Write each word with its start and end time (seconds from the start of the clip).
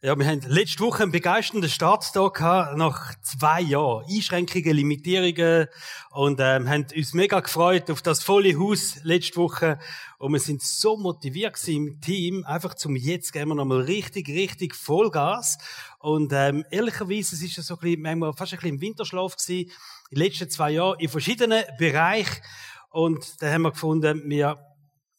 Ja, 0.00 0.16
wir 0.16 0.26
haben 0.28 0.42
letzte 0.46 0.84
Woche 0.84 1.02
einen 1.02 1.10
begeisternden 1.10 1.68
Start 1.68 2.04
hier 2.12 2.30
gehabt, 2.30 2.76
nach 2.76 3.14
zwei 3.20 3.60
Jahren. 3.60 4.04
Einschränkungen, 4.08 4.76
Limitierungen. 4.76 5.66
Und, 6.12 6.38
ähm, 6.38 6.68
haben 6.68 6.86
uns 6.94 7.14
mega 7.14 7.40
gefreut 7.40 7.90
auf 7.90 8.00
das 8.00 8.22
volle 8.22 8.56
Haus 8.60 9.00
letzte 9.02 9.38
Woche. 9.38 9.80
Und 10.18 10.34
wir 10.34 10.38
sind 10.38 10.62
so 10.62 10.96
motiviert 10.96 11.58
im 11.66 12.00
Team, 12.00 12.44
einfach 12.44 12.74
zum 12.74 12.94
Jetzt 12.94 13.32
geben 13.32 13.48
wir 13.48 13.54
nochmal 13.56 13.80
richtig, 13.80 14.28
richtig 14.28 14.76
Vollgas. 14.76 15.58
Und, 15.98 16.32
ähm, 16.32 16.64
ehrlicherweise, 16.70 17.34
es 17.34 17.42
ist 17.42 17.56
ja 17.56 17.64
so 17.64 17.74
ein 17.74 17.80
bisschen, 17.80 18.02
manchmal 18.02 18.32
fast 18.34 18.52
ein 18.52 18.60
bisschen 18.60 18.76
im 18.76 18.80
Winterschlaf 18.80 19.34
gewesen, 19.34 19.72
den 20.12 20.18
letzten 20.18 20.48
zwei 20.48 20.70
Jahren, 20.70 21.00
in 21.00 21.08
verschiedenen 21.08 21.64
Bereichen. 21.76 22.40
Und 22.90 23.42
da 23.42 23.50
haben 23.50 23.62
wir 23.62 23.72
gefunden, 23.72 24.22
wir 24.26 24.67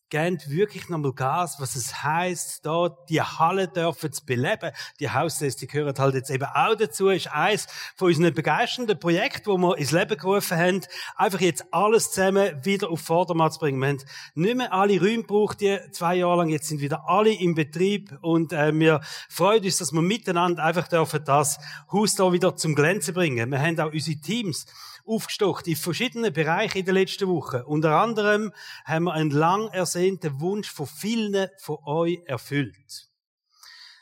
geben 0.10 0.40
wirklich 0.48 0.90
nochmal 0.90 1.14
Gas, 1.14 1.58
was 1.60 1.76
es 1.76 2.04
heißt, 2.04 2.66
da 2.66 2.96
die 3.10 3.22
Halle 3.22 3.68
dürfen 3.68 4.12
zu 4.12 4.26
beleben. 4.26 4.72
Die 5.00 5.10
Hausliste 5.10 5.68
gehört 5.68 6.00
halt 6.00 6.16
jetzt 6.16 6.30
eben 6.30 6.46
auch 6.46 6.76
dazu, 6.76 7.10
ist 7.10 7.32
eins 7.32 7.68
von 7.96 8.10
unseren 8.10 8.34
begeisternden 8.34 9.00
Projekten, 9.00 9.48
wo 9.48 9.58
wir 9.58 9.78
ins 9.78 9.92
Leben 9.92 10.18
gerufen 10.18 10.58
haben, 10.58 10.82
einfach 11.16 11.42
jetzt 11.42 11.66
alles 11.72 12.12
zusammen 12.12 12.64
wieder 12.64 12.90
auf 12.90 13.02
Vordermann 13.02 13.52
zu 13.52 13.60
bringen. 13.60 13.80
Wir 13.80 13.90
haben 13.90 14.04
nicht 14.36 14.58
mehr 14.58 14.74
alle 14.74 15.00
Räume 15.00 15.24
gebraucht, 15.24 15.62
die 15.62 15.78
zwei 15.92 16.16
Jahre 16.16 16.38
lang, 16.38 16.50
jetzt 16.50 16.68
sind 16.68 16.82
wieder 16.82 17.08
alle 17.08 17.34
im 17.34 17.56
Betrieb 17.56 18.18
und 18.22 18.54
äh, 18.54 18.78
wir 18.78 19.02
freuen 19.30 19.64
uns, 19.64 19.78
dass 19.78 19.92
wir 19.92 20.02
miteinander 20.02 20.64
einfach 20.64 20.88
dürfen 20.88 21.24
das 21.26 21.60
Haus 21.92 22.16
da 22.16 22.32
wieder 22.32 22.56
zum 22.56 22.76
Glänzen 22.76 23.14
bringen. 23.14 23.52
Wir 23.52 23.60
haben 23.60 23.80
auch 23.80 23.92
unsere 23.92 24.20
Teams 24.20 24.66
aufgestockt 25.10 25.68
in 25.68 25.76
verschiedenen 25.76 26.32
Bereichen 26.32 26.78
in 26.78 26.86
den 26.86 26.94
letzten 26.94 27.28
Wochen. 27.28 27.62
Unter 27.62 28.00
anderem 28.00 28.54
haben 28.86 29.06
wir 29.06 29.14
einen 29.14 29.32
lang 29.32 29.68
ersehnten 29.70 30.40
Wunsch 30.40 30.72
von 30.72 30.88
vielen 30.88 31.50
von 31.58 31.78
euch 31.86 32.22
erfüllt. 32.26 33.10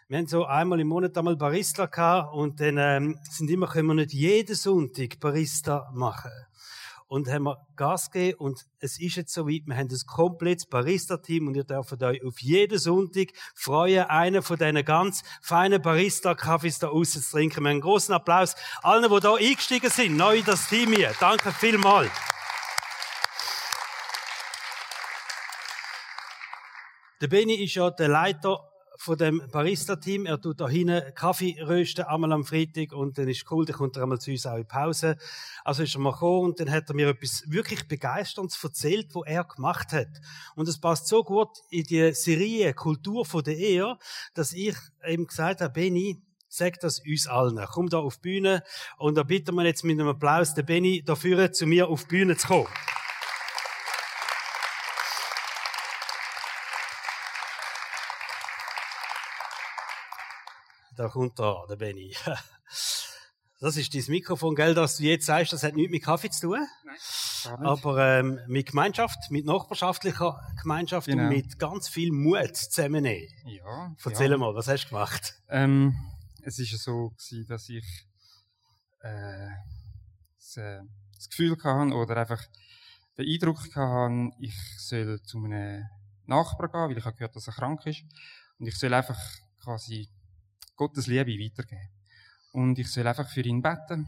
Wir 0.09 0.19
haben 0.19 0.27
so 0.27 0.45
einmal 0.45 0.79
im 0.79 0.87
Monat 0.87 1.17
einmal 1.17 1.35
Barista 1.35 1.85
gehabt 1.85 2.33
und 2.33 2.59
dann 2.61 2.77
ähm, 2.77 3.19
sind 3.29 3.49
immer, 3.49 3.67
können 3.67 3.87
wir 3.87 3.93
nicht 3.93 4.13
jeden 4.13 4.55
Sonntag 4.55 5.19
Barista 5.19 5.91
machen 5.93 6.31
und 7.07 7.29
haben 7.29 7.43
wir 7.43 7.65
Gas 7.75 8.11
gegeben 8.11 8.39
und 8.39 8.65
es 8.79 8.99
ist 8.99 9.15
jetzt 9.15 9.33
soweit, 9.33 9.63
wir 9.65 9.75
haben 9.77 9.89
ein 9.89 10.07
komplettes 10.07 10.65
Barista-Team 10.65 11.47
und 11.47 11.55
ihr 11.55 11.63
dürft 11.63 12.01
euch 12.03 12.23
auf 12.23 12.41
jeden 12.41 12.77
Sonntag 12.77 13.29
freuen, 13.55 14.05
einen 14.05 14.41
von 14.41 14.57
diesen 14.57 14.83
ganz 14.83 15.23
feinen 15.41 15.81
Barista-Kaffees 15.81 16.79
da 16.79 16.89
außen 16.89 17.21
zu 17.21 17.31
trinken. 17.31 17.61
Wir 17.63 17.69
haben 17.69 17.75
einen 17.75 17.81
großen 17.81 18.13
Applaus 18.13 18.55
allen, 18.81 19.09
die 19.09 19.19
da 19.19 19.35
eingestiegen 19.35 19.89
sind, 19.89 20.17
neu 20.17 20.37
in 20.37 20.45
das 20.45 20.67
Team 20.67 20.91
hier. 20.93 21.13
Danke 21.19 21.51
vielmals. 21.51 22.11
Der 27.21 27.27
Benny 27.27 27.55
ist 27.63 27.73
ja 27.73 27.89
der 27.89 28.09
Leiter 28.09 28.69
von 28.97 29.17
dem 29.17 29.41
Barista-Team. 29.51 30.25
Er 30.25 30.41
tut 30.41 30.59
da 30.59 30.67
hinten 30.67 31.13
Kaffee 31.13 31.55
rösten, 31.61 32.05
einmal 32.05 32.31
am 32.33 32.43
Freitag, 32.43 32.93
und 32.93 33.17
dann 33.17 33.27
ist 33.27 33.49
cool, 33.51 33.65
dann 33.65 33.75
kommt 33.75 33.95
er 33.95 34.03
einmal 34.03 34.19
zu 34.19 34.31
uns 34.31 34.45
auch 34.45 34.57
in 34.57 34.67
Pause. 34.67 35.17
Also 35.63 35.83
ist 35.83 35.95
er 35.95 36.01
mal 36.01 36.11
gekommen, 36.11 36.49
und 36.49 36.59
dann 36.59 36.71
hat 36.71 36.89
er 36.89 36.95
mir 36.95 37.09
etwas 37.09 37.43
wirklich 37.47 37.87
Begeisterndes 37.87 38.61
erzählt, 38.63 39.13
was 39.13 39.23
er 39.25 39.43
gemacht 39.43 39.91
hat. 39.91 40.09
Und 40.55 40.67
es 40.67 40.79
passt 40.79 41.07
so 41.07 41.23
gut 41.23 41.49
in 41.69 41.83
die 41.83 42.13
Serie 42.13 42.73
Kultur 42.73 43.25
von 43.25 43.43
der 43.43 43.57
Ehe, 43.57 43.97
dass 44.33 44.53
ich 44.53 44.75
ihm 45.07 45.27
gesagt 45.27 45.61
habe, 45.61 45.73
Benny, 45.73 46.21
sag 46.49 46.79
das 46.79 46.99
uns 46.99 47.27
allen. 47.27 47.59
Komm 47.71 47.89
da 47.89 47.99
auf 47.99 48.17
die 48.17 48.21
Bühne, 48.21 48.63
und 48.97 49.15
da 49.15 49.23
bitten 49.23 49.55
wir 49.55 49.65
jetzt 49.65 49.83
mit 49.83 49.99
einem 49.99 50.09
Applaus 50.09 50.53
den 50.53 50.65
Benny 50.65 51.03
dafür, 51.03 51.51
zu 51.51 51.67
mir 51.67 51.87
auf 51.87 52.03
die 52.03 52.17
Bühne 52.17 52.37
zu 52.37 52.47
kommen. 52.47 52.67
Da 60.97 61.09
kommt 61.09 61.39
er, 61.39 61.65
der 61.69 61.75
Benny. 61.75 62.15
Das 63.59 63.75
ist 63.75 63.95
dein 63.95 64.03
Mikrofon, 64.09 64.53
gell, 64.53 64.75
dass 64.75 64.97
du 64.97 65.03
jetzt 65.03 65.25
sagst, 65.25 65.51
das 65.51 65.63
hat 65.63 65.75
nichts 65.75 65.91
mit 65.91 66.03
Kaffee 66.03 66.29
zu 66.29 66.47
tun. 66.47 66.67
Nein, 66.85 67.65
Aber 67.65 68.19
ähm, 68.19 68.39
mit 68.45 68.67
Gemeinschaft, 68.67 69.31
mit 69.31 69.45
nachbarschaftlicher 69.45 70.39
Gemeinschaft 70.61 71.07
genau. 71.07 71.23
und 71.23 71.29
mit 71.29 71.57
ganz 71.57 71.87
viel 71.87 72.11
Mut 72.11 72.55
zusammennehmen. 72.55 73.29
Ja. 73.45 73.95
Erzähl 74.05 74.29
ja. 74.29 74.37
mal, 74.37 74.53
was 74.53 74.67
hast 74.67 74.85
du 74.85 74.89
gemacht? 74.89 75.41
Ähm, 75.49 75.95
es 76.43 76.59
war 76.59 76.77
so, 76.77 77.09
gewesen, 77.09 77.47
dass 77.47 77.67
ich 77.69 78.05
äh, 79.01 79.49
das, 80.35 80.57
äh, 80.57 80.81
das 81.15 81.29
Gefühl 81.29 81.57
hatte 81.63 81.95
oder 81.95 82.17
einfach 82.17 82.43
den 83.17 83.27
Eindruck 83.27 83.75
hatte, 83.75 84.31
ich 84.39 84.55
soll 84.77 85.19
zu 85.23 85.43
einem 85.43 85.83
Nachbarn 86.27 86.71
gehen, 86.71 86.89
weil 86.89 86.97
ich 86.97 87.05
habe 87.05 87.15
gehört, 87.15 87.35
dass 87.35 87.47
er 87.47 87.53
krank 87.53 87.85
ist. 87.87 88.03
Und 88.59 88.67
ich 88.67 88.77
soll 88.77 88.93
einfach 88.93 89.19
quasi 89.63 90.09
Gottes 90.77 91.07
Liebe 91.07 91.31
weitergeben. 91.31 91.89
Und 92.53 92.79
ich 92.79 92.89
soll 92.89 93.05
einfach 93.05 93.27
für 93.29 93.41
ihn 93.41 93.61
beten. 93.61 94.07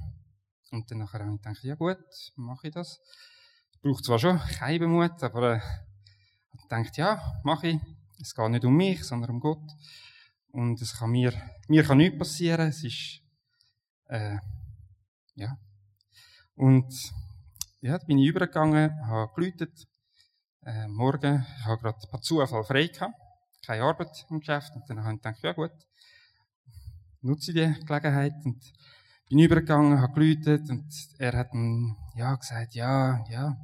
Und 0.72 0.90
dann 0.90 1.00
nachher 1.00 1.20
habe 1.20 1.36
ich 1.36 1.42
gedacht, 1.42 1.64
ja 1.64 1.76
gut, 1.76 1.98
mache 2.36 2.68
ich 2.68 2.74
das. 2.74 3.02
Ich 3.74 3.82
brauche 3.82 4.02
zwar 4.02 4.20
schon 4.20 4.40
keinen 4.40 4.92
Mut, 4.92 5.22
aber 5.24 5.56
äh, 5.56 5.62
ich 6.54 6.62
gedacht, 6.62 6.96
ja, 6.98 7.42
mache 7.44 7.70
ich. 7.70 7.80
Es 8.22 8.36
geht 8.36 8.50
nicht 8.50 8.66
um 8.66 8.76
mich, 8.76 9.04
sondern 9.04 9.32
um 9.32 9.40
Gott. 9.40 9.72
Und 10.52 10.82
es 10.82 10.98
kann 10.98 11.12
mir, 11.12 11.34
mir 11.68 11.84
kann 11.84 11.98
nichts 11.98 12.18
passieren. 12.18 12.68
Es 12.68 12.84
ist, 12.84 13.22
äh, 14.06 14.38
ja. 15.36 15.58
Und, 16.56 16.94
ja, 17.82 17.98
da 17.98 18.06
bin 18.06 18.18
ich 18.20 18.28
übergegangen, 18.28 19.08
habe 19.08 19.34
geläutet, 19.34 19.88
äh, 20.66 20.88
morgen, 20.88 21.46
ich 21.58 21.66
habe 21.66 21.82
gerade 21.82 22.08
per 22.08 22.22
Zufall 22.22 22.64
frei 22.64 22.88
gehabt, 22.88 23.16
keine 23.66 23.84
Arbeit 23.84 24.26
im 24.30 24.40
Geschäft, 24.40 24.76
und 24.76 24.84
dann 24.90 25.04
habe 25.04 25.16
ich 25.16 25.22
gedacht, 25.22 25.42
ja 25.42 25.54
gut, 25.54 25.72
nutze 27.22 27.54
die 27.54 27.74
Gelegenheit 27.86 28.34
und 28.44 28.62
bin 29.30 29.40
übergegangen, 29.40 30.02
habe 30.02 30.14
geläutet 30.14 30.70
und 30.70 30.88
er 31.18 31.38
hat 31.38 31.54
dann, 31.54 31.96
ja, 32.16 32.36
gesagt, 32.36 32.74
ja, 32.76 33.24
ja, 33.30 33.56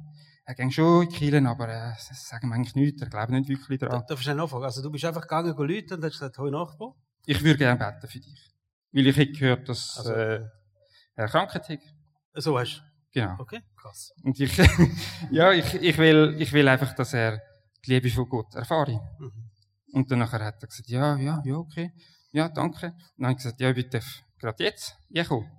er 0.44 0.54
ging 0.54 0.70
schon 0.70 1.02
in 1.02 1.08
die 1.08 1.16
Kirche, 1.16 1.48
aber 1.48 1.68
äh, 1.68 1.92
sagen 1.98 2.52
eigentlich 2.52 2.76
nichts, 2.76 3.02
er 3.02 3.08
glaubt 3.08 3.30
nicht 3.30 3.48
wirklich 3.48 3.80
daran. 3.80 4.04
Darf 4.06 4.20
ich 4.20 4.26
nachfragen? 4.26 4.64
Also 4.64 4.82
du 4.82 4.90
bist 4.90 5.04
einfach 5.04 5.22
gegangen, 5.22 5.56
läuten 5.56 5.96
und 5.96 6.04
hast 6.04 6.12
gesagt, 6.12 6.38
hoi 6.38 6.50
Nachbar? 6.50 6.94
Ich 7.24 7.42
würde 7.42 7.58
gerne 7.58 7.78
beten 7.78 8.08
für 8.08 8.20
dich. 8.20 8.54
Weil 8.92 9.06
ich 9.08 9.16
hätte 9.16 9.32
gehört, 9.32 9.68
dass 9.68 9.98
also, 9.98 10.12
äh, 10.12 10.44
er 11.16 11.28
Krankheit 11.28 11.68
hat. 11.68 11.80
So 12.34 12.58
hast 12.58 12.76
du? 12.76 13.20
Genau. 13.20 13.34
Okay, 13.38 13.60
krass. 13.74 14.12
Und 14.22 14.38
ich, 14.38 14.56
ja, 15.32 15.52
ich, 15.52 15.74
ich, 15.74 15.98
will, 15.98 16.36
ich 16.38 16.52
will 16.52 16.68
einfach, 16.68 16.94
dass 16.94 17.12
er 17.14 17.42
die 17.84 17.94
Liebe 17.94 18.10
von 18.10 18.28
Gott 18.28 18.54
erfahre. 18.54 19.00
Mhm. 19.18 19.50
Und 19.92 20.10
dann 20.10 20.30
hat 20.30 20.40
er 20.40 20.52
gesagt, 20.52 20.88
ja, 20.88 21.16
ja, 21.16 21.42
ja, 21.44 21.56
okay 21.56 21.92
ja, 22.36 22.48
danke. 22.50 22.88
Und 22.88 22.94
dann 23.16 23.28
habe 23.28 23.32
ich 23.32 23.36
gesagt, 23.38 23.60
ja, 23.60 23.70
ich 23.70 23.88
darf 23.88 24.22
gerade 24.38 24.64
jetzt 24.64 24.96
kommen. 25.26 25.50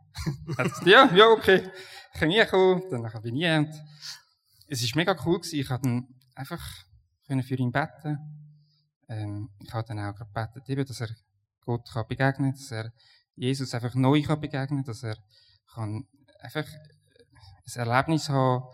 er 0.47 0.57
hat 0.57 0.63
gesagt, 0.69 0.85
ja, 0.85 1.11
ja, 1.15 1.25
okay, 1.27 1.71
ich 2.13 2.19
kann 2.19 2.47
kommen. 2.49 2.83
Dann 2.91 3.21
bin 3.23 3.35
ich 3.35 3.41
hier. 3.41 3.57
Und 3.57 3.73
es 4.67 4.83
war 4.83 4.97
mega 4.97 5.15
cool 5.25 5.39
gewesen. 5.39 5.59
Ich 5.59 5.67
konnte 5.67 6.03
einfach 6.35 6.63
für 7.25 7.55
ihn 7.55 7.71
beten. 7.71 8.19
Ähm, 9.09 9.49
ich 9.59 9.73
habe 9.73 9.87
dann 9.87 9.99
auch 9.99 10.15
gerade 10.15 10.51
gebetet, 10.53 10.89
dass 10.89 11.01
er 11.01 11.09
Gott 11.61 11.89
kann 11.91 12.07
begegnen, 12.07 12.51
dass 12.51 12.71
er 12.71 12.93
Jesus 13.35 13.73
einfach 13.73 13.95
neu 13.95 14.21
kann 14.21 14.39
begegnen, 14.39 14.83
dass 14.83 15.03
er 15.03 15.17
kann 15.73 16.05
einfach 16.39 16.65
ein 16.65 17.87
Erlebnis 17.87 18.29
haben 18.29 18.65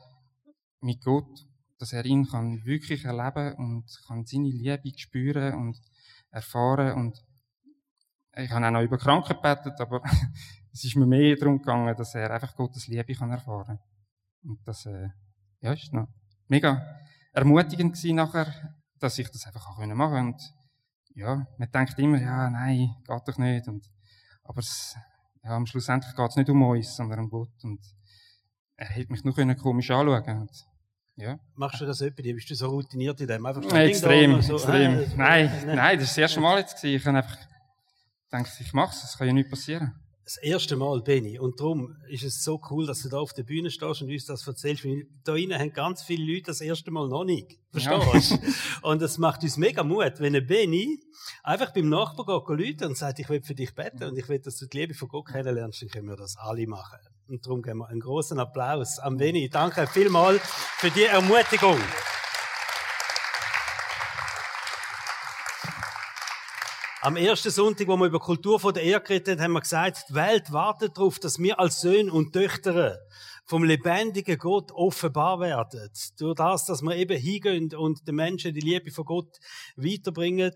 mit 0.81 1.01
Gott, 1.03 1.47
dass 1.77 1.93
er 1.93 2.05
ihn 2.05 2.27
kann 2.27 2.65
wirklich 2.65 3.05
erleben 3.05 3.55
und 3.55 3.85
kann 4.07 4.25
seine 4.25 4.49
Liebe 4.49 4.97
spüren 4.97 5.53
und 5.53 5.81
erfahren 6.31 6.97
und 6.97 7.23
ich 8.35 8.51
habe 8.51 8.65
auch 8.65 8.71
noch 8.71 8.81
über 8.81 8.97
Kranken 8.97 9.35
gebetet, 9.35 9.79
aber 9.79 10.01
es 10.71 10.83
ist 10.83 10.95
mir 10.95 11.05
mehr 11.05 11.35
darum 11.35 11.59
gegangen, 11.59 11.95
dass 11.95 12.15
er 12.15 12.31
einfach 12.31 12.55
Gottes 12.55 12.87
Liebe 12.87 13.13
kann 13.13 13.31
erfahren 13.31 13.77
kann. 13.77 14.51
Und 14.51 14.67
das, 14.67 14.85
äh, 14.85 15.09
ja, 15.61 15.73
ist 15.73 15.93
noch 15.93 16.07
mega 16.47 16.99
ermutigend 17.31 17.93
gewesen 17.93 18.15
nachher, 18.15 18.53
dass 18.99 19.17
ich 19.17 19.29
das 19.29 19.45
einfach 19.45 19.67
auch 19.67 19.77
machen 19.85 19.97
konnte. 19.97 20.35
Und, 20.35 20.53
ja, 21.15 21.47
man 21.57 21.71
denkt 21.71 21.99
immer, 21.99 22.19
ja, 22.19 22.49
nein, 22.49 22.95
geht 23.05 23.27
doch 23.27 23.37
nicht. 23.37 23.67
Und, 23.67 23.89
aber 24.43 24.59
es, 24.59 24.95
ja, 25.43 25.51
am 25.51 25.65
Schlussendlich 25.65 26.15
geht 26.15 26.29
es 26.29 26.35
nicht 26.35 26.49
um 26.49 26.61
uns, 26.63 26.95
sondern 26.95 27.19
um 27.19 27.29
Gott. 27.29 27.63
Und 27.63 27.79
er 28.75 28.87
hätte 28.87 29.11
mich 29.11 29.23
nur 29.23 29.33
komisch 29.55 29.91
anschauen 29.91 30.41
und, 30.41 30.67
ja. 31.15 31.39
Machst 31.53 31.79
du 31.79 31.85
das 31.85 32.01
etwa? 32.01 32.23
Bist 32.23 32.49
du 32.49 32.55
so 32.55 32.69
routiniert 32.69 33.21
in 33.21 33.27
dem? 33.27 33.45
Einfach 33.45 33.61
extrem, 33.73 34.41
so, 34.41 34.55
extrem. 34.55 34.99
Äh, 34.99 35.07
nein, 35.15 35.51
nein, 35.67 35.75
nein, 35.75 35.99
das 35.99 36.05
ist 36.05 36.11
das 36.13 36.17
erste 36.17 36.39
Mal 36.39 36.57
jetzt 36.57 36.75
gewesen. 36.75 36.95
Ich 36.95 37.05
habe 37.05 37.17
einfach 37.17 37.37
denke, 38.33 38.49
ich 38.59 38.73
mache 38.73 38.95
es, 38.95 39.03
es 39.03 39.17
kann 39.17 39.27
ja 39.27 39.33
nicht 39.33 39.49
passieren. 39.49 39.93
Das 40.25 40.37
erste 40.37 40.77
Mal, 40.77 41.01
Benny. 41.01 41.37
Und 41.37 41.59
darum 41.59 41.97
ist 42.07 42.23
es 42.23 42.45
so 42.45 42.61
cool, 42.71 42.85
dass 42.85 43.01
du 43.01 43.09
da 43.09 43.17
auf 43.17 43.33
der 43.33 43.43
Bühne 43.43 43.69
stehst 43.69 44.01
und 44.01 44.09
uns 44.09 44.25
das 44.25 44.47
erzählst. 44.47 44.85
Weil 44.85 45.05
da 45.25 45.33
drinnen 45.33 45.59
haben 45.59 45.73
ganz 45.73 46.01
viele 46.01 46.31
Leute 46.31 46.45
das 46.47 46.61
erste 46.61 46.91
Mal 46.91 47.09
noch 47.09 47.25
nicht. 47.25 47.59
Verstehst 47.71 48.31
du? 48.31 48.35
Ja. 48.35 48.41
und 48.83 49.01
das 49.01 49.17
macht 49.17 49.43
uns 49.43 49.57
mega 49.57 49.83
Mut, 49.83 50.13
wenn 50.19 50.33
ein 50.33 50.47
Benny 50.47 50.97
einfach 51.43 51.73
beim 51.73 51.89
Nachbarn 51.89 52.57
geht 52.57 52.81
und 52.83 52.97
sagt, 52.97 53.19
ich 53.19 53.27
will 53.27 53.41
für 53.41 53.53
dich 53.53 53.75
beten 53.75 54.05
und 54.05 54.17
ich 54.17 54.29
will, 54.29 54.39
dass 54.39 54.57
du 54.57 54.65
die 54.65 54.77
Liebe 54.77 54.93
von 54.93 55.09
Gott 55.09 55.25
kennenlernst, 55.27 55.81
dann 55.81 55.89
können 55.89 56.07
wir 56.07 56.15
das 56.15 56.37
alle 56.37 56.67
machen. 56.67 56.99
Und 57.27 57.45
darum 57.45 57.61
geben 57.61 57.79
wir 57.79 57.89
einen 57.89 57.99
großen 57.99 58.39
Applaus 58.39 58.99
an 58.99 59.17
Benny. 59.17 59.49
Danke 59.49 59.87
vielmals 59.87 60.41
für 60.77 60.89
die 60.89 61.03
Ermutigung. 61.03 61.79
Am 67.05 67.17
ersten 67.17 67.51
Sonntag, 67.51 67.89
wo 67.89 67.97
wir 67.97 68.05
über 68.05 68.21
Kultur 68.21 68.61
von 68.61 68.73
der 68.73 68.83
Erde 68.83 69.03
geredet 69.03 69.37
haben, 69.37 69.43
haben 69.43 69.51
wir 69.51 69.59
gesagt, 69.59 70.05
die 70.07 70.13
Welt 70.13 70.53
wartet 70.53 70.97
darauf, 70.97 71.19
dass 71.19 71.37
wir 71.37 71.59
als 71.59 71.81
Söhne 71.81 72.09
und 72.09 72.31
Töchter 72.31 72.97
vom 73.43 73.65
lebendigen 73.65 74.37
Gott 74.37 74.71
offenbar 74.71 75.41
werden. 75.41 75.89
Durch 76.17 76.35
das, 76.35 76.65
dass 76.65 76.81
wir 76.81 76.95
eben 76.95 77.19
hingehen 77.19 77.75
und 77.75 78.07
den 78.07 78.15
Menschen 78.15 78.53
die 78.53 78.61
Liebe 78.61 78.89
von 78.89 79.03
Gott 79.03 79.37
weiterbringen. 79.75 80.53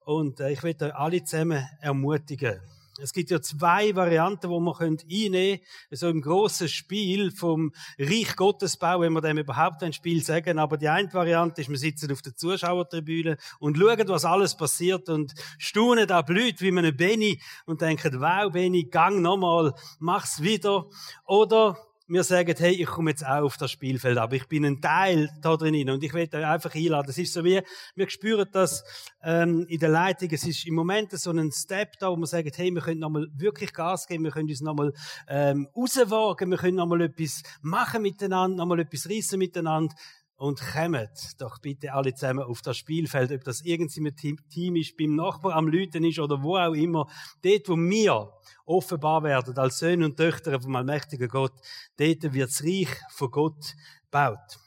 Und 0.00 0.40
äh, 0.40 0.50
ich 0.50 0.64
will 0.64 0.74
euch 0.80 0.94
alle 0.96 1.22
zusammen 1.22 1.64
ermutigen. 1.80 2.60
Es 3.00 3.12
gibt 3.12 3.30
ja 3.30 3.40
zwei 3.40 3.94
Varianten, 3.96 4.48
wo 4.48 4.60
man 4.60 4.74
einnehmen 4.78 5.58
können, 5.58 5.60
so 5.90 6.08
im 6.08 6.22
grossen 6.22 6.68
Spiel 6.68 7.32
vom 7.32 7.72
Reich 7.98 8.36
Gottesbau, 8.36 9.00
wenn 9.00 9.12
wir 9.12 9.20
dem 9.20 9.38
überhaupt 9.38 9.82
ein 9.82 9.92
Spiel 9.92 10.22
sagen. 10.22 10.58
Aber 10.58 10.76
die 10.76 10.88
eine 10.88 11.12
Variante 11.12 11.60
ist, 11.60 11.70
wir 11.70 11.78
sitzen 11.78 12.12
auf 12.12 12.22
der 12.22 12.36
Zuschauertribüne 12.36 13.36
und 13.58 13.76
schauen, 13.76 14.08
was 14.08 14.24
alles 14.24 14.56
passiert 14.56 15.08
und 15.08 15.34
staunen 15.58 16.06
da 16.06 16.22
blüht 16.22 16.60
wie 16.60 16.70
man 16.70 16.96
Benny 16.96 17.40
und 17.66 17.80
denken, 17.80 18.20
wow, 18.20 18.50
Benny, 18.52 18.84
gang 18.84 19.20
nochmal, 19.20 19.74
mach's 19.98 20.40
wieder. 20.40 20.86
Oder 21.26 21.76
wir 22.06 22.22
sagen, 22.22 22.54
hey, 22.58 22.72
ich 22.72 22.86
komme 22.86 23.10
jetzt 23.10 23.24
auch 23.24 23.42
auf 23.42 23.56
das 23.56 23.70
Spielfeld, 23.70 24.18
aber 24.18 24.36
ich 24.36 24.46
bin 24.46 24.64
ein 24.64 24.80
Teil 24.80 25.30
da 25.40 25.56
drin 25.56 25.88
und 25.88 26.04
ich 26.04 26.12
will 26.12 26.28
euch 26.30 26.34
einfach 26.34 26.74
einladen. 26.74 27.08
Es 27.08 27.18
ist 27.18 27.32
so 27.32 27.44
wie, 27.44 27.62
wir 27.94 28.10
spüren 28.10 28.46
das 28.52 28.84
ähm, 29.22 29.64
in 29.68 29.78
der 29.78 29.88
Leitung, 29.88 30.28
es 30.30 30.44
ist 30.44 30.66
im 30.66 30.74
Moment 30.74 31.12
so 31.12 31.30
ein 31.30 31.50
Step 31.50 31.98
da, 31.98 32.10
wo 32.10 32.16
wir 32.16 32.26
sagen, 32.26 32.50
hey, 32.54 32.70
wir 32.70 32.82
können 32.82 33.00
nochmal 33.00 33.26
wirklich 33.34 33.72
Gas 33.72 34.06
geben, 34.06 34.24
wir 34.24 34.32
können 34.32 34.50
uns 34.50 34.60
nochmal 34.60 34.92
ähm, 35.28 35.68
rauswagen, 35.74 36.50
wir 36.50 36.58
können 36.58 36.76
nochmal 36.76 37.02
etwas 37.02 37.42
machen 37.62 38.02
miteinander, 38.02 38.56
nochmal 38.58 38.80
etwas 38.80 39.08
reissen 39.08 39.38
miteinander 39.38 39.94
und 40.36 40.60
kommt 40.60 41.34
doch 41.38 41.58
bitte 41.60 41.92
alle 41.92 42.14
zusammen 42.14 42.44
auf 42.44 42.60
das 42.62 42.76
Spielfeld, 42.76 43.30
ob 43.32 43.44
das 43.44 43.60
irgendwie 43.62 44.00
mit 44.00 44.16
Team 44.16 44.76
ist, 44.76 44.96
beim 44.96 45.14
Nachbar 45.14 45.54
am 45.54 45.68
Lüten 45.68 46.04
ist 46.04 46.18
oder 46.18 46.42
wo 46.42 46.56
auch 46.56 46.74
immer, 46.74 47.08
dort, 47.42 47.68
wo 47.68 47.76
wir 47.76 48.32
offenbar 48.66 49.22
werden 49.22 49.56
als 49.56 49.78
Söhne 49.78 50.06
und 50.06 50.16
Töchter 50.16 50.60
vom 50.60 50.74
allmächtigen 50.76 51.28
Gott, 51.28 51.54
dort 51.96 52.32
wird 52.32 52.50
das 52.50 52.64
Reich 52.64 52.88
von 53.10 53.30
Gott 53.30 53.74
gebaut. 54.04 54.58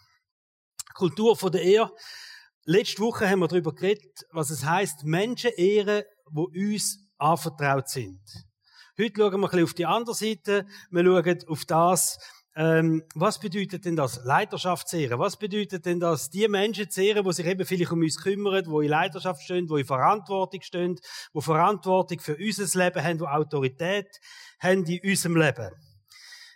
Kultur 0.93 1.35
von 1.35 1.51
der 1.51 1.61
Ehe. 1.61 1.91
Letzte 2.63 3.01
Woche 3.01 3.29
haben 3.29 3.39
wir 3.39 3.47
darüber 3.47 3.73
geredet, 3.73 4.25
was 4.31 4.49
es 4.49 4.65
heißt, 4.65 5.03
Menschen 5.03 5.51
ehren, 5.55 6.03
wo 6.25 6.45
uns 6.45 7.07
anvertraut 7.17 7.87
sind. 7.87 8.19
Heute 8.99 9.13
schauen 9.15 9.39
wir 9.41 9.47
ein 9.47 9.51
bisschen 9.51 9.63
auf 9.63 9.73
die 9.75 9.85
andere 9.85 10.15
Seite. 10.15 10.65
Wir 10.89 11.03
schauen 11.03 11.43
auf 11.47 11.65
das, 11.65 12.17
ähm, 12.57 13.03
was 13.13 13.39
bedeutet 13.39 13.85
denn 13.85 13.95
das 13.95 14.25
Leiterschaft 14.25 14.89
zehren? 14.89 15.19
Was 15.19 15.37
bedeutet 15.37 15.85
denn 15.85 15.99
das 15.99 16.31
die 16.31 16.47
Menschen 16.47 16.89
zehren, 16.89 17.23
die 17.23 17.31
sich 17.31 17.45
eben 17.45 17.63
vielleicht 17.65 17.91
um 17.91 17.99
uns 17.99 18.19
kümmern, 18.19 18.63
die 18.63 18.85
in 18.85 18.89
Leiterschaft 18.89 19.43
stehen, 19.43 19.67
die 19.67 19.81
in 19.81 19.85
Verantwortung 19.85 20.61
stehen, 20.61 20.99
die 21.35 21.41
Verantwortung 21.41 22.19
für 22.19 22.35
unser 22.35 22.83
Leben 22.83 23.03
haben, 23.03 23.17
die 23.19 23.25
Autorität 23.25 24.07
haben 24.59 24.85
in 24.85 25.07
unserem 25.07 25.37
Leben? 25.37 25.69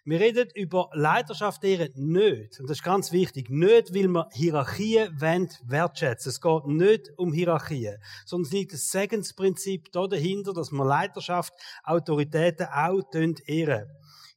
Wir 0.04 0.20
reden 0.20 0.50
über 0.56 0.90
Leiterschaft 0.94 1.64
ehren 1.64 1.92
nicht, 1.94 2.60
und 2.60 2.68
das 2.68 2.78
ist 2.78 2.84
ganz 2.84 3.12
wichtig, 3.12 3.52
nicht, 3.52 3.94
weil 3.94 4.08
wir 4.08 4.28
Hierarchien 4.32 5.22
wertschätzen. 5.22 6.32
Es 6.32 6.42
geht 6.42 6.66
nicht 6.66 7.12
um 7.18 7.32
Hierarchien, 7.32 7.98
sondern 8.26 8.48
es 8.48 8.52
liegt 8.52 8.74
das 8.74 8.90
Segensprinzip 8.90 9.92
da 9.92 10.08
dahinter, 10.08 10.54
dass 10.54 10.72
wir 10.72 10.84
Leiterschaft, 10.84 11.54
Autoritäten 11.84 12.66
auch 12.66 13.04
ehren. 13.46 13.86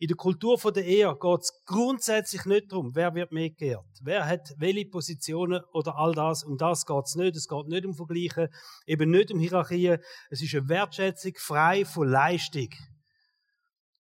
In 0.05 0.09
der 0.09 0.19
Kultur 0.19 0.59
der 0.71 0.85
Ehe 0.85 1.17
geht 1.19 1.41
es 1.41 1.65
grundsätzlich 1.65 2.45
nicht 2.45 2.71
darum, 2.71 2.95
wer 2.95 3.15
wird 3.15 3.33
mehr 3.33 3.49
wer 4.03 4.27
hat 4.27 4.53
welche 4.59 4.85
Positionen 4.85 5.63
oder 5.73 5.97
all 5.97 6.13
das. 6.13 6.45
Um 6.45 6.59
das 6.59 6.85
geht 6.85 7.05
es 7.07 7.15
nicht. 7.15 7.35
Es 7.37 7.49
geht 7.49 7.69
nicht 7.69 7.87
um 7.87 7.95
Vergleichen, 7.95 8.49
eben 8.85 9.11
nicht 9.11 9.33
um 9.33 9.41
Hierarchien. 9.41 9.99
Es 10.29 10.43
ist 10.43 10.55
eine 10.55 10.69
Wertschätzung 10.69 11.33
frei 11.39 11.87
von 11.87 12.07
Leistung. 12.07 12.69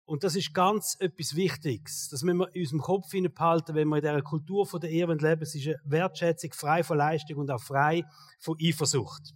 Und 0.04 0.24
das 0.24 0.36
ist 0.36 0.52
ganz 0.52 0.94
etwas 0.98 1.36
Wichtiges. 1.36 2.08
Das 2.10 2.22
müssen 2.22 2.36
wir 2.36 2.54
in 2.54 2.60
unserem 2.60 2.80
Kopf 2.80 3.06
behalten, 3.10 3.74
wenn 3.74 3.88
wir 3.88 3.96
in 3.96 4.02
dieser 4.02 4.20
Kultur 4.20 4.68
der 4.78 4.90
Ehe 4.90 5.06
leben. 5.06 5.40
Es 5.40 5.54
ist 5.54 5.66
eine 5.66 5.80
Wertschätzung 5.86 6.52
frei 6.52 6.84
von 6.84 6.98
Leistung 6.98 7.38
und 7.38 7.50
auch 7.50 7.62
frei 7.62 8.04
von 8.40 8.58
Eifersucht. 8.60 9.32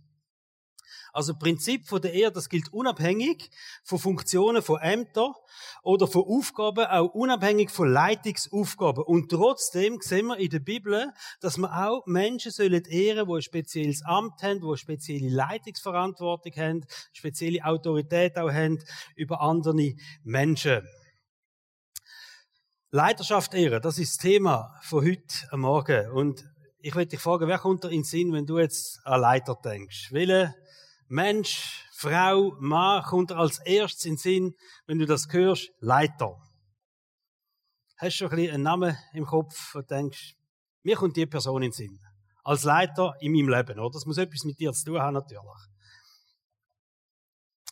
Also 1.13 1.35
Prinzip 1.35 1.87
von 1.87 2.01
der 2.01 2.13
Ehe, 2.13 2.31
das 2.31 2.49
gilt 2.49 2.73
unabhängig 2.73 3.51
von 3.85 3.99
Funktionen, 3.99 4.63
von 4.63 4.81
Ämtern 4.81 5.33
oder 5.83 6.07
von 6.07 6.25
Aufgaben, 6.25 6.87
auch 6.87 7.15
unabhängig 7.15 7.71
von 7.71 7.91
Leitungsaufgaben. 7.91 9.05
Und 9.05 9.31
trotzdem 9.31 9.99
sehen 10.01 10.27
wir 10.27 10.39
in 10.39 10.51
der 10.51 10.61
Bibel, 10.61 11.13
dass 11.41 11.57
man 11.57 11.71
auch 11.71 12.07
Menschen 12.07 12.53
sollen 12.53 12.85
ehren, 12.85 13.27
die 13.27 13.35
ein 13.35 13.43
spezielles 13.43 14.05
Amt 14.05 14.43
haben, 14.43 14.61
die 14.61 14.67
eine 14.67 14.77
spezielle 14.77 15.29
Leitungsverantwortung 15.29 16.53
haben, 16.57 16.87
spezielle 17.13 17.65
Autorität 17.65 18.37
auch 18.37 18.51
haben 18.51 18.79
über 19.17 19.41
andere 19.41 19.95
Menschen. 20.23 20.87
Leiterschaft 22.91 23.53
ehren, 23.53 23.83
das 23.83 23.99
ist 23.99 24.17
das 24.17 24.19
Thema 24.19 24.75
von 24.81 25.05
heute 25.05 25.57
Morgen. 25.57 26.11
Und 26.11 26.49
ich 26.81 26.95
möchte 26.95 27.17
dich 27.17 27.21
fragen, 27.21 27.47
wer 27.47 27.59
kommt 27.59 27.85
dir 27.85 27.89
in 27.89 27.99
den 27.99 28.05
Sinn, 28.05 28.33
wenn 28.33 28.47
du 28.47 28.59
jetzt 28.59 29.01
an 29.05 29.21
Leiter 29.21 29.59
denkst? 29.63 30.11
Welche 30.11 30.55
Mensch, 31.09 31.87
Frau, 31.93 32.55
Mann 32.61 33.03
kommt 33.03 33.33
als 33.33 33.59
erstes 33.61 34.05
in 34.05 34.13
den 34.13 34.19
Sinn, 34.19 34.55
wenn 34.87 34.99
du 34.99 35.07
das 35.07 35.27
hörst, 35.31 35.71
Leiter. 35.81 36.39
Hast 37.97 38.15
du 38.15 38.19
schon 38.19 38.31
ein 38.31 38.37
bisschen 38.37 38.55
einen 38.55 38.63
Namen 38.63 38.97
im 39.15 39.25
Kopf 39.25 39.75
und 39.75 39.91
denkst, 39.91 40.37
mir 40.83 40.97
kommt 40.97 41.17
die 41.17 41.27
Person 41.27 41.63
in 41.63 41.71
den 41.71 41.73
Sinn. 41.73 41.99
Als 42.45 42.65
Leiter 42.65 43.15
in 43.21 43.33
meinem 43.33 43.49
Leben, 43.49 43.79
oder? 43.79 43.91
Das 43.91 44.05
muss 44.05 44.19
etwas 44.19 44.45
mit 44.45 44.61
dir 44.61 44.73
zu 44.73 44.85
tun 44.85 45.01
haben, 45.01 45.15
natürlich. 45.15 45.43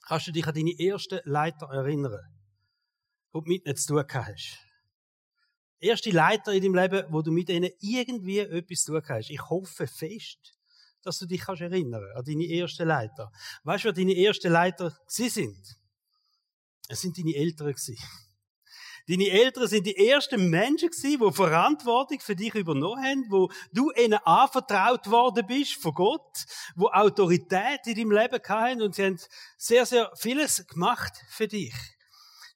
Kannst 0.07 0.27
du 0.29 0.33
dich 0.33 0.47
an 0.47 0.55
deine 0.55 0.79
ersten 0.79 1.21
Leiter 1.25 1.67
erinnern, 1.67 2.21
wo 3.33 3.41
du 3.41 3.49
mit 3.49 3.67
nicht 3.67 3.79
zu 3.79 3.95
tun 3.95 4.05
hast? 4.13 4.59
Erste 5.79 6.11
Leiter 6.11 6.53
in 6.55 6.63
deinem 6.63 6.75
Leben, 6.75 7.13
wo 7.13 7.21
du 7.21 7.31
mit 7.31 7.51
ihnen 7.51 7.71
irgendwie 7.81 8.39
etwas 8.39 8.85
zu 8.85 8.93
tun 8.93 9.09
hast. 9.09 9.31
Ich 9.31 9.43
hoffe 9.51 9.87
fest, 9.87 10.57
dass 11.07 11.19
du 11.19 11.27
dich 11.27 11.41
kannst 11.41 11.63
erinnern 11.63 12.05
an 12.15 12.25
deine 12.25 12.49
ersten 12.49 12.87
Leiter. 12.87 13.31
Weißt 13.65 13.85
du, 13.85 13.89
wer 13.89 13.93
deine 13.93 14.17
ersten 14.17 14.53
Leiter 14.53 14.97
sie 15.07 15.29
sind? 15.29 15.77
Es 16.89 17.01
sind 17.01 17.17
deine 17.19 17.35
Eltern 17.35 17.69
gewesen. 17.69 17.97
Deine 19.09 19.31
Eltern 19.31 19.69
sind 19.69 19.87
die 19.87 20.09
ersten 20.09 20.51
Menschen 20.51 20.91
gewesen, 20.91 21.21
die 21.25 21.33
Verantwortung 21.33 22.19
für 22.19 22.35
dich 22.35 22.53
übernommen 22.57 23.05
haben, 23.05 23.25
wo 23.31 23.49
du 23.73 23.93
ihnen 23.93 24.19
anvertraut 24.25 25.09
worden 25.09 25.47
bist 25.47 25.75
von 25.75 25.95
Gott, 25.95 26.45
wo 26.75 26.89
Autorität 26.89 27.87
in 27.87 27.95
deinem 27.95 28.11
Leben 28.11 28.41
hatten 28.49 28.83
und 28.83 28.97
sie 28.97 29.05
haben 29.05 29.21
sehr, 29.57 29.87
sehr 29.87 30.11
vieles 30.17 30.67
gemacht 30.67 31.13
für 31.29 31.47
dich. 31.47 31.73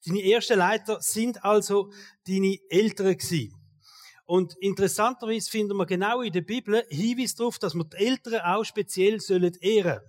Deine 0.04 0.24
ersten 0.24 0.58
Leiter 0.58 1.00
sind 1.00 1.44
also 1.44 1.92
deine 2.26 2.56
Eltern 2.68 3.16
gewesen. 3.16 3.54
Und 4.30 4.54
interessanterweise 4.60 5.50
finden 5.50 5.76
wir 5.76 5.86
genau 5.86 6.20
in 6.22 6.32
der 6.32 6.42
Bibel 6.42 6.86
Hinweis 6.88 7.34
darauf, 7.34 7.58
dass 7.58 7.74
wir 7.74 7.82
die 7.82 7.96
Eltern 7.96 8.40
auch 8.42 8.62
speziell 8.62 9.18
sollen 9.18 9.52
ehren. 9.60 10.02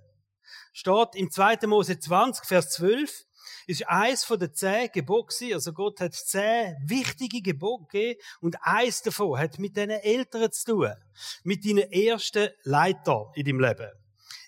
Steht 0.73 1.15
im 1.15 1.31
2. 1.31 1.65
Mose 1.65 1.97
20, 1.97 2.45
Vers 2.45 2.69
12, 2.69 3.25
ist 3.65 3.89
eins 3.89 4.23
von 4.23 4.37
den 4.37 4.53
zehn 4.53 4.89
Geboten 4.93 5.51
Also 5.55 5.73
Gott 5.73 6.01
hat 6.01 6.13
zehn 6.13 6.75
wichtige 6.85 7.41
Gebote 7.41 7.87
gegeben 7.91 8.19
und 8.41 8.57
eins 8.61 9.01
davon 9.01 9.39
hat 9.39 9.57
mit 9.57 9.75
diesen 9.75 9.89
Eltern 9.89 10.51
zu 10.51 10.65
tun. 10.65 10.93
Mit 11.43 11.65
deinen 11.65 11.91
ersten 11.91 12.49
Leiter 12.61 13.31
in 13.33 13.45
deinem 13.45 13.59
Leben. 13.59 13.89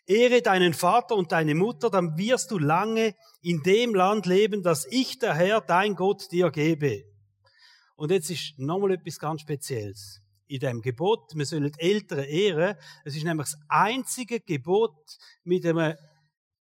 Ehre 0.05 0.43
deinen 0.43 0.75
Vater 0.75 1.15
und 1.15 1.31
deine 1.31 1.55
Mutter, 1.55 1.89
dann 1.89 2.15
wirst 2.15 2.51
du 2.51 2.59
lange 2.59 3.15
in 3.41 3.63
dem 3.63 3.95
Land 3.95 4.27
leben, 4.27 4.61
das 4.61 4.85
ich, 4.91 5.17
der 5.17 5.33
Herr, 5.33 5.61
dein 5.61 5.95
Gott, 5.95 6.31
dir 6.31 6.51
gebe. 6.51 7.11
Und 8.03 8.11
jetzt 8.11 8.29
ist 8.29 8.59
nochmal 8.59 8.91
etwas 8.91 9.17
ganz 9.17 9.39
Spezielles. 9.39 10.19
In 10.47 10.59
dem 10.59 10.81
Gebot, 10.81 11.31
wir 11.35 11.45
sollen 11.45 11.71
die 11.71 11.79
Eltern 11.79 12.25
ehren. 12.25 12.75
Es 13.05 13.15
ist 13.15 13.23
nämlich 13.23 13.47
das 13.51 13.57
einzige 13.69 14.41
Gebot 14.41 15.17
mit, 15.45 15.65
einem, 15.65 15.95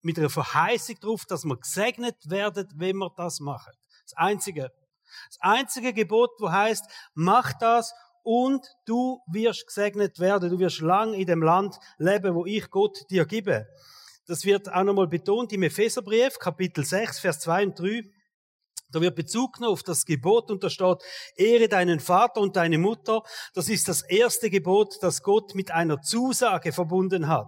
mit 0.02 0.18
einer 0.18 0.28
Verheißung 0.28 0.96
darauf, 1.00 1.24
dass 1.24 1.46
wir 1.46 1.56
gesegnet 1.56 2.28
werden, 2.28 2.68
wenn 2.74 2.98
wir 2.98 3.10
das 3.16 3.40
machen. 3.40 3.72
Das 4.04 4.18
einzige. 4.18 4.70
Das 5.30 5.38
einzige 5.40 5.94
Gebot, 5.94 6.28
wo 6.40 6.50
heißt, 6.50 6.84
mach 7.14 7.54
das 7.54 7.94
und 8.22 8.66
du 8.84 9.22
wirst 9.26 9.66
gesegnet 9.66 10.18
werden. 10.18 10.50
Du 10.50 10.58
wirst 10.58 10.80
lang 10.80 11.14
in 11.14 11.26
dem 11.26 11.42
Land 11.42 11.78
leben, 11.96 12.34
wo 12.34 12.44
ich 12.44 12.68
Gott 12.68 13.08
dir 13.08 13.24
gebe. 13.24 13.66
Das 14.26 14.44
wird 14.44 14.70
auch 14.70 14.84
nochmal 14.84 15.08
betont 15.08 15.54
im 15.54 15.62
Epheserbrief, 15.62 16.38
Kapitel 16.38 16.84
6, 16.84 17.18
Vers 17.18 17.40
2 17.40 17.64
und 17.64 17.80
3. 17.80 18.19
Da 18.92 19.00
wird 19.00 19.14
Bezug 19.14 19.54
genommen 19.54 19.72
auf 19.72 19.82
das 19.82 20.04
Gebot 20.04 20.50
und 20.50 20.62
da 20.64 20.70
steht, 20.70 20.98
ehre 21.36 21.68
deinen 21.68 22.00
Vater 22.00 22.40
und 22.40 22.56
deine 22.56 22.78
Mutter. 22.78 23.22
Das 23.54 23.68
ist 23.68 23.88
das 23.88 24.02
erste 24.02 24.50
Gebot, 24.50 24.96
das 25.00 25.22
Gott 25.22 25.54
mit 25.54 25.70
einer 25.70 26.00
Zusage 26.02 26.72
verbunden 26.72 27.28
hat, 27.28 27.46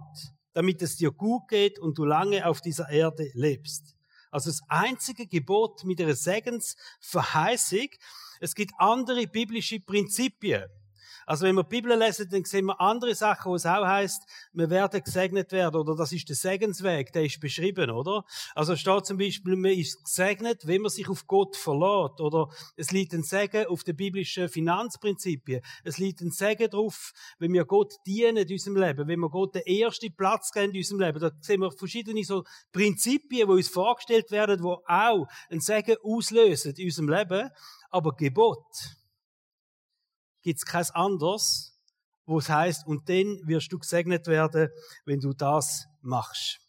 damit 0.53 0.81
es 0.81 0.97
dir 0.97 1.11
gut 1.11 1.47
geht 1.47 1.79
und 1.79 1.97
du 1.97 2.05
lange 2.05 2.45
auf 2.47 2.61
dieser 2.61 2.89
Erde 2.89 3.29
lebst. 3.33 3.95
Also 4.31 4.49
das 4.49 4.61
einzige 4.67 5.27
Gebot 5.27 5.83
mit 5.83 5.99
der 5.99 6.15
Segensverheißung. 6.15 7.89
Es 8.39 8.55
gibt 8.55 8.71
andere 8.77 9.27
biblische 9.27 9.79
Prinzipien. 9.79 10.65
Also 11.25 11.45
wenn 11.45 11.55
wir 11.55 11.63
die 11.63 11.69
Bibel 11.69 11.97
lesen, 11.97 12.27
dann 12.29 12.43
sehen 12.43 12.65
wir 12.65 12.79
andere 12.79 13.15
Sachen, 13.15 13.51
wo 13.51 13.55
es 13.55 13.65
auch 13.65 13.85
heißt, 13.85 14.23
wir 14.53 14.69
werden 14.69 15.03
gesegnet 15.03 15.51
werden, 15.51 15.81
oder 15.81 15.95
das 15.95 16.11
ist 16.11 16.29
der 16.29 16.35
Segensweg, 16.35 17.11
der 17.13 17.25
ist 17.25 17.39
beschrieben, 17.39 17.89
oder? 17.89 18.23
Also 18.55 18.75
steht 18.75 19.05
zum 19.05 19.17
Beispiel, 19.17 19.55
man 19.55 19.71
ist 19.71 20.03
gesegnet, 20.03 20.65
wenn 20.67 20.81
man 20.81 20.91
sich 20.91 21.09
auf 21.09 21.27
Gott 21.27 21.55
verlässt, 21.55 22.19
oder 22.19 22.49
es 22.75 22.91
liegt 22.91 23.13
ein 23.13 23.23
Segen 23.23 23.67
auf 23.67 23.83
den 23.83 23.95
biblischen 23.95 24.49
Finanzprinzipien. 24.49 25.61
Es 25.83 25.97
liegt 25.97 26.21
ein 26.21 26.31
Segen 26.31 26.69
drauf, 26.69 27.13
wenn 27.39 27.53
wir 27.53 27.65
Gott 27.65 27.93
dienen 28.05 28.37
in 28.37 28.51
unserem 28.51 28.77
Leben, 28.77 29.07
wenn 29.07 29.19
wir 29.19 29.29
Gott 29.29 29.55
den 29.55 29.63
ersten 29.63 30.15
Platz 30.15 30.51
geben 30.51 30.71
in 30.71 30.77
unserem 30.77 30.99
Leben. 30.99 31.19
Da 31.19 31.31
sehen 31.41 31.61
wir 31.61 31.71
verschiedene 31.71 32.23
so 32.23 32.43
Prinzipien, 32.71 33.47
die 33.47 33.53
uns 33.53 33.69
vorgestellt 33.69 34.31
werden, 34.31 34.61
die 34.61 34.63
auch 34.63 35.27
ein 35.49 35.59
Segen 35.59 35.97
auslösen 36.03 36.73
in 36.75 36.85
unserem 36.85 37.09
Leben. 37.09 37.49
Aber 37.89 38.15
Gebot, 38.15 38.65
gibt 40.43 40.59
es 40.59 40.65
kein 40.65 40.85
anderes, 40.91 41.73
wo 42.25 42.37
es 42.37 42.49
heißt, 42.49 42.85
und 42.85 43.09
dann 43.09 43.39
wirst 43.45 43.71
du 43.71 43.79
gesegnet 43.79 44.27
werden, 44.27 44.69
wenn 45.05 45.19
du 45.19 45.33
das 45.33 45.85
machst. 46.01 46.59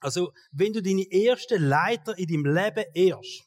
Also, 0.00 0.32
wenn 0.52 0.72
du 0.72 0.82
deine 0.82 1.10
erste 1.10 1.56
Leiter 1.56 2.16
in 2.18 2.28
deinem 2.28 2.54
Leben 2.54 2.84
ehrst, 2.94 3.44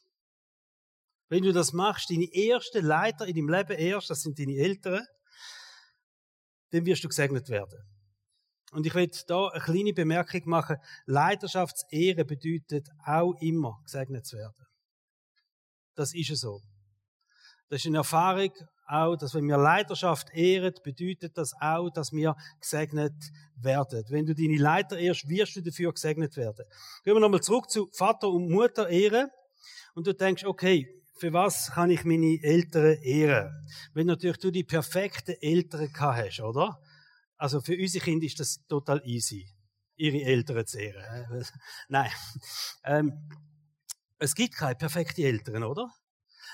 wenn 1.28 1.42
du 1.42 1.52
das 1.52 1.72
machst, 1.72 2.10
deine 2.10 2.30
erste 2.32 2.80
Leiter 2.80 3.26
in 3.26 3.34
deinem 3.34 3.48
Leben 3.48 3.78
ehrst, 3.78 4.10
das 4.10 4.20
sind 4.20 4.38
deine 4.38 4.56
Eltern, 4.56 5.04
dann 6.70 6.84
wirst 6.84 7.04
du 7.04 7.08
gesegnet 7.08 7.48
werden. 7.48 7.78
Und 8.72 8.86
ich 8.86 8.94
will 8.94 9.10
da 9.26 9.48
eine 9.48 9.62
kleine 9.62 9.92
Bemerkung 9.92 10.42
machen. 10.46 10.76
Leiterschaftsehre 11.04 12.24
bedeutet 12.24 12.88
auch 13.04 13.34
immer 13.40 13.78
gesegnet 13.84 14.26
zu 14.26 14.36
werden. 14.36 14.66
Das 15.94 16.14
ist 16.14 16.34
so. 16.36 16.60
Das 17.68 17.80
ist 17.80 17.86
eine 17.86 17.98
Erfahrung, 17.98 18.52
auch, 18.86 19.16
dass 19.16 19.34
wenn 19.34 19.46
wir 19.46 19.58
Leiterschaft 19.58 20.34
ehren, 20.34 20.74
bedeutet 20.82 21.36
das 21.36 21.52
auch, 21.60 21.90
dass 21.90 22.12
wir 22.12 22.36
gesegnet 22.60 23.14
werden. 23.56 24.04
Wenn 24.08 24.26
du 24.26 24.34
deine 24.34 24.56
Leiter 24.56 24.98
ehrst, 24.98 25.28
wirst 25.28 25.56
du 25.56 25.62
dafür 25.62 25.92
gesegnet 25.92 26.36
werden. 26.36 26.64
Gehen 27.04 27.14
wir 27.14 27.20
nochmal 27.20 27.40
zurück 27.40 27.70
zu 27.70 27.88
Vater 27.92 28.28
und 28.28 28.50
Mutter 28.50 28.88
ehren. 28.88 29.28
Und 29.94 30.06
du 30.06 30.14
denkst, 30.14 30.44
okay, 30.44 31.02
für 31.14 31.32
was 31.32 31.70
kann 31.70 31.90
ich 31.90 32.04
meine 32.04 32.38
Eltern 32.42 32.96
ehren? 33.02 33.66
Wenn 33.94 34.06
natürlich 34.06 34.38
du 34.38 34.50
die 34.50 34.64
perfekten 34.64 35.36
Eltern 35.40 35.92
gehabt 35.92 36.18
hast, 36.18 36.40
oder? 36.40 36.80
Also 37.36 37.60
für 37.60 37.76
unsere 37.76 38.04
Kinder 38.04 38.26
ist 38.26 38.40
das 38.40 38.66
total 38.66 39.02
easy, 39.04 39.48
ihre 39.96 40.22
Eltern 40.22 40.66
zu 40.66 40.78
ehren. 40.78 41.44
Nein. 41.88 42.10
Ähm, 42.84 43.28
es 44.18 44.34
gibt 44.34 44.56
keine 44.56 44.76
perfekten 44.76 45.22
Eltern, 45.22 45.64
oder? 45.64 45.90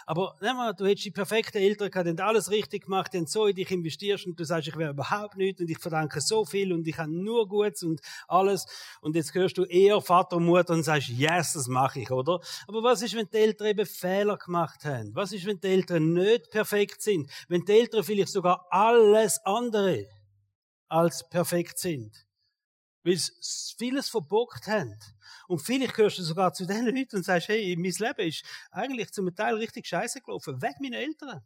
Aber 0.09 0.37
nimm 0.41 0.57
mal, 0.57 0.73
du 0.73 0.87
hättest 0.87 1.05
die 1.05 1.11
perfekten 1.11 1.59
Eltern 1.59 1.91
gehabt, 1.91 2.09
die 2.09 2.23
alles 2.23 2.51
richtig 2.51 2.85
gemacht, 2.85 3.13
die 3.13 3.27
so 3.27 3.47
in 3.47 3.55
dich 3.55 3.71
investierst 3.71 4.25
und 4.27 4.41
du 4.41 4.45
sagst, 4.45 4.69
ich 4.69 4.77
wäre 4.79 4.93
überhaupt 4.93 5.37
nichts 5.37 5.61
und 5.61 5.69
ich 5.69 5.79
verdanke 5.79 6.23
so 6.23 6.47
viel 6.47 6.73
und 6.73 6.89
ich 6.89 6.97
habe 6.97 7.11
nur 7.11 7.47
Gutes 7.47 7.83
und 7.83 8.01
alles. 8.27 8.65
Und 9.03 9.17
jetzt 9.17 9.35
hörst 9.35 9.59
du 9.59 9.65
eher 9.65 10.01
Vater 10.01 10.37
und 10.37 10.47
Mutter 10.47 10.73
und 10.73 10.83
sagst, 10.83 11.09
yes, 11.09 11.53
das 11.53 11.69
mache 11.69 12.01
ich, 12.01 12.11
oder? 12.11 12.41
Aber 12.67 12.83
was 12.83 13.03
ist, 13.03 13.15
wenn 13.17 13.29
die 13.31 13.37
Eltern 13.37 13.67
eben 13.67 13.85
Fehler 13.85 14.39
gemacht 14.39 14.83
haben? 14.87 15.15
Was 15.15 15.33
ist, 15.33 15.45
wenn 15.45 15.61
die 15.61 15.67
Eltern 15.67 16.15
nicht 16.15 16.51
perfekt 16.51 17.03
sind? 17.03 17.31
Wenn 17.49 17.67
die 17.67 17.73
Eltern 17.73 18.03
vielleicht 18.03 18.33
sogar 18.33 18.67
alles 18.71 19.39
andere 19.45 20.07
als 20.89 21.29
perfekt 21.29 21.79
sind? 21.79 22.28
Weil 23.09 23.17
sie 23.17 23.33
vieles 23.79 24.11
verbockt 24.11 24.67
haben. 24.67 24.99
Und 25.47 25.61
vielleicht 25.61 25.95
gehörst 25.95 26.19
du 26.19 26.23
sogar 26.23 26.53
zu 26.53 26.67
den 26.67 26.85
Leuten 26.85 27.17
und 27.17 27.25
sagst, 27.25 27.49
hey, 27.49 27.75
mein 27.77 27.93
Leben 27.93 28.29
ist 28.29 28.45
eigentlich 28.71 29.11
zum 29.13 29.35
Teil 29.35 29.55
richtig 29.55 29.87
scheiße 29.87 30.21
gelaufen. 30.21 30.61
Weg 30.61 30.75
meine 30.79 30.99
Eltern. 30.99 31.43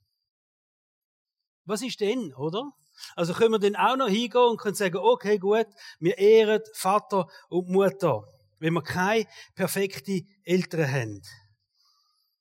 Was 1.65 1.83
ist 1.83 2.01
denn, 2.01 2.35
oder? 2.35 2.73
Also 3.15 3.33
können 3.33 3.53
wir 3.53 3.59
dann 3.61 3.77
auch 3.77 3.97
noch 3.97 4.09
hingehen 4.09 4.51
und 4.51 4.61
können 4.61 4.75
sagen, 4.75 4.97
okay, 4.97 5.39
gut, 5.39 5.69
wir 6.01 6.19
ehren 6.19 6.63
Vater 6.75 7.29
und 7.49 7.69
Mutter, 7.69 8.25
wenn 8.59 8.75
wir 8.75 8.83
keine 8.83 9.27
perfekten 9.55 10.29
Eltern 10.43 10.91
haben. 10.91 11.23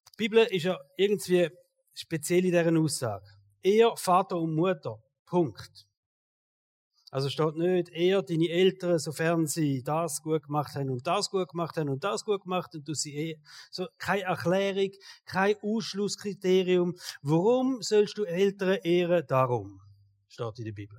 Die 0.09 0.17
Bibel 0.17 0.45
ist 0.45 0.63
ja 0.63 0.79
irgendwie 0.97 1.49
speziell 1.93 2.45
in 2.45 2.51
dieser 2.51 2.79
Aussage. 2.79 3.25
Eher 3.61 3.95
Vater 3.95 4.37
und 4.37 4.55
Mutter. 4.55 4.97
Punkt. 5.27 5.90
Also 7.11 7.29
steht 7.29 7.57
nicht, 7.57 7.89
eher 7.89 8.21
deine 8.21 8.47
Eltern, 8.47 8.97
sofern 8.97 9.45
sie 9.45 9.83
das 9.83 10.21
gut 10.21 10.43
gemacht 10.43 10.75
haben 10.75 10.89
und 10.89 11.05
das 11.05 11.29
gut 11.29 11.49
gemacht 11.49 11.75
haben 11.75 11.89
und 11.89 12.01
das 12.05 12.23
gut 12.23 12.43
gemacht 12.43 12.73
und 12.73 12.87
du 12.87 12.93
sie 12.93 13.13
eh, 13.13 13.39
so, 13.69 13.85
keine 13.97 14.23
Erklärung, 14.23 14.91
kein 15.25 15.57
Ausschlusskriterium. 15.61 16.95
Warum 17.21 17.81
sollst 17.81 18.17
du 18.17 18.23
Eltern 18.23 18.77
ehren? 18.83 19.25
Darum. 19.27 19.81
Steht 20.29 20.59
in 20.59 20.65
der 20.65 20.71
Bibel. 20.71 20.97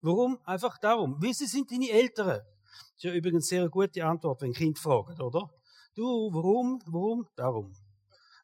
Warum? 0.00 0.38
Einfach 0.44 0.78
darum. 0.78 1.20
Wie 1.20 1.34
sie 1.34 1.46
sind 1.46 1.70
deine 1.70 1.90
Eltern? 1.90 2.40
Das 2.40 2.96
ist 2.96 3.04
ja 3.04 3.12
übrigens 3.12 3.52
eine 3.52 3.60
sehr 3.60 3.68
gute 3.68 4.06
Antwort, 4.06 4.40
wenn 4.40 4.54
Kind 4.54 4.78
fragen, 4.78 5.20
oder? 5.20 5.50
Du, 5.94 6.32
warum? 6.32 6.80
Warum? 6.86 7.28
Darum. 7.36 7.74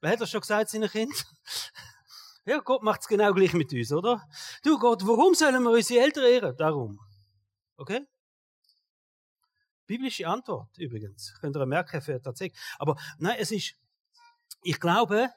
Wer 0.03 0.11
hat 0.11 0.21
das 0.21 0.31
schon 0.31 0.43
gesagt, 0.43 0.69
seinen 0.69 0.91
Kind? 0.91 1.25
Ja, 2.47 2.59
Gott 2.59 2.83
macht 2.83 3.01
es 3.01 3.09
genau 3.09 3.33
gleich 3.33 3.55
mit 3.55 3.73
uns, 3.73 3.93
oder? 3.93 4.29
Du 4.63 4.79
Gott, 4.79 5.07
warum 5.07 5.35
sollen 5.35 5.63
wir 5.63 5.71
unsere 5.71 6.05
Eltern 6.05 6.25
ehren? 6.25 6.57
Darum. 6.57 7.01
Okay? 7.77 8.07
Biblische 9.87 10.27
Antwort 10.27 10.77
übrigens. 10.79 11.35
Könnt 11.41 11.57
ihr 11.57 11.67
merken 11.67 12.03
für 12.03 12.21
tatsächlich. 12.21 12.59
Aber 12.79 12.97
nein, 13.19 13.37
es 13.39 13.51
ist, 13.51 13.75
ich 14.63 14.79
glaube, 14.79 15.31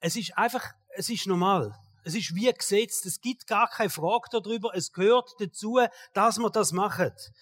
es 0.00 0.16
ist 0.16 0.36
einfach, 0.36 0.72
es 0.96 1.08
ist 1.08 1.26
normal. 1.26 1.74
Es 2.04 2.14
ist 2.14 2.34
wie 2.34 2.52
gesetzt. 2.52 3.06
Es 3.06 3.20
gibt 3.20 3.46
gar 3.46 3.68
keine 3.68 3.90
Frage 3.90 4.28
darüber. 4.30 4.74
Es 4.74 4.92
gehört 4.92 5.34
dazu, 5.38 5.78
dass 6.12 6.38
man 6.38 6.52
das 6.52 6.72
macht. 6.72 7.32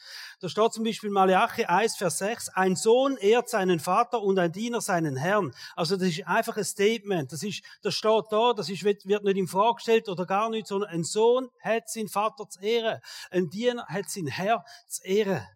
Da 0.40 0.48
steht 0.48 0.72
zum 0.72 0.84
Beispiel 0.84 1.10
Malachi 1.10 1.64
1, 1.64 1.96
Vers 1.96 2.18
6. 2.18 2.48
Ein 2.50 2.76
Sohn 2.76 3.16
ehrt 3.16 3.48
seinen 3.48 3.80
Vater 3.80 4.22
und 4.22 4.38
ein 4.38 4.52
Diener 4.52 4.80
seinen 4.80 5.16
Herrn. 5.16 5.54
Also 5.76 5.96
das 5.96 6.08
ist 6.08 6.26
einfach 6.26 6.56
ein 6.56 6.64
Statement. 6.64 7.32
Das 7.32 7.42
ist, 7.42 7.62
das 7.82 7.94
steht 7.94 8.24
da. 8.30 8.52
Das 8.52 8.68
ist, 8.68 8.84
wird 8.84 9.04
nicht 9.04 9.36
in 9.36 9.46
Frage 9.46 9.76
gestellt 9.76 10.08
oder 10.08 10.26
gar 10.26 10.50
nicht, 10.50 10.66
sondern 10.66 10.90
ein 10.90 11.04
Sohn 11.04 11.48
hat 11.60 11.88
seinen 11.88 12.08
Vater 12.08 12.48
zu 12.48 12.60
ehren. 12.60 13.00
Ein 13.30 13.48
Diener 13.48 13.86
hat 13.86 14.08
seinen 14.08 14.28
Herr 14.28 14.64
zu 14.88 15.04
ehren 15.04 15.46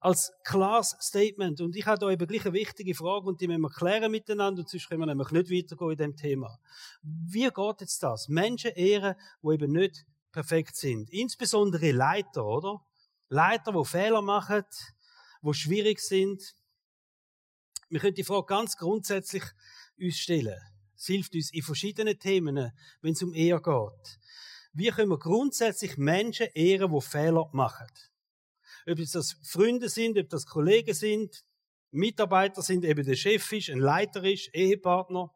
als 0.00 0.32
klares 0.44 0.96
Statement. 1.00 1.60
Und 1.60 1.74
ich 1.76 1.86
habe 1.86 1.98
da 1.98 2.10
eben 2.10 2.26
gleich 2.26 2.44
eine 2.44 2.54
wichtige 2.54 2.94
Frage 2.94 3.26
und 3.26 3.40
die 3.40 3.48
müssen 3.48 3.62
wir 3.62 3.70
klären 3.70 4.10
miteinander, 4.10 4.62
und 4.62 4.68
sonst 4.68 4.88
können 4.88 5.00
wir 5.00 5.06
nämlich 5.06 5.30
nicht 5.30 5.50
weitergehen 5.50 5.90
in 5.90 5.96
dem 5.96 6.16
Thema. 6.16 6.58
Wie 7.02 7.48
geht 7.48 7.80
jetzt 7.80 8.02
das? 8.02 8.28
Menschen 8.28 8.72
ehren, 8.72 9.16
die 9.42 9.54
eben 9.54 9.72
nicht 9.72 10.06
perfekt 10.30 10.76
sind. 10.76 11.10
Insbesondere 11.10 11.90
Leiter, 11.92 12.44
oder? 12.44 12.84
Leiter, 13.28 13.72
die 13.72 13.84
Fehler 13.84 14.22
machen, 14.22 14.64
die 15.42 15.54
schwierig 15.54 16.00
sind. 16.00 16.54
Wir 17.88 18.00
können 18.00 18.14
die 18.14 18.24
Frage 18.24 18.46
ganz 18.46 18.76
grundsätzlich 18.76 19.44
uns 19.98 20.18
stellen. 20.18 20.58
Es 20.96 21.06
hilft 21.06 21.34
uns 21.34 21.52
in 21.52 21.62
verschiedenen 21.62 22.18
Themen, 22.18 22.72
wenn 23.00 23.12
es 23.12 23.22
um 23.22 23.32
Ehe 23.32 23.60
geht. 23.60 24.20
Wie 24.72 24.88
können 24.90 25.10
wir 25.10 25.18
grundsätzlich 25.18 25.96
Menschen 25.96 26.48
ehren, 26.54 26.92
die 26.92 27.00
Fehler 27.00 27.48
machen? 27.52 27.88
Ob 28.88 28.98
das 28.98 29.36
Freunde 29.42 29.88
sind, 29.88 30.18
ob 30.18 30.28
das 30.28 30.46
Kollegen 30.46 30.94
sind, 30.94 31.44
Mitarbeiter 31.90 32.62
sind, 32.62 32.84
eben 32.84 33.04
der 33.04 33.16
Chef 33.16 33.52
ist, 33.52 33.70
ein 33.70 33.78
Leiter 33.78 34.24
ist, 34.24 34.54
Ehepartner. 34.54 35.30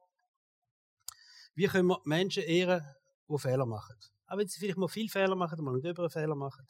Wie 1.54 1.66
können 1.66 1.88
wir 1.88 2.00
Menschen 2.04 2.42
ehren, 2.44 2.82
die 3.28 3.38
Fehler 3.38 3.66
machen? 3.66 3.96
Auch 4.26 4.38
wenn 4.38 4.48
sie 4.48 4.58
vielleicht 4.58 4.78
mal 4.78 4.88
viel 4.88 5.08
Fehler 5.08 5.36
machen, 5.36 5.62
mal 5.62 5.74
einen 5.74 6.10
Fehler 6.10 6.34
machen. 6.34 6.66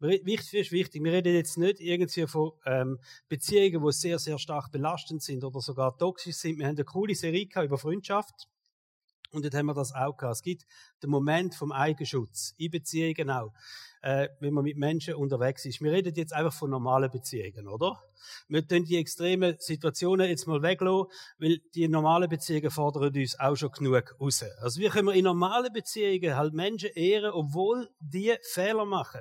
Wichtig 0.00 0.54
ist 0.54 0.72
wichtig. 0.72 1.02
Wir 1.02 1.12
reden 1.12 1.34
jetzt 1.34 1.58
nicht 1.58 1.80
irgendwie 1.80 2.26
von 2.26 2.52
ähm, 2.66 2.98
Beziehungen, 3.28 3.84
die 3.84 3.92
sehr, 3.92 4.18
sehr 4.18 4.38
stark 4.38 4.70
belastend 4.70 5.22
sind 5.22 5.42
oder 5.42 5.60
sogar 5.60 5.96
toxisch 5.96 6.36
sind. 6.36 6.58
Wir 6.58 6.66
haben 6.66 6.76
eine 6.76 6.84
coole 6.84 7.14
Serie 7.14 7.48
über 7.64 7.78
Freundschaft. 7.78 8.46
Und 9.30 9.44
dort 9.44 9.54
haben 9.54 9.66
wir 9.66 9.74
das 9.74 9.92
auch 9.92 10.16
gehabt. 10.16 10.36
Es 10.36 10.42
gibt 10.42 10.64
den 11.02 11.10
Moment 11.10 11.54
vom 11.54 11.72
Eigenschutz. 11.72 12.54
In 12.58 12.70
Beziehungen 12.70 13.30
auch 13.30 13.52
äh, 14.02 14.28
wenn 14.40 14.54
man 14.54 14.64
mit 14.64 14.76
Menschen 14.76 15.14
unterwegs 15.14 15.64
ist. 15.64 15.80
Wir 15.80 15.92
reden 15.92 16.14
jetzt 16.14 16.32
einfach 16.32 16.52
von 16.52 16.70
normalen 16.70 17.10
Beziehungen, 17.10 17.68
oder? 17.68 18.02
Wir 18.48 18.62
können 18.62 18.84
die 18.84 18.96
extremen 18.96 19.56
Situationen 19.58 20.28
jetzt 20.28 20.46
mal 20.46 20.62
weglassen, 20.62 21.06
weil 21.38 21.58
die 21.74 21.88
normalen 21.88 22.28
Beziehungen 22.28 22.70
fordern 22.70 23.14
uns 23.14 23.38
auch 23.38 23.56
schon 23.56 23.72
genug 23.72 24.16
raus. 24.20 24.44
Also 24.60 24.80
wie 24.80 24.88
können 24.88 25.08
wir 25.08 25.14
in 25.14 25.24
normalen 25.24 25.72
Beziehungen 25.72 26.36
halt 26.36 26.54
Menschen 26.54 26.90
ehren, 26.94 27.32
obwohl 27.32 27.88
die 28.00 28.34
Fehler 28.42 28.84
machen? 28.84 29.20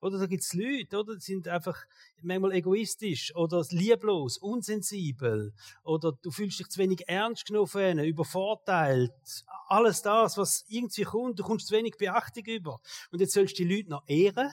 Oder 0.00 0.18
da 0.18 0.26
gibt's 0.26 0.54
Leute, 0.54 0.98
oder? 0.98 1.14
Die 1.14 1.20
sind 1.20 1.46
einfach 1.46 1.84
manchmal 2.22 2.52
egoistisch 2.52 3.34
oder 3.34 3.64
lieblos, 3.70 4.38
unsensibel. 4.38 5.52
Oder 5.82 6.12
du 6.12 6.30
fühlst 6.30 6.58
dich 6.58 6.68
zu 6.68 6.78
wenig 6.78 7.06
ernst 7.06 7.46
genommen 7.46 7.98
übervorteilt. 7.98 9.44
Alles 9.68 10.00
das, 10.02 10.38
was 10.38 10.64
irgendwie 10.68 11.04
kommt, 11.04 11.38
du 11.38 11.42
kommst 11.42 11.66
zu 11.66 11.74
wenig 11.74 11.96
Beachtung 11.98 12.44
über. 12.44 12.80
Und 13.10 13.20
jetzt 13.20 13.34
sollst 13.34 13.58
du 13.58 13.64
die 13.64 13.76
Leute 13.76 13.90
noch 13.90 14.02
ehren? 14.06 14.50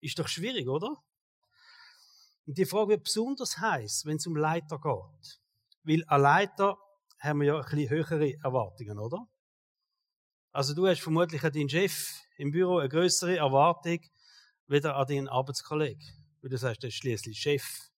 Ist 0.00 0.18
doch 0.18 0.28
schwierig, 0.28 0.68
oder? 0.68 0.96
Und 2.46 2.56
die 2.56 2.66
Frage 2.66 2.90
wird 2.90 3.04
besonders 3.04 3.58
heiß, 3.58 4.06
wenn 4.06 4.16
es 4.16 4.26
um 4.26 4.36
Leiter 4.36 4.78
geht. 4.78 5.40
Weil 5.82 6.04
ein 6.06 6.20
Leiter 6.20 6.78
haben 7.18 7.40
wir 7.40 7.48
ja 7.48 7.56
ein 7.56 7.62
bisschen 7.62 7.90
höhere 7.90 8.34
Erwartungen, 8.42 8.98
oder? 8.98 9.26
Also 10.52 10.74
du 10.74 10.86
hast 10.86 11.00
vermutlich 11.00 11.44
an 11.44 11.52
deinen 11.52 11.68
Chef 11.68 12.12
im 12.36 12.50
Büro 12.50 12.78
eine 12.78 12.88
größere 12.88 13.36
Erwartung 13.36 14.00
wieder 14.70 14.96
an 14.96 15.06
deinen 15.06 15.28
Arbeitskollegen. 15.28 16.02
Weil 16.40 16.50
du 16.50 16.56
sagst, 16.56 16.82
der 16.82 16.88
ist 16.88 16.96
schließlich 16.96 17.38
Chef. 17.38 17.90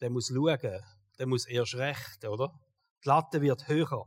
Der 0.00 0.10
muss 0.10 0.28
schauen. 0.28 0.80
Der 1.18 1.26
muss 1.26 1.46
erst 1.46 1.74
recht, 1.74 2.24
oder? 2.24 2.58
Die 3.04 3.08
Latte 3.08 3.42
wird 3.42 3.68
höher. 3.68 4.06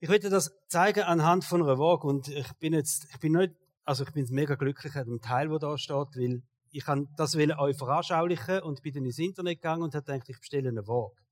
Ich 0.00 0.08
möchte 0.08 0.30
das 0.30 0.50
zeigen 0.68 1.04
anhand 1.04 1.44
von 1.44 1.62
einer 1.62 1.78
Waage 1.78 2.06
und 2.06 2.28
ich 2.28 2.52
bin 2.54 2.72
jetzt, 2.72 3.06
ich 3.12 3.20
bin 3.20 3.32
nicht, 3.32 3.54
also 3.84 4.04
ich 4.04 4.12
bin 4.12 4.26
mega 4.30 4.56
glücklich 4.56 4.96
an 4.96 5.04
dem 5.04 5.20
Teil, 5.20 5.50
wo 5.50 5.58
da 5.58 5.78
steht, 5.78 6.16
weil 6.16 6.42
ich 6.70 6.84
kann 6.84 7.08
das 7.16 7.36
euch 7.36 7.76
veranschaulichen 7.76 8.62
und 8.62 8.82
bin 8.82 8.94
dann 8.94 9.04
ins 9.04 9.18
Internet 9.18 9.60
gegangen 9.60 9.82
und 9.82 9.94
habe 9.94 10.04
gedacht, 10.04 10.28
ich 10.28 10.40
bestelle 10.40 10.70
eine 10.70 10.86
Waage. 10.88 11.22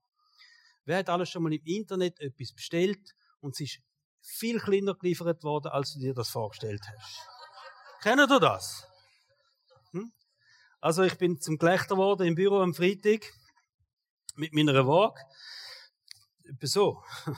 Wer 0.85 0.99
hat 0.99 1.09
alles 1.09 1.31
schon 1.31 1.43
mal 1.43 1.53
im 1.53 1.63
Internet 1.65 2.21
etwas 2.21 2.53
bestellt 2.53 3.15
und 3.41 3.55
es 3.55 3.61
ist 3.61 3.81
viel 4.21 4.61
kleiner 4.61 4.95
geliefert 4.95 5.43
worden, 5.43 5.69
als 5.69 5.95
du 5.95 6.01
dir 6.01 6.15
das 6.15 6.29
vorgestellt 6.29 6.83
hast? 6.87 7.27
Kennen 8.03 8.29
du 8.29 8.39
das? 8.39 8.90
Also 10.81 11.03
ich 11.03 11.19
bin 11.19 11.39
zum 11.41 11.59
Gelächter 11.59 11.95
geworden 11.95 12.27
im 12.27 12.35
Büro 12.35 12.61
am 12.61 12.73
Freitag 12.73 13.21
mit 14.37 14.55
meiner 14.55 14.87
Waage. 14.87 15.21
So. 16.63 17.03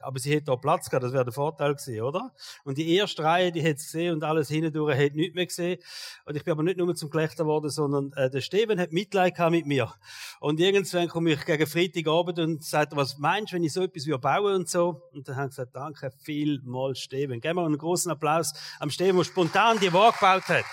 Aber 0.00 0.20
sie 0.20 0.30
hätte 0.30 0.44
da 0.44 0.56
Platz 0.56 0.88
gehabt, 0.88 1.02
das 1.02 1.12
wäre 1.12 1.24
der 1.24 1.32
Vorteil 1.32 1.74
gewesen, 1.74 2.02
oder? 2.02 2.32
Und 2.64 2.78
die 2.78 2.94
erste 2.94 3.24
Reihe, 3.24 3.50
die 3.50 3.62
hat 3.66 3.78
es 3.78 3.86
gesehen 3.86 4.14
und 4.14 4.22
alles 4.22 4.48
hindurch 4.48 4.96
hat 4.96 5.14
nichts 5.14 5.34
mehr 5.34 5.46
gesehen. 5.46 5.80
Und 6.26 6.36
ich 6.36 6.44
bin 6.44 6.52
aber 6.52 6.62
nicht 6.62 6.76
nur 6.76 6.94
zum 6.94 7.10
Gelächter 7.10 7.44
geworden, 7.44 7.70
sondern 7.70 8.12
äh, 8.12 8.30
der 8.30 8.40
Steven 8.40 8.78
hat 8.78 8.92
Mitleid 8.92 9.34
gehabt 9.34 9.50
mit 9.50 9.66
mir. 9.66 9.92
Und 10.38 10.60
irgendwann 10.60 11.08
komme 11.08 11.32
ich 11.32 11.44
gegen 11.44 11.66
Freitagabend 11.66 12.38
und 12.38 12.62
sagt, 12.62 12.94
was 12.94 13.18
meinst 13.18 13.50
du, 13.50 13.56
wenn 13.56 13.64
ich 13.64 13.72
so 13.72 13.82
etwas 13.82 14.06
bauen 14.20 14.54
und 14.54 14.68
so? 14.68 15.02
Und 15.12 15.26
dann 15.26 15.36
haben 15.36 15.50
sie 15.50 15.62
gesagt, 15.62 15.74
danke 15.74 16.12
vielmals, 16.22 17.00
Steven. 17.00 17.40
Geben 17.40 17.56
wir 17.56 17.64
einen 17.64 17.78
großen 17.78 18.12
Applaus 18.12 18.52
am 18.78 18.90
Steven, 18.90 19.16
der 19.16 19.24
spontan 19.24 19.80
die 19.80 19.92
Waage 19.92 20.18
gebaut 20.18 20.48
hat. 20.48 20.64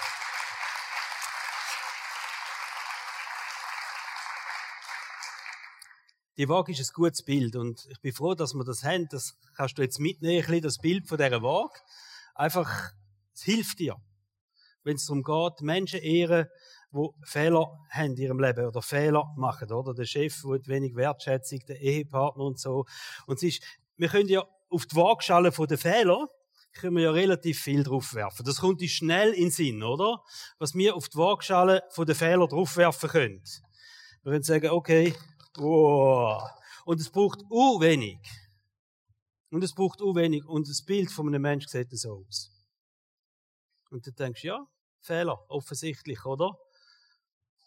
Die 6.38 6.50
Waage 6.50 6.72
ist 6.72 6.80
ein 6.80 6.94
gutes 6.94 7.24
Bild 7.24 7.56
und 7.56 7.86
ich 7.90 8.00
bin 8.02 8.14
froh, 8.14 8.34
dass 8.34 8.54
wir 8.54 8.64
das 8.64 8.84
haben. 8.84 9.08
Das 9.10 9.38
kannst 9.56 9.78
du 9.78 9.82
jetzt 9.82 10.00
mitnehmen, 10.00 10.38
ein 10.38 10.46
bisschen 10.46 10.64
das 10.64 10.78
Bild 10.80 11.08
von 11.08 11.18
dieser 11.18 11.44
Waage. 11.44 11.80
Einfach, 12.36 12.92
es 13.34 13.44
hilft 13.44 13.80
dir, 13.80 13.98
wenn 14.84 14.96
es 14.96 15.06
darum 15.06 15.24
geht, 15.24 15.62
Menschen 15.62 16.00
ehren, 16.00 16.48
die 16.92 17.10
Fehler 17.24 17.80
haben 17.90 18.12
in 18.12 18.18
ihrem 18.18 18.40
Leben 18.40 18.66
oder 18.66 18.82
Fehler 18.82 19.34
machen, 19.36 19.72
oder? 19.72 19.94
Der 19.94 20.06
Chef, 20.06 20.42
der 20.44 20.68
wenig 20.68 20.96
Wertschätzung, 20.96 21.60
der 21.68 21.80
Ehepartner 21.80 22.44
und 22.44 22.60
so. 22.60 22.86
Und 23.26 23.38
es 23.38 23.44
ist, 23.44 23.64
wir 23.98 24.10
können 24.10 24.30
ja 24.30 24.44
auf 24.70 24.86
die 24.86 24.96
Waagschale 24.96 25.52
von 25.52 25.68
den 25.68 25.78
Fehlern 25.78 26.28
können 26.74 26.96
wir 26.96 27.04
ja 27.04 27.12
relativ 27.12 27.62
viel 27.62 27.84
draufwerfen. 27.84 28.46
Das 28.46 28.60
kommt 28.60 28.82
uns 28.82 28.92
schnell 28.92 29.32
in 29.34 29.44
den 29.44 29.52
Sinn, 29.52 29.84
oder? 29.84 30.24
Was 30.58 30.74
wir 30.74 30.96
auf 30.96 31.08
die 31.08 31.18
Waagschale 31.18 31.84
von 31.92 32.08
den 32.08 32.16
Fehlern 32.16 32.50
draufwerfen 32.50 33.10
können. 33.10 33.44
Wir 34.24 34.32
können 34.32 34.44
sagen, 34.44 34.70
okay, 34.72 35.14
Oh. 35.58 36.40
Und 36.86 37.00
es 37.00 37.10
braucht 37.10 37.42
u 37.50 37.80
wenig. 37.80 38.20
Und 39.52 39.64
es 39.64 39.74
braucht 39.74 40.02
u 40.02 40.16
wenig. 40.16 40.46
Und 40.46 40.68
das 40.68 40.84
Bild 40.84 41.12
von 41.12 41.28
einem 41.28 41.42
Menschen 41.42 41.70
sieht 41.70 41.98
so 41.98 42.26
aus. 42.28 42.52
Und 43.90 44.06
du 44.06 44.12
denkst, 44.12 44.44
ja, 44.44 44.66
Fehler, 45.02 45.46
offensichtlich, 45.50 46.26
oder? 46.26 46.58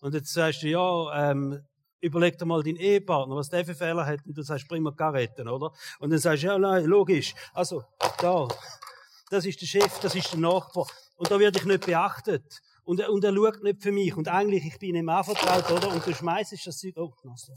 Und 0.00 0.14
jetzt 0.14 0.32
sagst 0.32 0.62
du, 0.62 0.68
ja, 0.68 1.30
ähm, 1.30 1.64
überleg 2.00 2.38
dir 2.38 2.46
mal 2.46 2.62
deinen 2.62 2.76
Ehepartner, 2.76 3.36
was 3.36 3.48
der 3.48 3.64
für 3.64 3.74
Fehler 3.74 4.04
hat, 4.04 4.24
und 4.26 4.36
du 4.36 4.42
sagst, 4.42 4.68
bring 4.68 4.82
mir 4.82 4.94
Karetten, 4.94 5.48
oder? 5.48 5.72
Und 6.00 6.10
dann 6.10 6.18
sagst 6.18 6.42
du, 6.42 6.48
ja, 6.48 6.58
nein, 6.58 6.84
logisch. 6.84 7.34
Also, 7.54 7.84
da, 8.18 8.48
das 9.30 9.44
ist 9.44 9.60
der 9.60 9.66
Chef, 9.66 9.98
das 10.00 10.14
ist 10.14 10.32
der 10.32 10.40
Nachbar. 10.40 10.86
Und 11.16 11.30
da 11.30 11.38
werde 11.38 11.58
ich 11.58 11.64
nicht 11.64 11.86
beachtet. 11.86 12.60
Und 12.86 13.00
er, 13.00 13.10
und 13.12 13.24
er 13.24 13.34
schaut 13.34 13.64
nicht 13.64 13.82
für 13.82 13.90
mich. 13.90 14.16
Und 14.16 14.28
eigentlich, 14.28 14.64
ich 14.64 14.78
bin 14.78 14.94
ihm 14.94 15.08
anvertraut, 15.08 15.68
oder? 15.72 15.88
Und 15.92 16.06
du 16.06 16.14
schmeißt 16.14 16.52
das 16.64 16.78
Zeug, 16.78 16.96
oh, 16.96 17.12
Nasse. 17.24 17.52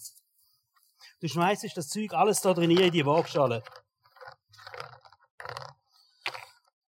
Du 1.20 1.28
schmeißt 1.28 1.66
das 1.76 1.88
Zeug 1.88 2.14
alles 2.14 2.42
da 2.42 2.52
drin 2.52 2.72
in 2.72 2.92
die 2.92 3.06
Waagschale. 3.06 3.64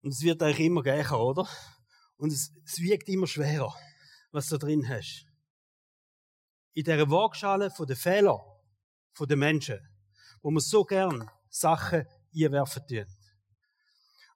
Und 0.02 0.12
es 0.12 0.22
wird 0.22 0.40
eigentlich 0.40 0.66
immer 0.66 0.84
gleicher, 0.84 1.18
oder? 1.18 1.48
Und 2.16 2.32
es, 2.32 2.52
es 2.64 2.78
wiegt 2.78 3.08
immer 3.08 3.26
schwerer, 3.26 3.74
was 4.30 4.46
du 4.46 4.56
drin 4.56 4.88
hast. 4.88 5.26
In 6.74 6.84
dieser 6.84 7.10
Waagschale 7.10 7.72
von 7.72 7.88
den 7.88 7.96
Fehlern, 7.96 8.40
von 9.14 9.26
den 9.26 9.40
Menschen, 9.40 9.80
wo 10.42 10.52
man 10.52 10.60
so 10.60 10.84
gern 10.84 11.28
Sachen 11.50 12.06
einwerfen 12.32 12.86
tun. 12.86 13.06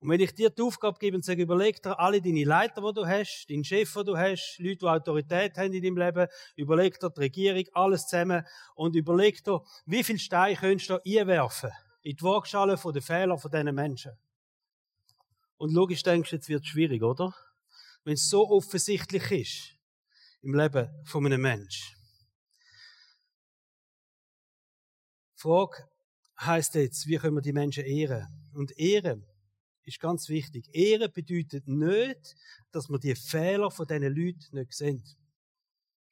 Und 0.02 0.08
wenn 0.08 0.18
ich 0.18 0.34
dir 0.34 0.50
die 0.50 0.62
Aufgabe 0.62 0.98
gebe 0.98 1.16
und 1.16 1.24
sage, 1.24 1.42
überleg 1.42 1.80
dir 1.80 1.96
alle 1.96 2.20
deine 2.20 2.42
Leiter, 2.42 2.82
die 2.82 2.92
du 2.92 3.06
hast, 3.06 3.46
deinen 3.48 3.62
Chef, 3.62 3.92
den 3.94 4.04
du 4.04 4.16
hast, 4.16 4.58
Leute, 4.58 4.78
die 4.78 4.86
Autorität 4.86 5.56
haben 5.56 5.72
in 5.72 5.80
deinem 5.80 5.96
Leben, 5.96 6.26
überleg 6.56 6.98
dir 6.98 7.08
die 7.08 7.20
Regierung, 7.20 7.64
alles 7.72 8.08
zusammen 8.08 8.44
und 8.74 8.96
überleg 8.96 9.44
dir, 9.44 9.62
wie 9.86 10.02
viel 10.02 10.18
Steine 10.18 10.56
könntest 10.56 10.90
du 10.90 10.98
einwerfen 11.06 11.70
in 12.02 12.16
die 12.16 12.22
Waagschale 12.24 12.76
von 12.76 12.92
den 12.92 13.00
Fehlern 13.00 13.38
von 13.38 13.48
diesen 13.48 13.72
Menschen. 13.72 14.10
Und 15.56 15.72
logisch 15.72 16.02
denkst 16.02 16.30
du, 16.30 16.36
jetzt 16.36 16.48
wird 16.48 16.64
es 16.64 16.68
schwierig, 16.68 17.00
oder? 17.04 17.32
Wenn 18.02 18.14
es 18.14 18.28
so 18.28 18.50
offensichtlich 18.50 19.30
ist 19.30 19.76
im 20.40 20.56
Leben 20.56 20.90
von 21.04 21.24
einem 21.24 21.42
Menschen. 21.42 21.94
Die 25.36 25.42
Frage 25.42 25.88
heisst 26.40 26.74
jetzt, 26.74 27.06
wie 27.06 27.18
können 27.18 27.36
wir 27.36 27.40
die 27.40 27.52
Menschen 27.52 27.84
ehren? 27.84 28.26
Und 28.52 28.76
ehren 28.76 29.28
ist 29.84 30.00
ganz 30.00 30.28
wichtig. 30.28 30.68
Ehre 30.72 31.08
bedeutet 31.08 31.66
nicht, 31.66 32.36
dass 32.70 32.88
wir 32.88 32.98
die 32.98 33.14
Fehler 33.14 33.70
von 33.70 33.86
diesen 33.86 34.14
Leuten 34.14 34.56
nicht 34.56 34.72
sehen. 34.74 35.02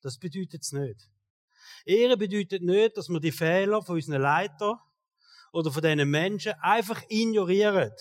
Das 0.00 0.18
bedeutet 0.18 0.62
es 0.62 0.72
nicht. 0.72 1.08
Ehre 1.84 2.16
bedeutet 2.16 2.62
nicht, 2.62 2.96
dass 2.96 3.08
wir 3.08 3.20
die 3.20 3.32
Fehler 3.32 3.82
von 3.82 3.96
unseren 3.96 4.20
Leitern 4.20 4.78
oder 5.52 5.70
von 5.70 5.82
diesen 5.82 6.10
Menschen 6.10 6.52
einfach 6.60 7.02
ignorieren. 7.08 7.92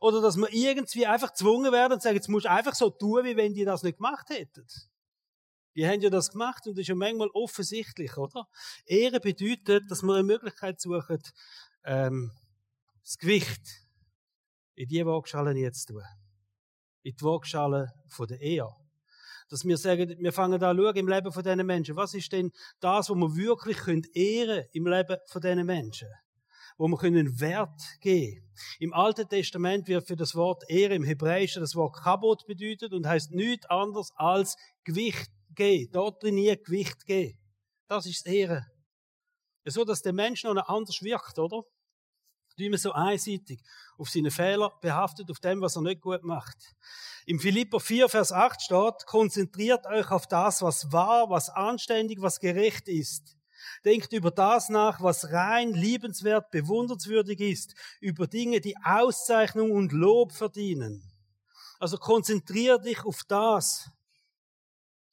Oder 0.00 0.20
dass 0.20 0.36
wir 0.36 0.52
irgendwie 0.52 1.06
einfach 1.06 1.30
gezwungen 1.30 1.72
werden 1.72 1.94
und 1.94 2.02
sagen, 2.02 2.16
jetzt 2.16 2.28
musst 2.28 2.46
du 2.46 2.50
einfach 2.50 2.74
so 2.74 2.90
tun, 2.90 3.24
wie 3.24 3.36
wenn 3.36 3.54
die 3.54 3.64
das 3.64 3.82
nicht 3.82 3.96
gemacht 3.96 4.28
hätten. 4.30 4.66
Die 5.74 5.86
haben 5.86 6.00
ja 6.00 6.08
das 6.08 6.30
gemacht 6.30 6.66
und 6.66 6.74
das 6.74 6.82
ist 6.82 6.88
ja 6.88 6.94
manchmal 6.94 7.28
offensichtlich, 7.34 8.16
oder? 8.16 8.48
Ehre 8.86 9.20
bedeutet, 9.20 9.90
dass 9.90 10.02
wir 10.02 10.14
eine 10.14 10.22
Möglichkeit 10.22 10.80
suchen, 10.80 11.22
ähm, 11.84 12.32
das 13.02 13.18
Gewicht 13.18 13.85
in 14.76 14.88
die 14.88 15.04
Waagschale 15.04 15.52
jetzt 15.52 15.86
tun. 15.86 16.02
In 17.02 17.16
die 17.16 17.24
Waagschale 17.24 17.92
von 18.08 18.26
der 18.28 18.40
Ehe. 18.40 18.68
Dass 19.48 19.64
wir 19.64 19.76
sagen, 19.76 20.16
wir 20.18 20.32
fangen 20.32 20.62
an 20.62 20.76
schauen 20.76 20.96
im 20.96 21.08
Leben 21.08 21.32
von 21.32 21.42
diesen 21.42 21.66
Menschen. 21.66 21.96
Was 21.96 22.14
ist 22.14 22.32
denn 22.32 22.50
das, 22.80 23.08
was 23.08 23.16
wir 23.16 23.36
wirklich 23.36 23.78
können 23.78 24.04
ehren 24.12 24.66
im 24.72 24.86
Leben 24.86 25.16
von 25.26 25.40
diesen 25.40 25.64
Menschen? 25.64 26.08
Wo 26.76 26.88
wir 26.88 26.98
können 26.98 27.40
Wert 27.40 27.80
geben. 28.00 28.46
Im 28.80 28.92
Alten 28.92 29.28
Testament 29.28 29.88
wird 29.88 30.06
für 30.06 30.16
das 30.16 30.34
Wort 30.34 30.62
Ehre 30.68 30.94
im 30.94 31.04
Hebräischen 31.04 31.62
das 31.62 31.74
Wort 31.74 31.96
Kabot 31.96 32.44
bedeutet 32.46 32.92
und 32.92 33.06
heißt 33.06 33.30
nichts 33.30 33.66
anderes 33.66 34.10
als 34.16 34.56
Gewicht 34.84 35.30
geben. 35.54 35.90
Dort 35.92 36.20
trainiert 36.20 36.66
Gewicht 36.66 37.06
geben. 37.06 37.38
Das 37.88 38.04
ist 38.04 38.26
Ehre. 38.26 38.66
So, 39.64 39.84
dass 39.84 40.02
der 40.02 40.12
Mensch 40.12 40.44
noch 40.44 40.68
anders 40.68 41.02
wirkt, 41.02 41.38
oder? 41.38 41.62
Nicht 42.56 42.70
mehr 42.70 42.78
so 42.78 42.92
einseitig 42.92 43.60
auf 43.98 44.08
seine 44.10 44.30
Fehler 44.30 44.72
behaftet, 44.80 45.30
auf 45.30 45.40
dem, 45.40 45.60
was 45.60 45.76
er 45.76 45.82
nicht 45.82 46.00
gut 46.00 46.22
macht. 46.22 46.56
Im 47.26 47.40
Philipper 47.40 47.80
4, 47.80 48.08
Vers 48.08 48.32
8 48.32 48.62
steht, 48.62 49.06
konzentriert 49.06 49.86
euch 49.86 50.10
auf 50.10 50.26
das, 50.26 50.62
was 50.62 50.92
wahr, 50.92 51.28
was 51.28 51.48
anständig, 51.50 52.22
was 52.22 52.40
gerecht 52.40 52.88
ist. 52.88 53.36
Denkt 53.84 54.12
über 54.12 54.30
das 54.30 54.68
nach, 54.68 55.02
was 55.02 55.32
rein, 55.32 55.72
liebenswert, 55.72 56.50
bewundernswürdig 56.50 57.40
ist, 57.40 57.74
über 58.00 58.26
Dinge, 58.26 58.60
die 58.60 58.76
Auszeichnung 58.84 59.72
und 59.72 59.92
Lob 59.92 60.32
verdienen. 60.32 61.02
Also 61.78 61.98
konzentrier 61.98 62.78
dich 62.78 63.04
auf 63.04 63.22
das, 63.26 63.90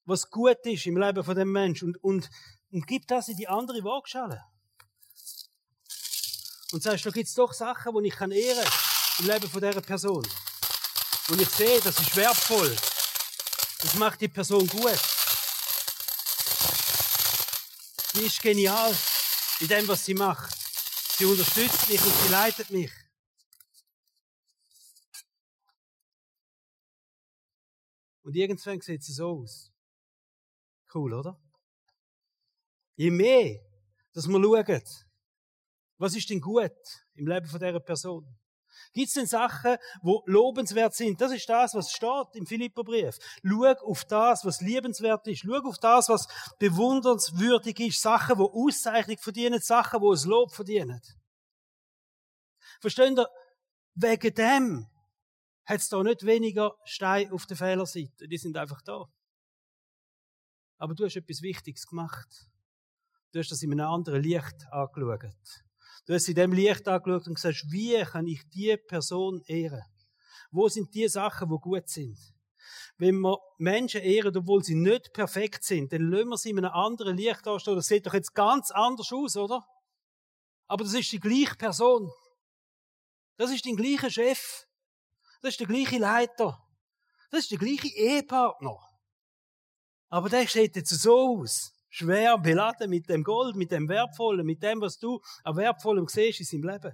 was 0.06 0.30
gut 0.30 0.66
ist 0.66 0.86
im 0.86 0.98
Leben 0.98 1.24
von 1.24 1.36
dem 1.36 1.52
Menschen 1.52 1.90
und, 1.90 2.04
und, 2.04 2.30
und 2.72 2.88
gib 2.88 3.08
das 3.08 3.30
in 3.30 3.38
die 3.38 3.48
andere 3.48 3.84
Waagschale. 3.84 4.44
Und 6.74 6.82
sagst, 6.82 7.06
da 7.06 7.12
gibt's 7.12 7.36
doch 7.36 7.54
Sachen, 7.54 7.94
die 8.02 8.08
ich 8.08 8.16
kann 8.16 8.32
ehren 8.32 8.68
im 9.20 9.28
Leben 9.28 9.48
von 9.48 9.62
dieser 9.62 9.80
Person. 9.80 10.28
Und 11.30 11.40
ich 11.40 11.50
sehe, 11.50 11.80
das 11.82 12.00
ist 12.00 12.16
wertvoll. 12.16 12.76
Das 13.80 13.94
macht 13.94 14.20
die 14.20 14.28
Person 14.28 14.66
gut. 14.66 15.00
Die 18.16 18.26
ist 18.26 18.42
genial 18.42 18.98
in 19.60 19.68
dem, 19.68 19.88
was 19.88 20.04
sie 20.04 20.16
macht. 20.16 20.52
Sie 21.16 21.26
unterstützt 21.26 21.90
mich 21.90 22.02
und 22.02 22.16
sie 22.24 22.30
leitet 22.30 22.72
mich. 22.72 22.92
Und 28.24 28.36
irgendwann 28.36 28.82
sieht 28.82 29.04
sie 29.04 29.14
so 29.14 29.44
aus. 29.44 29.72
Cool, 30.92 31.14
oder? 31.14 31.40
Je 32.96 33.12
mehr, 33.12 33.60
dass 34.14 34.28
wir 34.28 34.42
schauen, 34.42 34.84
was 36.04 36.18
ist 36.18 36.30
denn 36.30 36.42
gut 36.42 36.74
im 37.16 37.28
Leben 37.28 37.48
von 37.48 37.62
dieser 37.62 37.80
Person? 37.80 38.28
Gibt 38.92 39.08
es 39.08 39.14
denn 39.14 39.26
Sachen, 39.26 39.78
wo 40.02 40.22
lobenswert 40.26 40.94
sind? 40.94 41.22
Das 41.22 41.32
ist 41.32 41.48
das, 41.48 41.74
was 41.76 41.94
steht 41.94 42.28
im 42.34 42.46
Philipperbrief. 42.46 43.18
Schau 43.42 43.64
auf 43.86 44.04
das, 44.04 44.44
was 44.44 44.60
liebenswert 44.60 45.26
ist. 45.28 45.44
Schau 45.46 45.62
auf 45.64 45.78
das, 45.78 46.10
was 46.10 46.28
bewundernswürdig 46.60 47.80
ist. 47.80 48.02
Sachen, 48.02 48.38
wo 48.38 48.52
Auszeichnung 48.52 49.18
verdienen, 49.18 49.62
Sachen, 49.62 50.02
wo 50.02 50.12
es 50.12 50.26
Lob 50.26 50.52
verdienen. 50.52 51.00
Versteht 52.82 53.18
ihr? 53.18 53.30
Wegen 53.96 54.36
dem 54.36 54.88
hat 55.64 55.80
es 55.80 55.88
da 55.88 56.04
nicht 56.04 56.26
weniger 56.26 56.76
Steine 56.84 57.32
auf 57.32 57.46
der 57.46 57.56
Fehlerseite. 57.56 58.28
Die 58.28 58.38
sind 58.38 58.58
einfach 58.58 58.82
da. 58.82 59.06
Aber 60.80 60.96
du 60.96 61.06
hast 61.06 61.16
etwas 61.16 61.42
Wichtiges 61.42 61.88
gemacht. 61.88 62.28
Du 63.32 63.40
hast 63.40 63.52
das 63.52 63.64
in 63.64 63.72
einem 63.72 63.88
anderen 63.88 64.22
Licht 64.22 64.66
angeschaut. 64.70 65.64
Du 66.06 66.14
hast 66.14 66.28
in 66.28 66.36
dem 66.36 66.52
Licht 66.52 66.88
angeschaut 66.88 67.28
und 67.28 67.36
gesagt, 67.36 67.64
wie 67.70 68.02
kann 68.04 68.28
ich 68.28 68.42
die 68.50 68.76
Person 68.78 69.42
ehren? 69.46 69.84
Wo 70.52 70.68
sind 70.68 70.94
die 70.94 71.08
Sachen, 71.08 71.50
wo 71.50 71.60
gut 71.60 71.88
sind? 71.88 72.18
Wenn 72.98 73.20
wir 73.22 73.38
Menschen 73.58 74.02
ehren, 74.02 74.36
obwohl 74.36 74.64
sie 74.64 74.76
nicht 74.76 75.14
perfekt 75.14 75.64
sind, 75.64 75.92
dann 75.92 76.10
lassen 76.12 76.30
wir 76.30 76.38
sie 76.38 76.50
in 76.52 76.60
einem 76.60 76.72
anderen 76.72 77.18
Licht 77.18 77.48
anstehen. 77.48 77.76
Das 77.76 77.88
sieht 77.88 78.06
doch 78.06 78.14
jetzt 78.14 78.34
ganz 78.34 78.70
anders 78.72 79.12
aus, 79.12 79.36
oder? 79.36 79.66
Aber 80.68 80.84
das 80.84 80.94
ist 80.94 81.12
die 81.12 81.20
gleiche 81.20 81.56
Person. 81.56 82.12
Das 83.38 83.52
ist 83.52 83.66
dein 83.66 83.76
gleicher 83.76 84.10
Chef. 84.10 84.68
Das 85.42 85.52
ist 85.52 85.60
der 85.60 85.68
gleiche 85.68 85.98
Leiter. 85.98 86.64
Das 87.32 87.42
ist 87.42 87.52
der 87.52 87.58
gleiche 87.58 87.88
Ehepartner. 87.88 88.78
Aber 90.10 90.30
der 90.30 90.48
sieht 90.48 90.76
jetzt 90.76 90.90
so 90.90 91.40
aus 91.40 91.73
schwer 91.94 92.40
beladen 92.40 92.90
mit 92.90 93.08
dem 93.08 93.24
Gold, 93.24 93.56
mit 93.56 93.72
dem 93.72 93.88
Wertvollen, 93.88 94.44
mit 94.46 94.64
dem, 94.64 94.82
was 94.82 94.98
du 94.98 95.22
an 95.44 95.56
Wertvollem 95.56 96.08
siehst 96.08 96.40
in 96.40 96.46
seinem 96.46 96.70
Leben. 96.72 96.94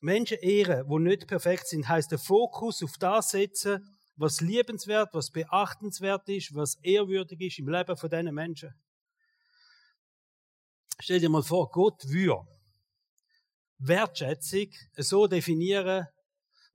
Menschen 0.00 0.38
ehren, 0.38 0.88
die 0.88 0.98
nicht 1.00 1.26
perfekt 1.26 1.66
sind, 1.66 1.88
heißt 1.88 2.12
der 2.12 2.20
Fokus 2.20 2.80
auf 2.82 2.96
das 2.98 3.30
setzen, 3.30 3.98
was 4.14 4.40
liebenswert, 4.40 5.12
was 5.12 5.32
beachtenswert 5.32 6.28
ist, 6.28 6.54
was 6.54 6.76
ehrwürdig 6.76 7.40
ist 7.40 7.58
im 7.58 7.68
Leben 7.68 7.96
von 7.96 8.08
diesen 8.08 8.34
Menschen. 8.34 8.72
Stell 11.00 11.18
dir 11.18 11.28
mal 11.28 11.42
vor, 11.42 11.70
Gott 11.70 12.04
würde 12.08 12.46
Wertschätzung 13.78 14.68
so 14.96 15.26
definieren 15.26 16.06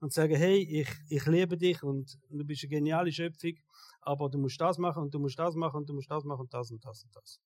und 0.00 0.12
sagen, 0.12 0.36
hey, 0.36 0.58
ich, 0.58 0.90
ich 1.08 1.24
liebe 1.24 1.56
dich 1.56 1.82
und 1.82 2.18
du 2.28 2.44
bist 2.44 2.64
eine 2.64 2.70
geniale 2.70 3.10
Schöpfung 3.10 3.56
aber 4.00 4.28
du 4.28 4.38
musst 4.38 4.60
das 4.60 4.78
machen 4.78 5.02
und 5.04 5.14
du 5.14 5.18
musst 5.18 5.38
das 5.38 5.54
machen 5.54 5.78
und 5.78 5.88
du 5.88 5.94
musst 5.94 6.10
das 6.10 6.24
machen 6.24 6.42
und 6.42 6.54
das 6.54 6.70
und 6.70 6.84
das 6.84 7.04
und 7.04 7.14
das. 7.16 7.40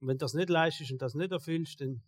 Und 0.00 0.08
wenn 0.08 0.18
du 0.18 0.24
das 0.24 0.34
nicht 0.34 0.48
leistest 0.48 0.92
und 0.92 1.02
das 1.02 1.14
nicht 1.14 1.32
erfüllst, 1.32 1.80
dann 1.80 2.02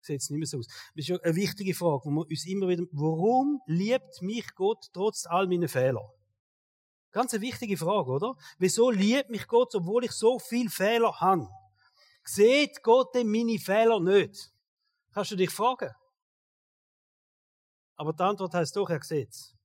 sieht 0.00 0.20
es 0.20 0.30
nicht 0.30 0.38
mehr 0.38 0.46
so 0.46 0.58
aus. 0.58 0.66
Das 0.94 1.08
ist 1.08 1.24
eine 1.24 1.36
wichtige 1.36 1.74
Frage, 1.74 2.04
wo 2.04 2.10
wir 2.10 2.26
uns 2.26 2.46
immer 2.46 2.68
wieder, 2.68 2.84
warum 2.92 3.60
liebt 3.66 4.22
mich 4.22 4.54
Gott 4.54 4.86
trotz 4.92 5.26
all 5.26 5.46
meiner 5.46 5.68
Fehler? 5.68 6.12
Ganz 7.12 7.34
eine 7.34 7.42
wichtige 7.42 7.76
Frage, 7.76 8.10
oder? 8.10 8.34
Wieso 8.58 8.90
liebt 8.90 9.30
mich 9.30 9.46
Gott, 9.48 9.74
obwohl 9.74 10.04
ich 10.04 10.12
so 10.12 10.38
viele 10.38 10.70
Fehler 10.70 11.20
habe? 11.20 11.48
Seht 12.22 12.82
Gott 12.82 13.14
denn 13.14 13.30
meine 13.30 13.58
Fehler 13.58 13.98
nicht? 13.98 14.52
Kannst 15.12 15.32
du 15.32 15.36
dich 15.36 15.50
fragen? 15.50 15.90
Aber 17.96 18.12
die 18.12 18.22
Antwort 18.22 18.54
heißt 18.54 18.76
doch, 18.76 18.88
er 18.88 19.02
sieht's. 19.02 19.56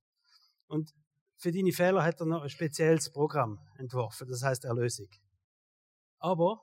Und 0.66 0.92
für 1.36 1.52
deine 1.52 1.72
Fehler 1.72 2.02
hat 2.02 2.20
er 2.20 2.26
noch 2.26 2.42
ein 2.42 2.50
spezielles 2.50 3.10
Programm 3.10 3.58
entworfen, 3.78 4.28
das 4.28 4.42
heißt 4.42 4.64
Erlösung. 4.64 5.08
Aber 6.18 6.60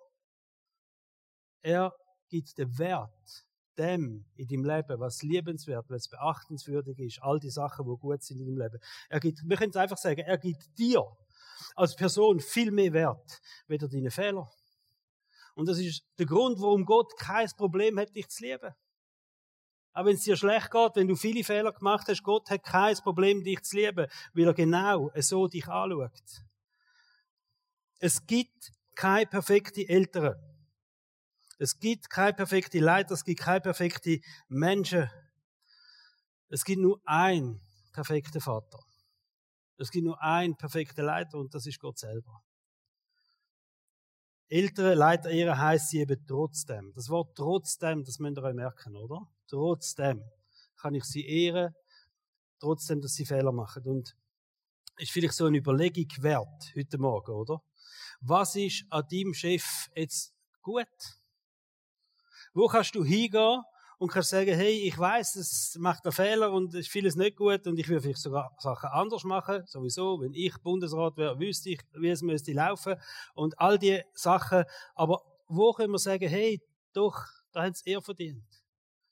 er 1.62 1.96
gibt 2.30 2.58
den 2.58 2.78
Wert 2.78 3.46
dem 3.78 4.26
in 4.36 4.48
deinem 4.48 4.66
Leben, 4.66 5.00
was 5.00 5.24
liebenswert, 5.24 5.90
was 5.90 6.08
beachtenswürdig 6.08 7.00
ist, 7.00 7.22
all 7.22 7.40
die 7.40 7.50
Sachen, 7.50 7.86
die 7.86 8.00
gut 8.00 8.22
sind 8.24 8.40
in 8.40 8.46
deinem 8.46 8.58
Leben. 8.58 8.80
Er 9.10 9.20
gibt, 9.20 9.42
wir 9.44 9.58
können 9.58 9.72
es 9.72 9.76
einfach 9.76 9.98
sagen, 9.98 10.22
er 10.22 10.38
gibt 10.38 10.78
dir 10.78 11.04
als 11.76 11.96
Person 11.96 12.40
viel 12.40 12.72
mehr 12.72 12.94
Wert, 12.94 13.42
weder 13.68 13.88
deine 13.88 14.12
Fehler. 14.12 14.50
Und 15.56 15.68
das 15.68 15.80
ist 15.80 16.04
der 16.18 16.26
Grund, 16.26 16.60
warum 16.60 16.86
Gott 16.86 17.18
kein 17.18 17.48
Problem 17.58 18.00
hat, 18.00 18.16
dich 18.16 18.28
zu 18.28 18.44
lieben. 18.44 18.74
Aber 19.94 20.10
wenn 20.10 20.16
es 20.16 20.24
dir 20.24 20.36
schlecht 20.36 20.72
geht, 20.72 20.96
wenn 20.96 21.08
du 21.08 21.16
viele 21.16 21.44
Fehler 21.44 21.72
gemacht 21.72 22.08
hast, 22.08 22.24
Gott 22.24 22.50
hat 22.50 22.64
kein 22.64 22.96
Problem, 22.98 23.44
dich 23.44 23.62
zu 23.62 23.78
lieben, 23.78 24.08
weil 24.34 24.48
er 24.48 24.54
genau 24.54 25.12
so 25.16 25.48
dich 25.48 25.68
anschaut. 25.68 26.44
Es 28.00 28.26
gibt 28.26 28.74
keine 28.96 29.28
perfekte 29.28 29.88
Eltern. 29.88 30.36
Es 31.60 31.80
gibt 31.80 32.10
keine 32.10 32.34
perfekte 32.34 32.80
Leiter, 32.80 33.14
es 33.14 33.24
gibt 33.24 33.40
keine 33.40 33.62
perfekte 33.62 34.20
Menschen. 34.50 35.10
Es 36.50 36.66
gibt 36.66 36.82
nur 36.82 37.00
einen 37.06 37.62
perfekten 37.94 38.42
Vater. 38.42 38.80
Es 39.78 39.92
gibt 39.92 40.06
nur 40.06 40.22
einen 40.22 40.56
perfekten 40.58 41.06
Leiter 41.06 41.38
und 41.38 41.54
das 41.54 41.66
ist 41.66 41.80
Gott 41.80 42.00
selber. 42.00 42.44
Ältere 44.50 44.94
Leiter 44.94 45.32
ihre 45.32 45.58
heißt 45.58 45.90
sie 45.90 46.00
eben 46.00 46.26
trotzdem. 46.28 46.92
Das 46.94 47.10
Wort 47.10 47.36
trotzdem, 47.36 48.04
das 48.04 48.20
müsst 48.20 48.38
ihr 48.38 48.44
euch 48.44 48.54
merken, 48.54 48.96
oder? 48.96 49.28
Trotzdem 49.48 50.24
kann 50.80 50.96
ich 50.96 51.06
sie 51.06 51.26
ehren, 51.26 51.74
trotzdem, 52.60 53.02
dass 53.02 53.14
sie 53.14 53.26
Fehler 53.26 53.52
machen. 53.52 53.84
Und 53.86 54.16
ist 54.98 55.12
vielleicht 55.12 55.34
so 55.34 55.46
eine 55.46 55.58
Überlegung 55.58 56.08
wert 56.20 56.74
heute 56.76 56.98
Morgen, 56.98 57.32
oder? 57.32 57.62
Was 58.22 58.56
ist 58.56 58.86
an 58.90 59.04
deinem 59.12 59.34
Chef 59.34 59.88
jetzt 59.96 60.34
gut? 60.62 60.88
Wo 62.54 62.68
kannst 62.68 62.96
du 62.96 63.04
hingehen 63.04 63.62
und 64.04 64.12
kannst 64.12 64.32
sagen, 64.32 64.54
hey, 64.54 64.86
ich 64.86 65.00
weiß, 65.00 65.38
es 65.38 65.78
macht 65.80 66.04
einen 66.04 66.12
Fehler 66.12 66.52
und 66.52 66.76
ist 66.76 66.90
vieles 66.90 67.16
nicht 67.16 67.38
gut 67.38 67.66
und 67.68 67.80
ich 67.80 67.88
will 67.88 68.02
vielleicht 68.02 68.20
sogar 68.20 68.54
Sachen 68.60 68.90
anders 68.90 69.24
machen. 69.24 69.64
Sowieso, 69.66 70.20
wenn 70.20 70.34
ich 70.34 70.58
Bundesrat 70.58 71.16
wäre, 71.16 71.40
wüsste 71.40 71.70
ich, 71.70 71.80
wie 71.94 72.10
es 72.10 72.22
müsste 72.22 72.52
laufen 72.52 72.98
und 73.34 73.58
all 73.58 73.80
die 73.80 74.02
Sachen. 74.14 74.66
Aber 74.94 75.24
wo 75.48 75.72
können 75.72 75.94
wir 75.94 76.00
sagen, 76.00 76.28
hey, 76.28 76.62
doch, 76.92 77.16
da 77.54 77.64
haben 77.64 77.74
sie 77.74 77.92
eher 77.92 78.02
verdient. 78.02 78.44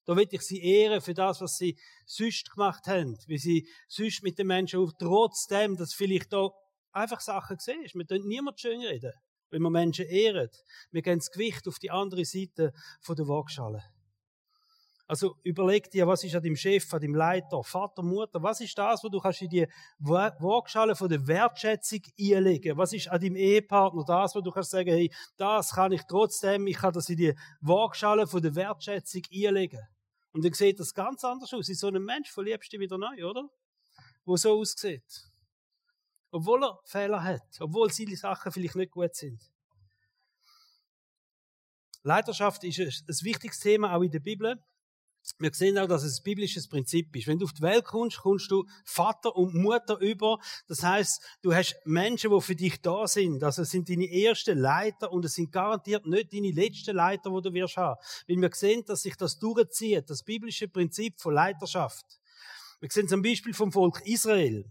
Da 0.04 0.17
will 0.17 0.27
ich 0.30 0.41
sie 0.41 0.62
ehren 0.62 0.99
für 0.99 1.13
das, 1.13 1.39
was 1.39 1.58
sie 1.58 1.80
sonst 2.06 2.51
gemacht 2.51 2.86
haben, 2.88 3.17
wie 3.27 3.38
sie 3.38 3.69
sonst 3.88 4.23
mit 4.23 4.39
den 4.39 4.47
Menschen 4.47 4.82
auf, 4.82 4.91
trotzdem, 4.99 5.77
dass 5.77 5.93
vielleicht 5.93 6.34
da 6.34 6.49
einfach 6.91 7.21
Sachen 7.21 7.60
siehst. 7.60 7.95
Wir 7.95 8.04
können 8.04 8.27
niemand 8.27 8.60
schön 8.60 8.82
reden, 8.82 9.13
wenn 9.51 9.62
wir 9.62 9.69
Menschen 9.69 10.06
ehren. 10.08 10.49
Wir 10.91 11.01
geben 11.01 11.19
das 11.19 11.32
Gewicht 11.32 11.65
auf 11.69 11.80
die 11.80 11.91
andere 11.91 12.25
Seite 12.25 12.73
der 13.08 13.27
Waagschale. 13.30 13.82
Also 15.12 15.36
überleg 15.43 15.91
dir, 15.91 16.08
was 16.08 16.24
ist 16.24 16.36
an 16.36 16.41
deinem 16.41 16.56
Chef, 16.56 16.93
an 16.93 17.02
deinem 17.02 17.15
Leiter, 17.15 17.62
Vater, 17.65 18.02
Mutter, 18.02 18.41
was 18.41 18.62
ist 18.62 18.78
das, 18.78 19.04
wo 19.04 19.10
du 19.10 19.19
kannst 19.19 19.41
in 19.41 19.50
die 19.50 19.67
Waagschale 20.00 20.95
von 20.95 21.10
der 21.10 21.28
Wertschätzung 21.28 22.00
einlegen? 22.17 22.78
Was 22.78 22.93
ist 22.93 23.10
an 23.10 23.19
deinem 23.19 23.36
Ehepartner 23.36 24.06
das, 24.08 24.34
wo 24.36 24.39
du 24.39 24.52
kannst 24.52 24.71
sagen, 24.71 24.89
hey, 24.89 25.13
das 25.36 25.74
kann 25.74 25.91
ich 25.91 26.04
trotzdem, 26.04 26.65
ich 26.65 26.78
kann 26.78 26.93
das 26.93 27.10
in 27.10 27.17
die 27.17 27.36
Waagschale 27.60 28.26
von 28.26 28.41
der 28.41 28.56
Wertschätzung 28.56 29.24
einlegen. 29.34 29.82
Und 30.32 30.45
dann 30.45 30.54
sieht 30.54 30.80
das 30.80 30.93
ganz 30.93 31.26
anders 31.26 31.52
aus. 31.54 31.67
In 31.67 31.76
so 31.76 31.88
einem 31.88 32.06
Mensch 32.06 32.32
verliebst 32.32 32.71
du 32.71 32.80
wieder 32.80 32.97
neu, 32.97 33.26
oder? 33.26 33.50
Wo 34.24 34.38
so 34.38 34.62
aussieht. 34.62 35.30
Obwohl 36.32 36.63
er 36.63 36.80
Fehler 36.86 37.21
hat, 37.21 37.43
obwohl 37.60 37.91
seine 37.91 38.15
Sachen 38.15 38.50
vielleicht 38.54 38.78
nicht 38.78 38.93
gut 38.93 39.13
sind. 39.13 39.41
Leiterschaft 42.04 42.63
ist 42.63 42.80
ein 42.80 43.26
wichtiges 43.26 43.60
Thema 43.60 43.93
auch 43.93 44.04
in 44.04 44.12
der 44.12 44.21
Bibel 44.21 44.58
wir 45.39 45.53
sehen 45.53 45.77
auch, 45.77 45.87
dass 45.87 46.03
es 46.03 46.19
ein 46.19 46.23
biblisches 46.23 46.67
Prinzip 46.67 47.15
ist. 47.15 47.27
Wenn 47.27 47.39
du 47.39 47.45
auf 47.45 47.53
die 47.53 47.61
Welt 47.61 47.85
kommst, 47.85 48.19
kommst 48.19 48.51
du 48.51 48.65
Vater 48.85 49.35
und 49.35 49.53
Mutter 49.55 49.99
über. 49.99 50.39
Das 50.67 50.83
heißt, 50.83 51.21
du 51.41 51.53
hast 51.53 51.75
Menschen, 51.85 52.31
die 52.31 52.41
für 52.41 52.55
dich 52.55 52.81
da 52.81 53.07
sind. 53.07 53.43
Also 53.43 53.63
es 53.63 53.71
sind 53.71 53.89
deine 53.89 54.11
ersten 54.11 54.57
Leiter 54.57 55.11
und 55.11 55.25
es 55.25 55.33
sind 55.33 55.51
garantiert 55.51 56.05
nicht 56.05 56.33
deine 56.33 56.51
letzten 56.51 56.95
Leiter, 56.95 57.29
die 57.29 57.41
du 57.41 57.53
wirst 57.53 57.77
haben. 57.77 57.99
Weil 58.27 58.37
wir 58.37 58.49
sehen, 58.53 58.83
dass 58.85 59.01
sich 59.01 59.15
das 59.15 59.39
durchzieht, 59.39 60.09
das 60.09 60.23
biblische 60.23 60.67
Prinzip 60.67 61.19
von 61.19 61.33
Leiterschaft. 61.33 62.05
Wir 62.79 62.89
sehen 62.89 63.07
zum 63.07 63.21
Beispiel 63.21 63.53
vom 63.53 63.71
Volk 63.71 64.01
Israel. 64.05 64.65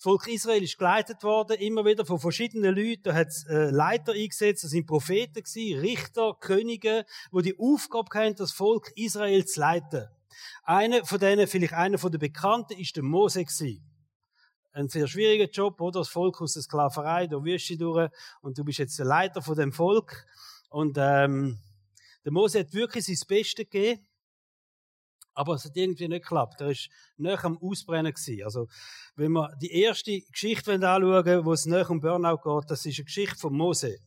Das 0.00 0.04
Volk 0.04 0.28
Israel 0.28 0.62
ist 0.62 0.78
geleitet 0.78 1.22
worden, 1.24 1.58
immer 1.58 1.84
wieder 1.84 2.06
von 2.06 2.18
verschiedenen 2.18 2.74
Leuten. 2.74 3.02
Da 3.02 3.12
hat 3.12 3.28
es 3.28 3.44
äh, 3.44 3.68
Leiter 3.68 4.12
eingesetzt, 4.12 4.64
das 4.64 4.70
sind 4.70 4.86
Propheten 4.86 5.42
gewesen, 5.42 5.78
Richter, 5.78 6.38
Könige, 6.40 7.04
wo 7.30 7.42
die 7.42 7.54
Aufgabe 7.58 8.08
hatten, 8.18 8.34
das 8.36 8.50
Volk 8.50 8.92
Israel 8.96 9.44
zu 9.44 9.60
leiten. 9.60 10.08
Einer 10.62 11.04
von 11.04 11.20
denen, 11.20 11.46
vielleicht 11.46 11.74
einer 11.74 11.98
von 11.98 12.10
den 12.10 12.18
Bekannten, 12.18 12.78
ist 12.78 12.96
der 12.96 13.02
Mose 13.02 13.44
gewesen. 13.44 13.84
Ein 14.72 14.88
sehr 14.88 15.06
schwieriger 15.06 15.50
Job, 15.50 15.78
oder? 15.82 16.00
Das 16.00 16.08
Volk 16.08 16.40
aus 16.40 16.54
der 16.54 16.62
Sklaverei, 16.62 17.26
da 17.26 17.44
wirst 17.44 17.68
du 17.68 17.76
durch, 17.76 18.10
und 18.40 18.56
du 18.56 18.64
bist 18.64 18.78
jetzt 18.78 18.98
der 18.98 19.04
Leiter 19.04 19.42
von 19.42 19.54
dem 19.54 19.70
Volk. 19.70 20.24
Und 20.70 20.96
ähm, 20.98 21.58
der 22.24 22.32
Mose 22.32 22.60
hat 22.60 22.72
wirklich 22.72 23.04
sein 23.04 23.18
Bestes 23.28 23.68
gegeben. 23.68 24.00
Aber 25.34 25.54
es 25.54 25.64
hat 25.64 25.76
irgendwie 25.76 26.08
nicht 26.08 26.22
geklappt. 26.22 26.60
Er 26.60 26.68
war 26.68 26.74
näher 27.16 27.44
am 27.44 27.58
Ausbrennen. 27.58 28.12
Gewesen. 28.12 28.44
Also, 28.44 28.66
wenn 29.16 29.32
wir 29.32 29.54
die 29.60 29.72
erste 29.72 30.20
Geschichte 30.20 30.72
anschauen 30.72 31.44
wo 31.44 31.52
es 31.52 31.66
näher 31.66 31.88
um 31.90 32.00
Burnout 32.00 32.38
geht, 32.38 32.70
das 32.70 32.84
ist 32.84 32.98
eine 32.98 33.04
Geschichte 33.04 33.36
von 33.36 33.54
Mose. 33.54 33.98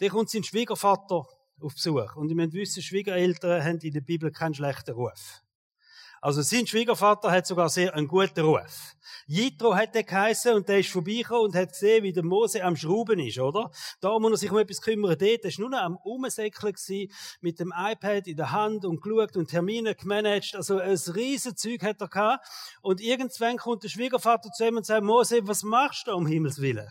Der 0.00 0.10
kommt 0.10 0.30
sein 0.30 0.42
Schwiegervater 0.42 1.24
auf 1.60 1.74
Besuch. 1.74 2.16
Und 2.16 2.30
ich 2.30 2.36
müsst 2.36 2.52
wissen, 2.52 2.82
Schwiegereltern 2.82 3.62
haben 3.62 3.78
in 3.78 3.92
der 3.92 4.00
Bibel 4.00 4.30
keinen 4.30 4.54
schlechten 4.54 4.92
Ruf. 4.92 5.43
Also 6.24 6.40
sein 6.40 6.66
Schwiegervater 6.66 7.30
hat 7.30 7.46
sogar 7.46 7.68
sehr 7.68 7.92
einen 7.92 8.08
guten 8.08 8.40
Ruf. 8.40 8.96
Jitro 9.26 9.74
hat 9.74 9.94
er 9.94 10.04
geheissen 10.04 10.54
und 10.54 10.66
der 10.66 10.78
ist 10.78 10.88
vorbeigekommen 10.88 11.48
und 11.48 11.54
hat 11.54 11.72
gesehen, 11.72 12.02
wie 12.02 12.14
der 12.14 12.24
Mose 12.24 12.64
am 12.64 12.76
Schrauben 12.76 13.18
ist, 13.18 13.38
oder? 13.38 13.70
Da 14.00 14.18
muss 14.18 14.30
er 14.30 14.36
sich 14.38 14.50
um 14.50 14.56
etwas 14.56 14.80
kümmern. 14.80 15.18
Dort 15.18 15.44
war 15.44 15.52
nur 15.58 15.68
noch 15.68 15.82
am 15.82 15.98
Umsäckeln 15.98 16.74
mit 17.42 17.60
dem 17.60 17.74
iPad 17.76 18.26
in 18.26 18.38
der 18.38 18.52
Hand 18.52 18.86
und 18.86 19.02
geschaut 19.02 19.36
und 19.36 19.50
Termine 19.50 19.94
gemanagt. 19.94 20.54
Also 20.54 20.78
ein 20.78 20.96
riesen 21.14 21.58
Zeug 21.58 21.82
hat 21.82 22.00
er 22.00 22.08
gehabt. 22.08 22.48
Und 22.80 23.02
irgendwann 23.02 23.58
kommt 23.58 23.82
der 23.82 23.90
Schwiegervater 23.90 24.48
zu 24.50 24.66
ihm 24.66 24.78
und 24.78 24.86
sagt, 24.86 25.04
Mose, 25.04 25.46
was 25.46 25.62
machst 25.62 26.06
du 26.06 26.12
um 26.12 26.26
Himmels 26.26 26.58
Willen? 26.58 26.88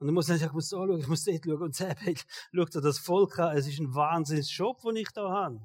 Und 0.00 0.08
dann 0.08 0.14
muss 0.14 0.28
er 0.28 0.38
sagen, 0.38 0.48
ich 0.48 0.54
muss 0.54 0.70
da 0.70 0.76
schauen, 0.78 0.98
ich 0.98 1.06
muss 1.06 1.22
dort 1.22 1.44
schauen. 1.44 1.62
Und 1.62 1.76
Zebel 1.76 2.16
schaut 2.52 2.74
er 2.74 2.80
das 2.80 2.98
Volk 2.98 3.38
an. 3.38 3.56
Es 3.56 3.68
ist 3.68 3.78
ein 3.78 3.94
Wahnsinnsjob, 3.94 4.82
den 4.82 4.96
ich 4.96 5.10
da 5.14 5.30
habe. 5.30 5.60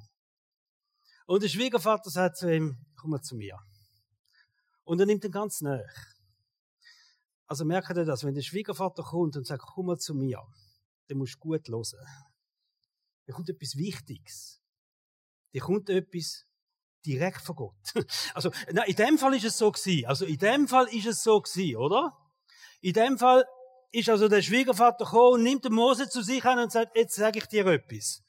Und 1.33 1.41
der 1.41 1.49
Schwiegervater 1.49 2.11
sagt 2.11 2.37
zu 2.37 2.47
ihm, 2.47 2.77
komm 2.95 3.09
mal 3.09 3.21
zu 3.23 3.35
mir. 3.35 3.57
Und 4.83 4.99
er 4.99 5.07
nimmt 5.07 5.23
ihn 5.25 5.31
ganz 5.31 5.61
nahe. 5.61 5.83
Also 7.47 7.65
merkt 7.65 7.89
ihr 7.89 8.05
das, 8.05 8.23
wenn 8.23 8.35
der 8.35 8.43
Schwiegervater 8.43 9.01
kommt 9.01 9.35
und 9.35 9.47
sagt, 9.47 9.63
komm 9.65 9.87
mal 9.87 9.97
zu 9.97 10.13
mir, 10.13 10.43
dann 11.07 11.17
musst 11.17 11.33
du 11.33 11.39
gut 11.39 11.67
hören. 11.67 12.07
Da 13.25 13.33
kommt 13.33 13.49
etwas 13.49 13.75
Wichtiges. 13.77 14.61
Da 15.53 15.59
kommt 15.59 15.89
etwas 15.89 16.45
direkt 17.03 17.41
von 17.41 17.55
Gott. 17.55 17.93
Also, 18.35 18.51
nein, 18.71 18.87
in 18.89 18.95
dem 18.95 19.17
Fall 19.17 19.33
ist 19.33 19.45
es 19.45 19.57
so 19.57 19.71
gewesen. 19.71 20.05
Also, 20.05 20.25
in 20.25 20.37
dem 20.37 20.67
Fall 20.67 20.85
ist 20.89 21.07
es 21.07 21.23
so 21.23 21.41
gewesen, 21.41 21.77
oder? 21.77 22.15
In 22.81 22.93
dem 22.93 23.17
Fall 23.17 23.43
ist 23.91 24.07
also 24.07 24.27
der 24.27 24.43
Schwiegervater 24.43 25.03
gekommen 25.05 25.33
und 25.33 25.43
nimmt 25.43 25.65
den 25.65 25.73
Mose 25.73 26.07
zu 26.07 26.21
sich 26.21 26.45
an 26.45 26.59
und 26.59 26.71
sagt, 26.71 26.95
jetzt 26.95 27.15
sage 27.15 27.39
ich 27.39 27.47
dir 27.47 27.65
etwas. 27.65 28.21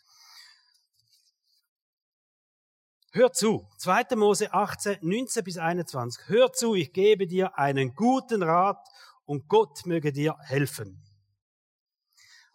Hör 3.17 3.33
zu. 3.33 3.65
2. 3.79 4.17
Mose 4.17 4.53
18, 4.53 4.99
19 5.01 5.45
bis 5.45 5.57
21. 5.57 6.27
Hör 6.27 6.53
zu, 6.53 6.75
ich 6.75 6.93
gebe 6.93 7.29
dir 7.29 7.57
einen 7.57 7.95
guten 7.95 8.43
Rat 8.43 8.85
und 9.25 9.47
Gott 9.47 9.87
möge 9.87 10.11
dir 10.13 10.37
helfen. 10.41 11.01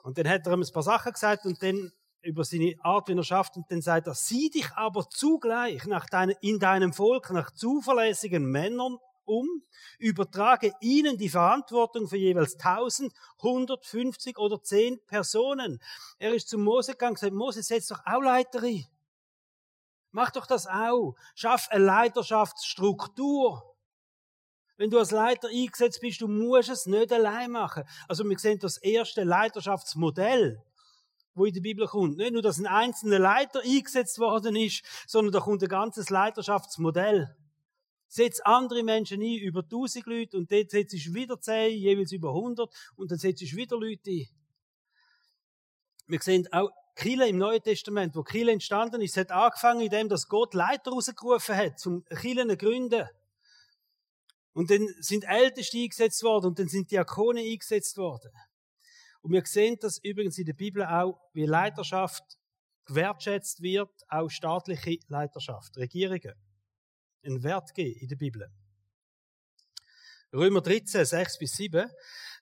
Und 0.03 0.17
dann 0.17 0.27
hat 0.27 0.45
er 0.45 0.51
ihm 0.51 0.61
ein 0.61 0.73
paar 0.73 0.83
Sachen 0.83 1.13
gesagt 1.13 1.45
und 1.45 1.63
dann 1.63 1.93
über 2.23 2.43
seine 2.43 2.75
Art, 2.81 3.07
wie 3.07 3.13
er 3.13 3.23
schafft, 3.23 3.55
und 3.55 3.71
dann 3.71 3.81
sagt 3.81 4.07
er, 4.07 4.15
sieh 4.15 4.49
dich 4.49 4.69
aber 4.73 5.09
zugleich 5.09 5.85
nach 5.85 6.07
dein, 6.07 6.31
in 6.41 6.59
deinem 6.59 6.91
Volk 6.91 7.29
nach 7.29 7.51
zuverlässigen 7.51 8.43
Männern 8.43 8.97
um, 9.23 9.47
übertrage 9.97 10.73
ihnen 10.81 11.17
die 11.17 11.29
Verantwortung 11.29 12.09
für 12.09 12.17
jeweils 12.17 12.55
1000, 12.55 13.13
150 13.37 14.37
oder 14.37 14.61
10 14.61 15.05
Personen. 15.07 15.79
Er 16.17 16.33
ist 16.33 16.49
zu 16.49 16.57
Mose 16.57 16.91
gegangen 16.91 17.11
und 17.11 17.15
gesagt, 17.15 17.33
Mose, 17.33 17.63
setz 17.63 17.87
doch 17.87 18.01
auch 18.05 18.21
Leiterin. 18.21 18.85
Mach 20.11 20.31
doch 20.31 20.45
das 20.45 20.67
auch. 20.67 21.15
Schaff 21.35 21.67
eine 21.69 21.85
Leiterschaftsstruktur. 21.85 23.63
Wenn 24.77 24.89
du 24.89 24.97
als 24.97 25.11
Leiter 25.11 25.49
eingesetzt 25.49 25.99
bist, 25.99 26.21
du 26.21 26.27
musst 26.27 26.69
es 26.69 26.85
nicht 26.85 27.11
allein 27.11 27.51
machen. 27.51 27.83
Also 28.07 28.23
wir 28.23 28.39
sehen 28.39 28.59
das 28.59 28.77
erste 28.77 29.23
Leiterschaftsmodell, 29.23 30.63
wo 31.35 31.45
in 31.45 31.53
der 31.53 31.61
Bibel 31.61 31.85
kommt. 31.85 32.17
Nicht 32.17 32.31
nur, 32.31 32.41
dass 32.41 32.59
ein 32.59 32.65
einzelner 32.65 33.19
Leiter 33.19 33.61
eingesetzt 33.61 34.19
worden 34.19 34.55
ist, 34.55 34.83
sondern 35.05 35.33
da 35.33 35.41
kommt 35.41 35.61
ein 35.61 35.69
ganzes 35.69 36.09
Leiterschaftsmodell. 36.09 37.35
Setz 38.07 38.39
andere 38.39 38.83
Menschen 38.83 39.21
ein, 39.21 39.37
über 39.37 39.61
1000 39.61 40.05
Leute, 40.07 40.37
und 40.37 40.51
dort 40.51 40.71
setzt 40.71 40.93
du 40.93 41.13
wieder 41.13 41.39
10, 41.39 41.77
jeweils 41.77 42.11
über 42.11 42.29
100, 42.29 42.73
und 42.95 43.11
dann 43.11 43.19
setzt 43.19 43.41
du 43.41 43.45
wieder 43.57 43.77
Leute 43.77 44.09
ein. 44.09 44.27
Wir 46.07 46.19
sehen 46.21 46.47
auch 46.51 46.71
Kille 46.99 47.29
im 47.29 47.37
Neuen 47.37 47.63
Testament, 47.63 48.13
wo 48.13 48.23
Kille 48.23 48.51
entstanden 48.51 49.01
ist, 49.01 49.15
hat 49.15 49.31
angefangen, 49.31 49.79
indem 49.79 50.09
dass 50.09 50.27
Gott 50.27 50.53
Leiter 50.53 50.91
rausgerufen 50.91 51.55
hat, 51.55 51.79
zum 51.79 52.03
Kirchen 52.03 52.57
gründen. 52.57 53.07
Und 54.51 54.69
dann 54.69 54.85
sind 54.99 55.23
Älteste 55.23 55.77
eingesetzt 55.77 56.21
worden 56.23 56.47
und 56.47 56.59
dann 56.59 56.67
sind 56.67 56.91
Diakone 56.91 57.39
eingesetzt 57.39 57.95
worden. 57.97 58.31
Und 59.21 59.31
wir 59.31 59.45
sehen 59.45 59.77
das 59.79 59.97
übrigens 59.99 60.37
in 60.37 60.45
der 60.45 60.53
Bibel 60.53 60.83
auch, 60.83 61.21
wie 61.31 61.45
Leiterschaft 61.45 62.23
gewertschätzt 62.83 63.61
wird, 63.61 63.91
auch 64.09 64.27
staatliche 64.27 64.99
Leiterschaft, 65.07 65.77
Regierungen. 65.77 66.33
Einen 67.23 67.43
Wert 67.43 67.73
geben 67.73 67.97
in 68.01 68.09
der 68.09 68.17
Bibel. 68.17 68.51
Römer 70.33 70.61
13, 70.61 71.05
6 71.05 71.39
bis 71.39 71.53
7. 71.53 71.89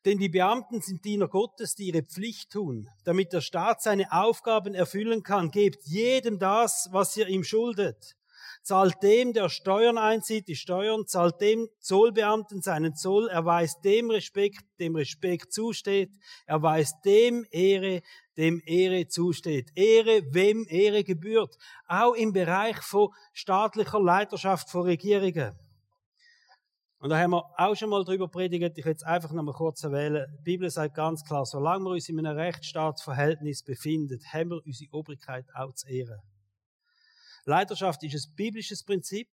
Denn 0.07 0.19
die 0.19 0.29
Beamten 0.29 0.79
sind 0.79 1.03
Diener 1.03 1.27
Gottes, 1.27 1.75
die 1.75 1.87
ihre 1.87 2.01
Pflicht 2.01 2.53
tun, 2.53 2.87
damit 3.03 3.33
der 3.33 3.41
Staat 3.41 3.81
seine 3.81 4.09
Aufgaben 4.13 4.73
erfüllen 4.73 5.21
kann. 5.21 5.51
Gebt 5.51 5.83
jedem 5.83 6.39
das, 6.39 6.87
was 6.93 7.17
ihr 7.17 7.27
ihm 7.27 7.43
schuldet. 7.43 8.15
Zahlt 8.63 9.03
dem, 9.03 9.33
der 9.33 9.49
Steuern 9.49 9.97
einzieht, 9.97 10.47
die 10.47 10.55
Steuern, 10.55 11.07
zahlt 11.07 11.41
dem 11.41 11.67
Zollbeamten 11.81 12.61
seinen 12.61 12.95
Zoll, 12.95 13.27
erweist 13.27 13.83
dem 13.83 14.09
Respekt, 14.09 14.63
dem 14.79 14.95
Respekt 14.95 15.51
zusteht, 15.51 16.11
erweist 16.45 16.95
dem 17.03 17.45
Ehre, 17.51 18.01
dem 18.37 18.61
Ehre 18.65 19.09
zusteht. 19.09 19.71
Ehre, 19.75 20.21
wem 20.31 20.65
Ehre 20.69 21.03
gebührt. 21.03 21.57
Auch 21.85 22.13
im 22.13 22.31
Bereich 22.31 22.77
von 22.77 23.09
staatlicher 23.33 23.99
Leiterschaft 23.99 24.69
von 24.69 24.83
Regierungen. 24.83 25.66
Und 26.99 27.11
da 27.11 27.19
haben 27.19 27.31
wir 27.31 27.45
auch 27.57 27.75
schon 27.75 27.89
mal 27.89 28.03
drüber 28.03 28.27
predigt. 28.27 28.77
Ich 28.77 28.85
will 28.85 28.91
jetzt 28.91 29.05
einfach 29.05 29.31
noch 29.31 29.43
mal 29.43 29.53
kurz 29.53 29.83
erwähnen. 29.83 30.25
Die 30.39 30.43
Bibel 30.43 30.69
sagt 30.69 30.95
ganz 30.95 31.23
klar, 31.23 31.45
solange 31.45 31.85
wir 31.85 31.91
uns 31.91 32.09
in 32.09 32.17
einem 32.17 32.35
Rechtsstaatsverhältnis 32.35 33.63
befinden, 33.63 34.19
haben 34.33 34.49
wir 34.49 34.65
unsere 34.65 34.91
Obrigkeit 34.93 35.45
auch 35.53 35.73
zu 35.73 35.87
ehren. 35.87 36.19
Leiterschaft 37.45 38.03
ist 38.03 38.27
ein 38.27 38.35
biblisches 38.35 38.83
Prinzip. 38.83 39.29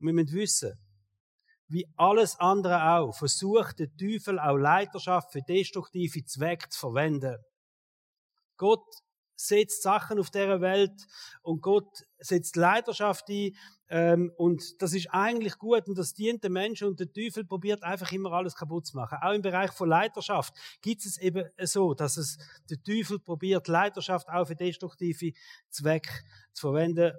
Und 0.00 0.08
wir 0.08 0.12
müssen 0.12 0.32
wissen, 0.32 0.78
wie 1.68 1.86
alles 1.96 2.38
andere 2.40 2.82
auch, 2.94 3.12
versucht 3.14 3.78
der 3.78 3.94
Teufel 3.96 4.40
auch 4.40 4.56
Leiterschaft 4.56 5.32
für 5.32 5.42
destruktive 5.42 6.24
Zwecke 6.24 6.68
zu 6.68 6.80
verwenden. 6.80 7.36
Gott 8.56 8.86
setzt 9.36 9.82
Sachen 9.82 10.18
auf 10.18 10.30
dieser 10.30 10.60
Welt 10.60 11.00
und 11.42 11.62
Gott 11.62 12.04
setzt 12.18 12.56
Leiterschaft 12.56 13.28
ein 13.28 13.54
ähm, 13.90 14.32
und 14.36 14.82
das 14.82 14.92
ist 14.92 15.08
eigentlich 15.10 15.58
gut 15.58 15.88
und 15.88 15.96
das 15.96 16.12
dient 16.12 16.44
den 16.44 16.52
Menschen 16.52 16.88
und 16.88 17.00
der 17.00 17.12
Teufel 17.12 17.44
probiert 17.44 17.82
einfach 17.82 18.12
immer 18.12 18.32
alles 18.32 18.54
kaputt 18.54 18.86
zu 18.86 18.96
machen. 18.96 19.18
Auch 19.22 19.32
im 19.32 19.42
Bereich 19.42 19.72
von 19.72 19.88
Leiterschaft 19.88 20.54
gibt 20.82 21.04
es 21.04 21.18
eben 21.18 21.48
so, 21.62 21.94
dass 21.94 22.16
es 22.16 22.38
der 22.68 22.82
Teufel 22.82 23.18
probiert 23.18 23.66
Leiterschaft 23.68 24.28
auch 24.28 24.46
für 24.46 24.56
destruktive 24.56 25.32
Zwecke 25.70 26.12
zu 26.52 26.68
verwenden 26.68 27.12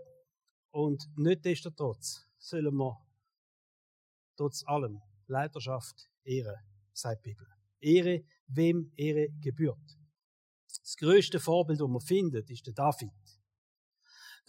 und 0.71 1.07
nicht 1.17 1.43
destotrotz 1.43 2.27
sollen 2.37 2.75
wir 2.75 2.97
trotz 4.37 4.63
allem 4.65 5.01
Leiterschaft 5.27 6.09
ehren, 6.23 6.55
sagt 6.93 7.25
die 7.25 7.31
Bibel. 7.31 7.47
Ehre, 7.81 8.23
wem 8.47 8.91
Ehre 8.95 9.29
gebührt. 9.41 9.97
Das 10.67 10.95
größte 10.97 11.39
Vorbild, 11.39 11.81
das 11.81 11.87
man 11.87 12.01
findet, 12.01 12.49
ist 12.49 12.65
der 12.67 12.73
David. 12.73 13.11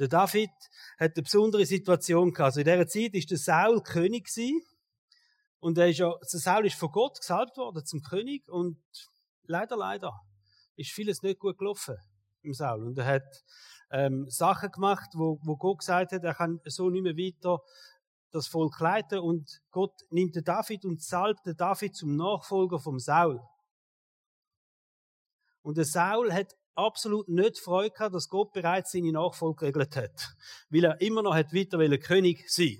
Der 0.00 0.08
David 0.08 0.50
hat 0.98 1.14
eine 1.14 1.22
besondere 1.22 1.66
Situation 1.66 2.32
gehabt. 2.32 2.56
Also 2.56 2.60
in 2.60 2.64
dieser 2.64 2.86
Zeit 2.86 3.14
ist 3.14 3.30
der 3.30 3.36
Saul 3.36 3.82
König 3.82 4.28
gewesen. 4.28 4.62
Und 5.58 5.76
er 5.76 5.90
ist 5.90 5.98
ja, 5.98 6.10
der 6.10 6.40
Saul 6.40 6.64
ist 6.64 6.78
von 6.78 6.90
Gott 6.90 7.18
gesalbt 7.18 7.58
worden 7.58 7.84
zum 7.84 8.00
König. 8.00 8.48
Und 8.48 8.82
leider, 9.42 9.76
leider 9.76 10.18
ist 10.76 10.90
vieles 10.90 11.22
nicht 11.22 11.38
gut 11.38 11.58
gelaufen 11.58 11.98
im 12.40 12.54
Saul. 12.54 12.82
Und 12.82 12.98
er 12.98 13.04
hat 13.04 13.44
ähm, 13.90 14.24
Sachen 14.30 14.70
gemacht, 14.70 15.10
wo, 15.12 15.38
wo 15.42 15.58
Gott 15.58 15.80
gesagt 15.80 16.12
hat, 16.12 16.24
er 16.24 16.34
kann 16.34 16.60
so 16.64 16.88
nicht 16.88 17.02
mehr 17.02 17.18
weiter 17.18 17.58
das 18.30 18.48
Volk 18.48 18.80
leiten. 18.80 19.18
Und 19.18 19.60
Gott 19.70 19.92
nimmt 20.08 20.34
den 20.34 20.44
David 20.44 20.86
und 20.86 21.02
salbt 21.02 21.44
den 21.44 21.58
David 21.58 21.94
zum 21.94 22.16
Nachfolger 22.16 22.78
vom 22.78 22.98
Saul. 22.98 23.38
Und 25.60 25.76
der 25.76 25.84
Saul 25.84 26.32
hat 26.32 26.56
absolut 26.74 27.28
nicht 27.28 27.58
Freude 27.58 27.90
gehabt, 27.90 28.14
dass 28.14 28.28
Gott 28.28 28.52
bereits 28.52 28.92
seine 28.92 29.12
Nachfolge 29.12 29.60
geregelt 29.60 29.96
hat. 29.96 30.36
Weil 30.68 30.84
er 30.84 31.00
immer 31.00 31.22
noch 31.22 31.34
weiter 31.34 31.98
König 31.98 32.44
sein 32.48 32.78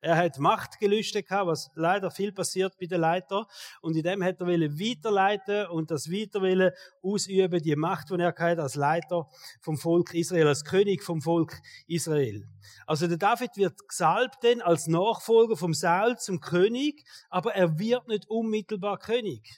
er 0.00 0.16
hat 0.16 0.38
Machtgelüste 0.38 1.22
gehabt, 1.22 1.48
was 1.48 1.70
leider 1.74 2.10
viel 2.10 2.32
passiert 2.32 2.76
bei 2.78 2.86
den 2.86 3.00
Leitern. 3.00 3.44
Und 3.80 3.96
in 3.96 4.02
dem 4.02 4.22
hat 4.22 4.40
er 4.40 4.46
weiterleiten 4.46 5.66
und 5.66 5.90
das 5.90 6.10
weiter 6.10 6.72
ausüben, 7.02 7.62
die 7.62 7.74
Macht, 7.74 8.10
die 8.10 8.14
er 8.14 8.34
hat 8.36 8.58
als 8.58 8.76
Leiter 8.76 9.28
vom 9.60 9.76
Volk 9.76 10.14
Israel, 10.14 10.46
als 10.46 10.64
König 10.64 11.02
vom 11.02 11.20
Volk 11.20 11.60
Israel. 11.88 12.48
Also 12.86 13.08
der 13.08 13.16
David 13.16 13.56
wird 13.56 13.88
gesalbt 13.88 14.42
denn 14.44 14.62
als 14.62 14.86
Nachfolger 14.86 15.56
vom 15.56 15.74
Saul 15.74 16.16
zum 16.16 16.40
König, 16.40 17.04
aber 17.28 17.54
er 17.54 17.78
wird 17.78 18.06
nicht 18.06 18.28
unmittelbar 18.28 18.98
König. 18.98 19.48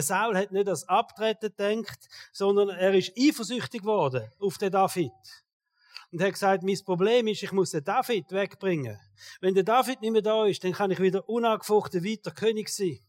Saul 0.00 0.36
hat 0.36 0.52
nicht 0.52 0.66
das 0.66 0.88
Abtreten 0.88 1.52
gedacht, 1.54 2.08
sondern 2.32 2.70
er 2.70 2.94
ist 2.94 3.12
eifersüchtig 3.18 3.82
geworden 3.82 4.30
auf 4.38 4.56
den 4.56 4.72
David. 4.72 5.12
Und 6.10 6.22
hat 6.22 6.32
gesagt, 6.32 6.62
mein 6.62 6.78
Problem 6.84 7.26
ist, 7.26 7.42
ich 7.42 7.52
muss 7.52 7.70
den 7.70 7.84
David 7.84 8.30
wegbringen. 8.32 8.98
Wenn 9.40 9.54
der 9.54 9.64
David 9.64 10.00
nicht 10.00 10.12
mehr 10.12 10.22
da 10.22 10.46
ist, 10.46 10.62
dann 10.62 10.72
kann 10.72 10.90
ich 10.90 11.00
wieder 11.00 11.28
unangefochten 11.28 12.04
weiter 12.04 12.30
König 12.30 12.68
sein. 12.68 13.00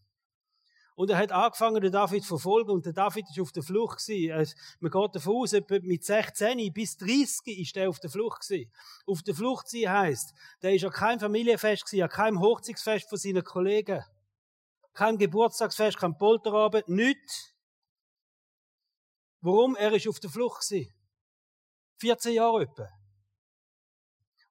Und 0.95 1.09
er 1.09 1.17
hat 1.17 1.31
angefangen, 1.31 1.81
den 1.81 1.91
David 1.91 2.21
zu 2.21 2.29
verfolgen, 2.29 2.71
und 2.71 2.85
der 2.85 2.93
David 2.93 3.25
ist 3.29 3.39
auf 3.39 3.51
der 3.51 3.63
Flucht 3.63 4.05
gewesen. 4.05 4.53
Man 4.79 4.91
geht 4.91 5.15
davon 5.15 5.35
aus, 5.37 5.53
mit 5.81 6.03
16 6.03 6.71
bis 6.71 6.97
30 6.97 7.59
ist 7.59 7.77
er 7.77 7.89
auf 7.89 7.99
der 7.99 8.09
Flucht 8.09 8.47
gewesen. 8.47 8.71
Auf 9.07 9.23
der 9.23 9.33
Flucht 9.33 9.69
sein 9.69 9.89
heisst, 9.89 10.33
der 10.61 10.75
ist 10.75 10.83
ja 10.83 10.89
kein 10.89 11.19
Familienfest 11.19 11.85
gewesen, 11.85 11.99
ja 11.99 12.07
kein 12.07 12.39
Hochzeitsfest 12.39 13.09
von 13.09 13.17
seinen 13.17 13.43
Kollegen. 13.43 14.03
Kein 14.93 15.17
Geburtstagsfest, 15.17 15.97
kein 15.97 16.17
Polterabend, 16.17 16.87
nichts. 16.87 17.53
Warum? 19.41 19.75
Er 19.75 19.91
ist 19.93 20.07
auf 20.07 20.19
der 20.19 20.29
Flucht 20.29 20.67
gewesen. 20.67 20.93
14 21.99 22.33
Jahre 22.33 22.63
etwa. 22.63 22.89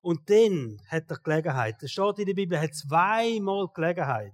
Und 0.01 0.29
dann 0.29 0.81
hat 0.89 1.11
er 1.11 1.19
Gelegenheit. 1.19 1.83
Es 1.83 1.93
steht 1.93 2.19
in 2.19 2.27
der 2.27 2.35
Bibel, 2.35 2.57
er 2.57 2.65
hat 2.65 2.75
zweimal 2.75 3.69
Gelegenheit 3.73 4.33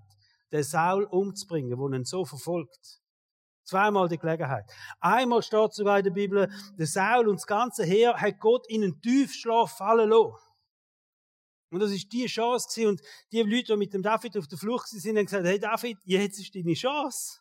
den 0.51 0.63
Saul 0.63 1.05
umzubringen, 1.05 1.79
wo 1.79 1.89
ihn 1.89 2.05
so 2.05 2.25
verfolgt. 2.25 3.01
Zweimal 3.65 4.09
die 4.09 4.17
Gelegenheit. 4.17 4.65
Einmal 4.99 5.43
steht 5.43 5.75
sogar 5.75 5.99
in 5.99 6.05
der 6.05 6.11
Bibel, 6.11 6.51
der 6.79 6.87
Saul 6.87 7.29
und 7.29 7.37
das 7.37 7.47
ganze 7.47 7.85
Heer 7.85 8.15
hat 8.17 8.41
Gott 8.41 8.67
in 8.71 8.83
einen 8.83 9.01
Tiefschlaf 9.03 9.77
fallen 9.77 10.09
lassen. 10.09 10.48
Und 11.71 11.81
das 11.81 11.91
ist 11.91 12.11
die 12.13 12.27
Chance 12.27 12.69
gewesen. 12.69 12.89
Und 12.89 13.03
die 13.33 13.43
Leute, 13.43 13.73
die 13.73 13.77
mit 13.77 13.93
dem 13.93 14.03
David 14.03 14.37
auf 14.37 14.49
der 14.49 14.59
Flucht 14.59 14.89
sind, 14.89 15.17
haben 15.17 15.27
gesagt, 15.27 15.47
hey 15.47 15.59
David, 15.59 15.99
jetzt 16.05 16.39
ist 16.39 16.55
deine 16.55 16.75
Chance. 16.75 17.41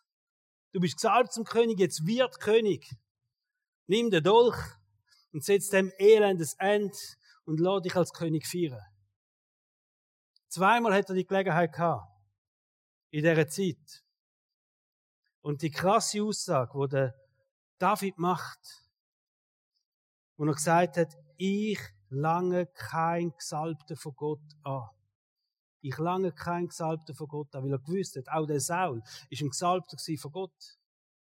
Du 0.72 0.80
bist 0.80 0.96
gesalbt 0.96 1.32
zum 1.32 1.44
König, 1.44 1.78
jetzt 1.78 2.06
wird 2.06 2.38
König. 2.40 2.90
Nimm 3.86 4.10
den 4.10 4.22
Dolch 4.22 4.58
und 5.32 5.42
setz 5.44 5.70
dem 5.70 5.90
elendes 5.98 6.54
End 6.58 6.94
und 7.44 7.58
lass 7.58 7.82
dich 7.82 7.96
als 7.96 8.12
König 8.12 8.46
feiern. 8.46 8.84
Zweimal 10.48 10.94
hat 10.94 11.08
er 11.08 11.14
die 11.14 11.26
Gelegenheit 11.26 11.72
gehabt 11.72 12.06
in 13.10 13.22
dieser 13.22 13.48
Zeit. 13.48 14.04
Und 15.40 15.62
die 15.62 15.70
krasse 15.70 16.22
Aussage, 16.22 16.78
die 16.78 16.88
der 16.88 17.14
David 17.78 18.18
macht, 18.18 18.60
wo 20.36 20.44
er 20.44 20.52
gesagt 20.52 20.96
hat, 20.98 21.14
ich 21.36 21.78
lange 22.10 22.66
kein 22.66 23.32
Gesalbter 23.32 23.96
von 23.96 24.14
Gott 24.14 24.56
an. 24.62 24.88
Ich 25.80 25.96
lange 25.98 26.32
kein 26.32 26.68
Gesalbter 26.68 27.14
von 27.14 27.28
Gott 27.28 27.54
an, 27.54 27.64
weil 27.64 27.72
er 27.72 27.78
gewusst 27.78 28.16
hat, 28.16 28.28
auch 28.28 28.46
der 28.46 28.60
Saul 28.60 29.02
ist 29.30 29.42
ein 29.42 29.50
Gesalbter 29.50 29.96
von 30.18 30.32
Gott. 30.32 30.78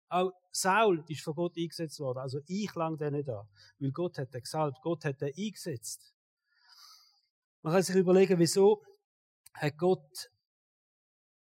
Auch 0.10 0.32
Saul 0.52 1.04
ist 1.08 1.22
von 1.22 1.36
Gott 1.36 1.56
eingesetzt 1.56 2.00
worden. 2.00 2.20
Also 2.20 2.40
ich 2.48 2.74
lang 2.74 2.98
den 2.98 3.14
nicht 3.14 3.30
an. 3.30 3.48
Weil 3.78 3.92
Gott 3.92 4.18
hat 4.18 4.34
den 4.34 4.42
gesalbt. 4.42 4.82
Gott 4.82 5.06
hat 5.06 5.22
den 5.22 5.32
eingesetzt. 5.38 6.14
Man 7.62 7.74
kann 7.74 7.84
sich 7.84 7.96
überlegen, 7.96 8.40
wieso 8.40 8.82
hat 9.54 9.78
Gott 9.78 10.32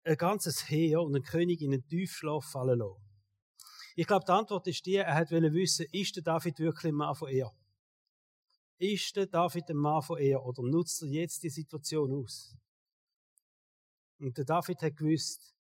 ein 0.05 0.17
ganzes 0.17 0.69
Heer 0.69 1.01
und 1.01 1.15
einen 1.15 1.25
König 1.25 1.63
in 1.63 1.73
einen 1.73 1.87
Tiefschlaf 1.87 2.45
fallen 2.45 2.81
lassen. 2.81 3.01
Ich 3.95 4.07
glaube, 4.07 4.25
die 4.27 4.33
Antwort 4.33 4.67
ist 4.67 4.85
die, 4.85 4.97
er 4.97 5.31
wollte 5.31 5.53
wissen, 5.53 5.87
ist 5.93 6.17
der 6.17 6.23
David 6.23 6.59
wirklich 6.59 6.93
ein 6.93 6.97
Mann 6.97 7.15
von 7.15 7.29
er? 7.29 7.53
Ist 8.83 9.15
der 9.15 9.27
David 9.27 9.71
ein 9.71 9.77
Mann 9.77 10.03
von 10.03 10.19
er 10.19 10.45
oder 10.45 10.61
nutzt 10.65 11.03
er 11.03 11.09
jetzt 11.09 11.41
die 11.45 11.51
Situation 11.51 12.13
aus? 12.13 12.57
Und 14.19 14.37
der 14.37 14.45
David 14.45 14.83
hat 14.83 14.97
gewusst, 14.97 15.55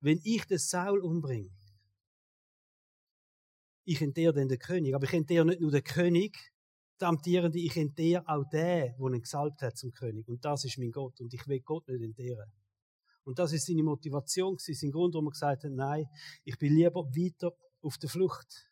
wenn 0.00 0.18
ich 0.24 0.46
den 0.46 0.56
Saul 0.56 1.00
umbringe, 1.00 1.50
ich 3.84 4.00
enteere 4.00 4.32
dann 4.32 4.48
den 4.48 4.58
König, 4.58 4.94
aber 4.94 5.04
ich 5.04 5.12
enteere 5.12 5.44
nicht 5.44 5.60
nur 5.60 5.70
den 5.70 5.84
König, 5.84 6.34
der 6.98 7.08
Amtierende, 7.08 7.58
ich 7.58 7.76
enteere 7.76 8.26
auch 8.26 8.48
den, 8.48 8.94
der 8.96 8.98
ihn 8.98 9.20
gesalbt 9.20 9.60
hat 9.60 9.76
zum 9.76 9.92
König. 9.92 10.26
Und 10.26 10.42
das 10.42 10.64
ist 10.64 10.78
mein 10.78 10.92
Gott. 10.92 11.20
Und 11.20 11.34
ich 11.34 11.46
will 11.46 11.60
Gott 11.60 11.86
nicht 11.88 12.00
entehren. 12.00 12.50
Und 13.24 13.38
das 13.38 13.52
ist 13.52 13.66
seine 13.66 13.82
Motivation, 13.82 14.56
sein 14.56 14.90
Grund, 14.90 15.12
warum 15.12 15.26
er 15.26 15.32
gesagt 15.32 15.64
hat, 15.64 15.72
nein, 15.72 16.06
ich 16.42 16.56
bin 16.56 16.74
lieber 16.74 17.04
weiter 17.04 17.52
auf 17.82 17.98
der 17.98 18.08
Flucht. 18.08 18.71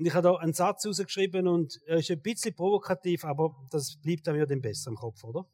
Und 0.00 0.06
ich 0.06 0.14
habe 0.14 0.28
da 0.28 0.36
einen 0.36 0.54
Satz 0.54 0.86
rausgeschrieben 0.86 1.46
und 1.46 1.78
er 1.84 1.98
ist 1.98 2.10
ein 2.10 2.22
bisschen 2.22 2.54
provokativ, 2.54 3.22
aber 3.26 3.54
das 3.70 4.00
bleibt 4.00 4.26
mir 4.28 4.46
dann 4.46 4.62
besser 4.62 4.88
im 4.88 4.96
Kopf, 4.96 5.22
oder? 5.24 5.44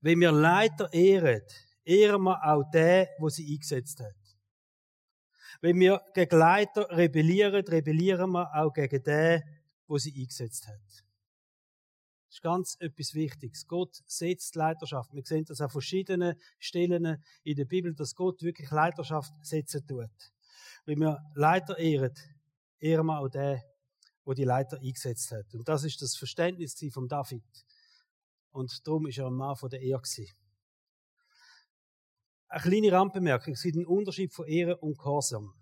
Wenn 0.00 0.18
wir 0.20 0.32
Leiter 0.32 0.90
ehren, 0.94 1.42
ehren 1.84 2.22
wir 2.22 2.42
auch 2.42 2.64
den, 2.70 3.06
wo 3.18 3.28
sie 3.28 3.52
eingesetzt 3.52 4.00
hat. 4.00 4.14
Wenn 5.60 5.78
wir 5.78 6.00
gegen 6.14 6.38
Leiter 6.38 6.88
rebellieren, 6.88 7.66
rebellieren 7.66 8.30
wir 8.30 8.50
auch 8.54 8.72
gegen 8.72 9.02
den, 9.02 9.42
wo 9.86 9.98
sie 9.98 10.18
eingesetzt 10.18 10.66
hat. 10.66 10.80
Das 10.86 12.36
ist 12.36 12.42
ganz 12.42 12.76
etwas 12.80 13.12
Wichtiges. 13.12 13.66
Gott 13.66 13.94
setzt 14.06 14.54
Leiterschaft. 14.54 15.12
Wir 15.12 15.22
sehen 15.26 15.44
das 15.44 15.60
an 15.60 15.68
verschiedenen 15.68 16.40
Stellen 16.58 17.22
in 17.42 17.56
der 17.56 17.66
Bibel, 17.66 17.94
dass 17.94 18.14
Gott 18.14 18.40
wirklich 18.40 18.70
Leiterschaft 18.70 19.34
setzen 19.42 19.86
tut. 19.86 20.32
Wenn 20.86 21.00
wir 21.00 21.22
Leiter 21.34 21.76
ehren, 21.76 22.14
ehren 22.78 23.10
auch 23.10 23.28
den, 23.28 23.60
wo 24.24 24.34
die 24.34 24.44
Leiter 24.44 24.78
eingesetzt 24.78 25.30
hat. 25.32 25.54
Und 25.54 25.68
das 25.68 25.84
ist 25.84 26.02
das 26.02 26.16
Verständnis 26.16 26.78
von 26.92 27.08
David. 27.08 27.44
Und 28.50 28.86
darum 28.86 29.06
ist 29.06 29.18
er 29.18 29.26
ein 29.26 29.34
Mann 29.34 29.56
von 29.56 29.70
der 29.70 29.80
Ehre 29.80 30.00
gewesen. 30.00 30.28
Eine 32.48 32.62
kleine 32.62 32.92
Randbemerkung. 32.92 33.54
Es 33.54 33.62
gibt 33.62 33.76
einen 33.76 33.86
Unterschied 33.86 34.32
von 34.32 34.46
Ehre 34.46 34.76
und 34.78 34.98
Gehorsam. 34.98 35.54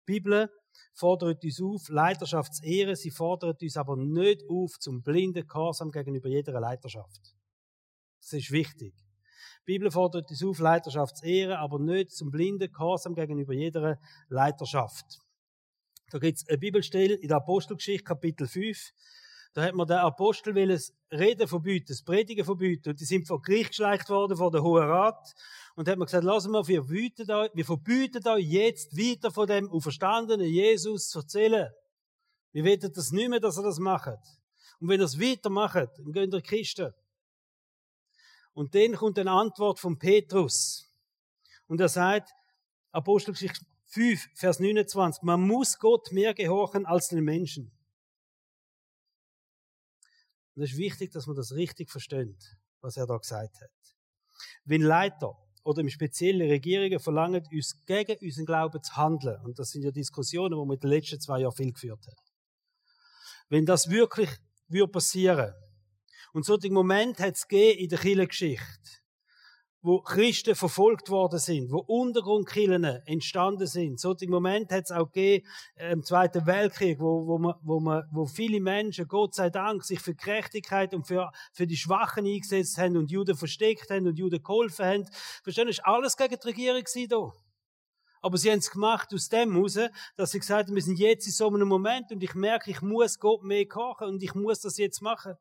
Die 0.00 0.14
Bibel 0.14 0.50
fordert 0.94 1.44
uns 1.44 1.60
auf, 1.62 1.88
Leiterschaft 1.88 2.54
zu 2.54 2.64
ehren. 2.64 2.96
Sie 2.96 3.10
fordert 3.10 3.62
uns 3.62 3.76
aber 3.76 3.96
nicht 3.96 4.42
auf 4.48 4.72
zum 4.80 5.02
blinden 5.02 5.46
Gehorsam 5.46 5.90
gegenüber 5.90 6.28
jeder 6.28 6.58
Leiterschaft. 6.58 7.34
Das 8.20 8.32
ist 8.32 8.50
wichtig. 8.50 8.94
Die 8.94 9.72
Bibel 9.72 9.90
fordert 9.90 10.28
uns 10.30 10.42
auf, 10.44 10.58
Leiterschaft 10.58 11.18
zu 11.18 11.26
ehren, 11.26 11.56
aber 11.56 11.78
nicht 11.78 12.10
zum 12.10 12.30
blinden 12.30 12.72
Gehorsam 12.72 13.14
gegenüber 13.14 13.52
jeder 13.52 13.98
Leiterschaft. 14.28 15.20
Da 16.10 16.18
gibt 16.18 16.38
es 16.38 16.48
eine 16.48 16.58
Bibelstelle 16.58 17.14
in 17.14 17.28
der 17.28 17.36
Apostelgeschichte, 17.36 18.04
Kapitel 18.04 18.48
5. 18.48 18.92
Da 19.52 19.62
hat 19.62 19.74
man 19.74 19.86
den 19.86 19.98
Apostel 19.98 20.54
will 20.54 20.70
es 20.70 20.92
Reden 21.12 21.46
verbieten, 21.46 21.86
das 21.88 22.02
Predigen 22.02 22.44
verbieten. 22.44 22.90
Und 22.90 23.00
die 23.00 23.04
sind 23.04 23.26
vor 23.26 23.40
Gericht 23.40 23.70
geschleicht 23.70 24.08
worden, 24.08 24.36
vor 24.36 24.50
der 24.50 24.62
Hohen 24.62 24.84
Rat 24.84 25.34
und 25.76 25.88
hat 25.88 25.98
man 25.98 26.06
gesagt, 26.06 26.24
lassen 26.24 26.52
wir, 26.52 26.66
wir, 26.66 26.88
wüten 26.88 27.30
euch, 27.30 27.50
wir 27.54 27.64
verbieten 27.64 28.26
euch 28.28 28.44
jetzt 28.44 28.96
weiter 28.96 29.30
von 29.30 29.46
dem 29.46 29.70
auferstandenen 29.70 30.46
Jesus 30.46 31.08
zu 31.08 31.20
erzählen. 31.20 31.70
Wir 32.52 32.64
wollen 32.64 32.92
das 32.92 33.12
nicht 33.12 33.28
mehr, 33.28 33.40
dass 33.40 33.58
ihr 33.58 33.62
das 33.62 33.78
macht. 33.78 34.18
Und 34.80 34.88
wenn 34.88 35.00
ihr 35.00 35.04
es 35.04 35.20
weitermacht, 35.20 35.90
dann 35.96 36.12
gehen 36.12 36.32
ihr 36.32 36.42
Christen. 36.42 36.92
Und 38.52 38.74
dann 38.74 38.94
kommt 38.94 39.18
eine 39.18 39.30
Antwort 39.30 39.78
von 39.78 39.98
Petrus. 39.98 40.92
Und 41.68 41.80
er 41.80 41.88
sagt, 41.88 42.30
Apostelgeschichte 42.90 43.64
5, 43.90 44.28
Vers 44.34 44.60
29, 44.60 45.22
man 45.22 45.40
muss 45.40 45.78
Gott 45.78 46.12
mehr 46.12 46.32
gehorchen 46.32 46.86
als 46.86 47.08
den 47.08 47.24
Menschen. 47.24 47.72
Und 50.54 50.62
es 50.62 50.72
ist 50.72 50.78
wichtig, 50.78 51.12
dass 51.12 51.26
man 51.26 51.36
das 51.36 51.52
richtig 51.52 51.90
versteht, 51.90 52.56
was 52.80 52.96
er 52.96 53.06
da 53.06 53.16
gesagt 53.16 53.60
hat. 53.60 53.70
Wenn 54.64 54.82
Leiter 54.82 55.36
oder 55.64 55.80
im 55.80 55.88
Speziellen 55.88 56.48
Regierungen 56.48 57.00
verlangen, 57.00 57.44
uns 57.52 57.84
gegen 57.84 58.16
unseren 58.22 58.46
Glauben 58.46 58.82
zu 58.82 58.96
handeln. 58.96 59.40
Und 59.44 59.58
das 59.58 59.70
sind 59.70 59.82
ja 59.82 59.90
Diskussionen, 59.90 60.52
die 60.52 60.68
wir 60.68 60.74
in 60.74 60.80
den 60.80 60.90
letzten 60.90 61.20
zwei 61.20 61.40
Jahren 61.40 61.52
viel 61.52 61.72
geführt 61.72 62.06
haben. 62.06 62.16
Wenn 63.48 63.66
das 63.66 63.90
wirklich 63.90 64.30
würde 64.68 64.92
passieren, 64.92 65.52
und 66.32 66.44
so 66.44 66.56
den 66.56 66.72
Moment 66.72 67.18
hat 67.18 67.34
es 67.34 67.44
in 67.50 67.88
der 67.88 67.98
Kirchengeschichte, 67.98 68.99
wo 69.82 70.02
Christen 70.02 70.54
verfolgt 70.54 71.08
worden 71.08 71.38
sind, 71.38 71.72
wo 71.72 71.78
Untergrundkillen 71.78 72.84
entstanden 73.06 73.66
sind. 73.66 73.98
So 73.98 74.14
im 74.14 74.30
Moment 74.30 74.70
hat 74.70 74.84
es 74.84 74.90
auch 74.90 75.06
gegeben, 75.06 75.46
äh, 75.76 75.92
im 75.92 76.02
Zweiten 76.02 76.44
Weltkrieg, 76.46 77.00
wo, 77.00 77.26
wo, 77.26 77.38
man, 77.38 77.54
wo, 77.62 77.80
man, 77.80 78.04
wo 78.12 78.26
viele 78.26 78.60
Menschen, 78.60 79.08
Gott 79.08 79.34
sei 79.34 79.48
Dank, 79.48 79.84
sich 79.84 80.00
für 80.00 80.14
Gerechtigkeit 80.14 80.92
und 80.92 81.06
für, 81.06 81.32
für 81.52 81.66
die 81.66 81.76
Schwachen 81.76 82.26
eingesetzt 82.26 82.76
haben 82.76 82.96
und 82.96 83.10
Juden 83.10 83.36
versteckt 83.36 83.90
haben 83.90 84.06
und 84.06 84.18
Juden 84.18 84.42
geholfen 84.42 84.84
haben. 84.84 85.06
Verstehen, 85.42 85.68
ist 85.68 85.84
alles 85.84 86.16
gegen 86.16 86.36
die 86.38 86.48
Regierung 86.48 86.84
da. 87.08 87.32
Aber 88.22 88.36
sie 88.36 88.50
haben 88.50 88.58
es 88.58 88.70
gemacht 88.70 89.14
aus 89.14 89.30
dem 89.30 89.54
heraus, 89.54 89.78
dass 90.16 90.32
sie 90.32 90.40
gesagt 90.40 90.68
haben, 90.68 90.74
wir 90.74 90.82
sind 90.82 90.98
jetzt 90.98 91.26
in 91.26 91.32
so 91.32 91.48
einem 91.48 91.68
Moment 91.68 92.12
und 92.12 92.22
ich 92.22 92.34
merke, 92.34 92.70
ich 92.70 92.82
muss 92.82 93.18
Gott 93.18 93.42
mehr 93.42 93.66
kochen 93.66 94.08
und 94.08 94.22
ich 94.22 94.34
muss 94.34 94.60
das 94.60 94.76
jetzt 94.76 95.00
machen. 95.00 95.36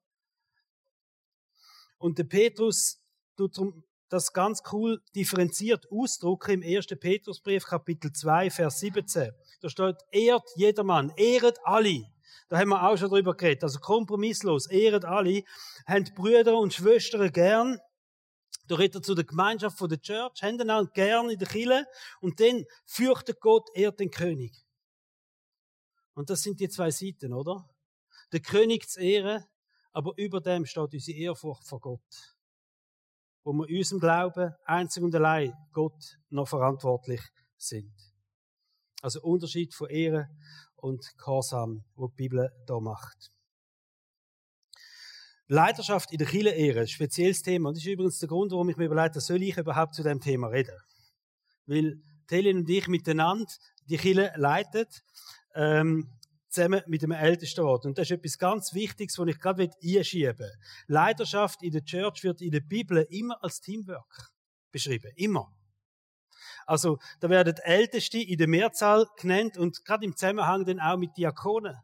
Und 1.97 2.17
der 2.17 2.23
Petrus 2.23 3.01
tut 3.35 3.57
darum 3.57 3.83
das 4.09 4.33
ganz 4.33 4.63
cool 4.71 5.01
differenziert 5.15 5.87
ausdrücken 5.91 6.61
im 6.61 6.77
1. 6.77 6.87
Petrusbrief 6.99 7.65
Kapitel 7.65 8.11
2 8.11 8.49
Vers 8.49 8.79
17. 8.79 9.31
Da 9.61 9.69
steht, 9.69 9.97
ehrt 10.11 10.49
jedermann, 10.55 11.13
ehret 11.15 11.59
alle. 11.63 12.05
Da 12.49 12.57
haben 12.57 12.69
wir 12.69 12.83
auch 12.83 12.97
schon 12.97 13.09
drüber 13.09 13.35
geredet. 13.35 13.63
Also 13.63 13.79
kompromisslos, 13.79 14.67
ehret 14.67 15.05
alle, 15.05 15.43
habt 15.85 16.15
Brüder 16.15 16.57
und 16.57 16.73
Schwestern 16.73 17.31
gern. 17.31 17.79
Da 18.67 18.75
redet 18.75 18.95
er 18.95 19.01
zu 19.03 19.15
der 19.15 19.25
Gemeinschaft 19.25 19.77
von 19.77 19.89
der 19.89 20.01
Church, 20.01 20.39
dann 20.41 20.69
auch 20.69 20.91
gern 20.93 21.29
in 21.29 21.39
der 21.39 21.47
Kirche. 21.47 21.85
Und 22.21 22.39
dann 22.39 22.65
fürchtet 22.85 23.39
Gott, 23.39 23.69
ehrt 23.75 23.99
den 23.99 24.09
König. 24.11 24.55
Und 26.13 26.29
das 26.29 26.41
sind 26.41 26.59
die 26.59 26.69
zwei 26.69 26.91
Seiten, 26.91 27.33
oder? 27.33 27.69
Der 28.31 28.41
König 28.41 28.89
zu 28.89 28.99
ehren, 28.99 29.45
aber 29.91 30.13
über 30.17 30.41
dem 30.41 30.65
steht 30.65 30.93
unsere 30.93 31.17
Ehrfurcht 31.17 31.67
vor 31.67 31.79
Gott. 31.79 32.38
Wo 33.43 33.53
wir 33.53 33.67
unserem 33.77 33.99
Glauben 33.99 34.53
einzig 34.65 35.03
und 35.03 35.15
allein 35.15 35.53
Gott 35.71 36.17
noch 36.29 36.47
verantwortlich 36.47 37.21
sind. 37.57 37.93
Also 39.01 39.21
Unterschied 39.21 39.73
von 39.73 39.89
Ehre 39.89 40.27
und 40.75 41.05
Gehorsam, 41.17 41.85
wo 41.95 42.07
die 42.07 42.15
Bibel 42.15 42.51
da 42.65 42.79
macht. 42.79 43.31
Leiterschaft 45.47 46.11
in 46.11 46.19
der 46.19 46.27
Kirche 46.27 46.49
Ehre, 46.49 46.87
spezielles 46.87 47.41
Thema. 47.41 47.69
Und 47.69 47.77
das 47.77 47.83
ist 47.83 47.91
übrigens 47.91 48.19
der 48.19 48.29
Grund, 48.29 48.51
warum 48.51 48.69
ich 48.69 48.77
mir 48.77 48.85
überlegt 48.85 49.15
soll 49.15 49.41
ich 49.41 49.57
überhaupt 49.57 49.95
zu 49.95 50.03
dem 50.03 50.19
Thema 50.19 50.47
reden? 50.47 50.77
Weil 51.65 51.99
Telin 52.27 52.57
und 52.57 52.69
ich 52.69 52.87
miteinander 52.87 53.51
die 53.85 53.97
Kirche 53.97 54.31
leiten, 54.35 54.85
ähm, 55.55 56.18
zusammen 56.59 56.81
mit 56.87 57.01
dem 57.01 57.11
Ältestenrat. 57.11 57.85
Und 57.85 57.97
das 57.97 58.09
ist 58.09 58.17
etwas 58.17 58.37
ganz 58.37 58.73
Wichtiges, 58.73 59.17
was 59.17 59.27
ich 59.27 59.39
gerade 59.39 59.69
einschieben 59.83 60.39
will. 60.39 60.53
Leiterschaft 60.87 61.63
in 61.63 61.71
der 61.71 61.83
Church 61.83 62.23
wird 62.23 62.41
in 62.41 62.51
der 62.51 62.59
Bibel 62.59 63.05
immer 63.09 63.41
als 63.43 63.61
Teamwork 63.61 64.31
beschrieben. 64.71 65.11
Immer. 65.15 65.51
Also, 66.65 66.99
da 67.19 67.29
werden 67.29 67.55
Älteste 67.63 68.19
in 68.19 68.37
der 68.37 68.47
Mehrzahl 68.47 69.07
genannt 69.17 69.57
und 69.57 69.83
gerade 69.85 70.05
im 70.05 70.15
Zusammenhang 70.15 70.65
dann 70.65 70.79
auch 70.79 70.97
mit 70.97 71.17
Diakonen 71.17 71.75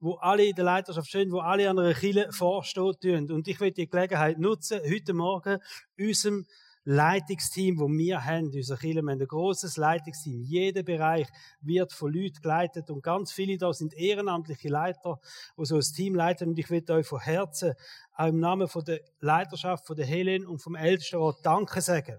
wo 0.00 0.14
alle 0.14 0.46
in 0.46 0.54
der 0.54 0.64
Leiterschaft 0.64 1.08
stehen, 1.08 1.30
wo 1.30 1.40
alle 1.40 1.68
an 1.68 1.78
einer 1.78 1.92
Kille 1.92 2.32
vorstehen. 2.32 3.30
Und 3.30 3.46
ich 3.46 3.60
will 3.60 3.70
die 3.70 3.86
Gelegenheit 3.86 4.38
nutzen, 4.38 4.80
heute 4.90 5.12
Morgen 5.12 5.60
unserem 5.98 6.46
Leitungsteam, 6.90 7.78
wo 7.78 7.88
wir 7.88 8.24
haben, 8.24 8.50
unser 8.52 8.76
Kirche, 8.76 9.02
wir 9.02 9.12
haben 9.12 9.20
ein 9.20 9.26
grosses 9.28 9.76
Leitungsteam. 9.76 10.42
Jeder 10.42 10.82
Bereich 10.82 11.28
wird 11.60 11.92
von 11.92 12.12
Leuten 12.12 12.40
geleitet 12.42 12.90
und 12.90 13.02
ganz 13.02 13.30
viele 13.30 13.56
da 13.58 13.72
sind 13.72 13.94
ehrenamtliche 13.94 14.68
Leiter, 14.68 15.20
die 15.56 15.64
so 15.64 15.76
ein 15.76 15.82
Team 15.82 16.16
leiten. 16.16 16.48
Und 16.48 16.58
ich 16.58 16.68
will 16.68 16.84
euch 16.90 17.06
von 17.06 17.20
Herzen 17.20 17.74
auch 18.14 18.26
im 18.26 18.40
Namen 18.40 18.66
von 18.66 18.84
der 18.84 19.00
Leiterschaft, 19.20 19.86
von 19.86 19.94
der 19.94 20.06
Helen 20.06 20.46
und 20.46 20.58
vom 20.58 20.74
Ältestenrat 20.74 21.36
Danke 21.44 21.80
sagen 21.80 22.18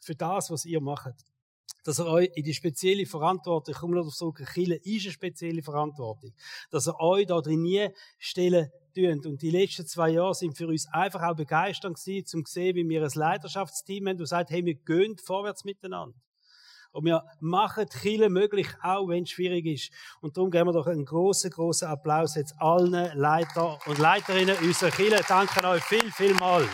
für 0.00 0.14
das, 0.14 0.48
was 0.50 0.64
ihr 0.64 0.80
macht 0.80 1.14
dass 1.84 1.98
er 1.98 2.06
euch 2.06 2.30
in 2.34 2.44
die 2.44 2.54
spezielle 2.54 3.06
Verantwortung, 3.06 3.74
ich 3.74 3.80
komme 3.80 3.96
noch 3.96 4.06
auf 4.06 4.14
so 4.14 4.32
Kille 4.32 4.76
ist 4.76 5.04
eine 5.04 5.12
spezielle 5.12 5.62
Verantwortung, 5.62 6.32
dass 6.70 6.86
er 6.86 7.00
euch 7.00 7.26
da 7.26 7.40
drin 7.40 7.62
nie 7.62 7.88
stellen 8.18 8.70
tut. 8.94 9.26
Und 9.26 9.42
die 9.42 9.50
letzten 9.50 9.86
zwei 9.86 10.10
Jahre 10.10 10.34
sind 10.34 10.56
für 10.56 10.66
uns 10.66 10.86
einfach 10.92 11.22
auch 11.22 11.36
begeisternd 11.36 11.96
gewesen, 11.96 12.26
zum 12.26 12.44
sehen, 12.44 12.76
wie 12.76 12.88
wir 12.88 13.02
ein 13.02 13.10
Leiterschaftsteam 13.14 14.08
haben, 14.08 14.18
und 14.18 14.26
sagt, 14.26 14.50
hey, 14.50 14.64
wir 14.64 14.74
gehen 14.74 15.16
vorwärts 15.18 15.64
miteinander. 15.64 16.14
Und 16.90 17.04
wir 17.04 17.22
machen 17.40 17.86
die 17.92 17.98
Kirche 17.98 18.30
möglich, 18.30 18.66
auch 18.82 19.08
wenn 19.08 19.24
es 19.24 19.30
schwierig 19.30 19.66
ist. 19.66 19.90
Und 20.20 20.36
darum 20.36 20.50
geben 20.50 20.68
wir 20.68 20.72
doch 20.72 20.86
einen 20.86 21.04
großen, 21.04 21.50
großen 21.50 21.86
Applaus 21.86 22.34
jetzt 22.34 22.54
allen 22.58 23.16
Leiter 23.16 23.78
und 23.86 23.98
Leiterinnen 23.98 24.56
unserer 24.58 24.90
Kirche. 24.90 25.22
Danke 25.28 25.66
euch 25.66 25.84
viel, 25.84 26.10
viel 26.10 26.34
mal. 26.34 26.66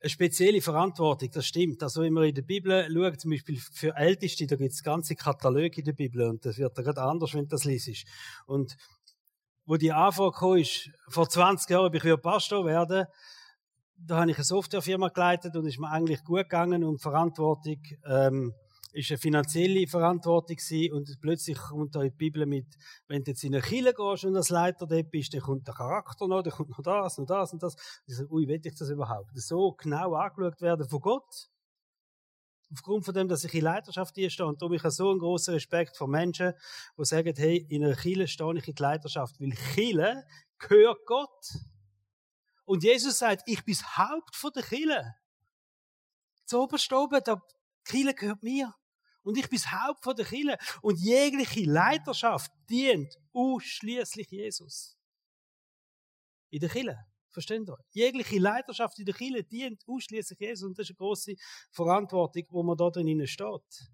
Eine 0.00 0.10
spezielle 0.10 0.60
Verantwortung, 0.62 1.30
das 1.30 1.46
stimmt. 1.46 1.82
Also 1.82 2.02
wenn 2.02 2.12
man 2.12 2.24
in 2.24 2.34
der 2.34 2.42
Bibel 2.42 2.88
schaut, 2.90 3.20
zum 3.20 3.30
Beispiel 3.30 3.58
für 3.58 3.94
Älteste, 3.96 4.46
da 4.46 4.56
gibt 4.56 4.72
es 4.72 4.82
ganze 4.82 5.14
Kataloge 5.14 5.78
in 5.78 5.84
der 5.84 5.92
Bibel 5.92 6.22
und 6.22 6.44
das 6.44 6.58
wird 6.58 6.76
dann 6.76 6.84
gerade 6.84 7.02
anders, 7.02 7.34
wenn 7.34 7.44
du 7.44 7.48
das 7.48 7.64
liest. 7.64 8.06
Und 8.46 8.76
wo 9.66 9.76
die 9.76 9.92
Anfrage 9.92 10.36
kam, 10.38 10.56
ist, 10.56 10.90
vor 11.08 11.28
20 11.28 11.70
Jahren, 11.70 11.86
ob 11.86 11.94
ich 11.94 12.22
Pastor 12.22 12.64
werden 12.64 13.06
da 14.06 14.20
habe 14.20 14.30
ich 14.30 14.36
eine 14.36 14.44
Softwarefirma 14.44 15.08
geleitet 15.08 15.56
und 15.56 15.66
ist 15.66 15.78
mir 15.78 15.90
eigentlich 15.90 16.24
gut 16.24 16.44
gegangen 16.44 16.84
und 16.84 17.00
Verantwortung 17.00 17.82
ähm, 18.06 18.54
ist 18.92 19.10
eine 19.10 19.18
finanzielle 19.18 19.86
Verantwortung 19.86 20.56
gewesen 20.56 20.94
und 20.94 21.20
plötzlich 21.20 21.56
kommt 21.58 21.94
da 21.94 22.02
in 22.02 22.10
die 22.10 22.16
Bibel 22.16 22.46
mit, 22.46 22.66
wenn 23.06 23.22
du 23.22 23.30
jetzt 23.30 23.44
in 23.44 23.54
eine 23.54 23.62
Kirche 23.62 23.94
gehst 23.94 24.24
und 24.24 24.36
als 24.36 24.50
Leiter 24.50 24.86
dort 24.86 25.10
bist, 25.10 25.32
dann 25.32 25.40
kommt 25.40 25.66
der 25.66 25.74
Charakter 25.74 26.26
noch, 26.26 26.42
dann 26.42 26.52
kommt 26.52 26.70
noch 26.70 26.82
das 26.82 27.18
und 27.18 27.30
das 27.30 27.52
und 27.52 27.62
das. 27.62 27.76
Ich 28.06 28.16
sage, 28.16 28.30
ui, 28.32 28.46
will 28.48 28.60
ich 28.62 28.74
das 28.74 28.88
überhaupt? 28.90 29.30
So 29.34 29.72
genau 29.72 30.14
angeschaut 30.14 30.60
werden 30.60 30.88
von 30.88 31.00
Gott? 31.00 31.50
Aufgrund 32.72 33.04
von 33.04 33.14
dem, 33.14 33.28
dass 33.28 33.42
ich 33.44 33.52
in 33.54 33.62
Leiterschaft 33.62 34.14
hier 34.14 34.30
stehe. 34.30 34.46
Und 34.46 34.62
darum 34.62 34.74
ich 34.74 34.82
habe 34.82 34.92
so 34.92 35.10
einen 35.10 35.18
grossen 35.18 35.54
Respekt 35.54 35.96
vor 35.96 36.06
Menschen, 36.06 36.52
die 36.96 37.04
sagen, 37.04 37.34
hey, 37.36 37.66
in 37.68 37.84
einer 37.84 37.96
Kirche 37.96 38.28
stehe 38.28 38.56
ich 38.56 38.68
in 38.68 38.74
die 38.74 38.82
Leiterschaft. 38.82 39.40
Weil 39.40 39.50
Kirche 39.50 40.24
gehört 40.58 41.04
Gott. 41.04 41.46
Und 42.64 42.84
Jesus 42.84 43.18
sagt, 43.18 43.42
ich 43.46 43.64
bin 43.64 43.74
das 43.74 43.96
Haupt 43.96 44.36
von 44.36 44.52
der 44.54 44.62
Kirche. 44.62 45.14
Zu 46.46 46.60
oben, 46.62 47.20
da, 47.24 47.34
die 47.34 47.90
Kirche 47.90 48.14
gehört 48.14 48.42
mir. 48.44 48.72
Und 49.30 49.38
ich 49.38 49.48
bin 49.48 49.58
das 49.58 49.70
Haupt 49.70 50.02
von 50.02 50.16
der 50.16 50.26
Kirche. 50.26 50.58
Und 50.82 50.98
jegliche 50.98 51.62
Leiterschaft 51.62 52.50
dient 52.68 53.16
ausschließlich 53.32 54.28
Jesus. 54.28 54.98
In 56.50 56.58
der 56.58 56.68
Kirche. 56.68 56.98
Versteht 57.28 57.68
ihr? 57.68 57.78
Jegliche 57.90 58.40
Leiterschaft 58.40 58.98
in 58.98 59.04
der 59.04 59.14
Kirche 59.14 59.44
dient 59.44 59.84
ausschließlich 59.86 60.40
Jesus. 60.40 60.66
Und 60.66 60.76
das 60.76 60.90
ist 60.90 60.90
eine 60.90 60.96
große 60.96 61.34
Verantwortung, 61.70 62.42
wo 62.50 62.64
man 62.64 62.76
da 62.76 62.90
drin 62.90 63.24
steht. 63.28 63.88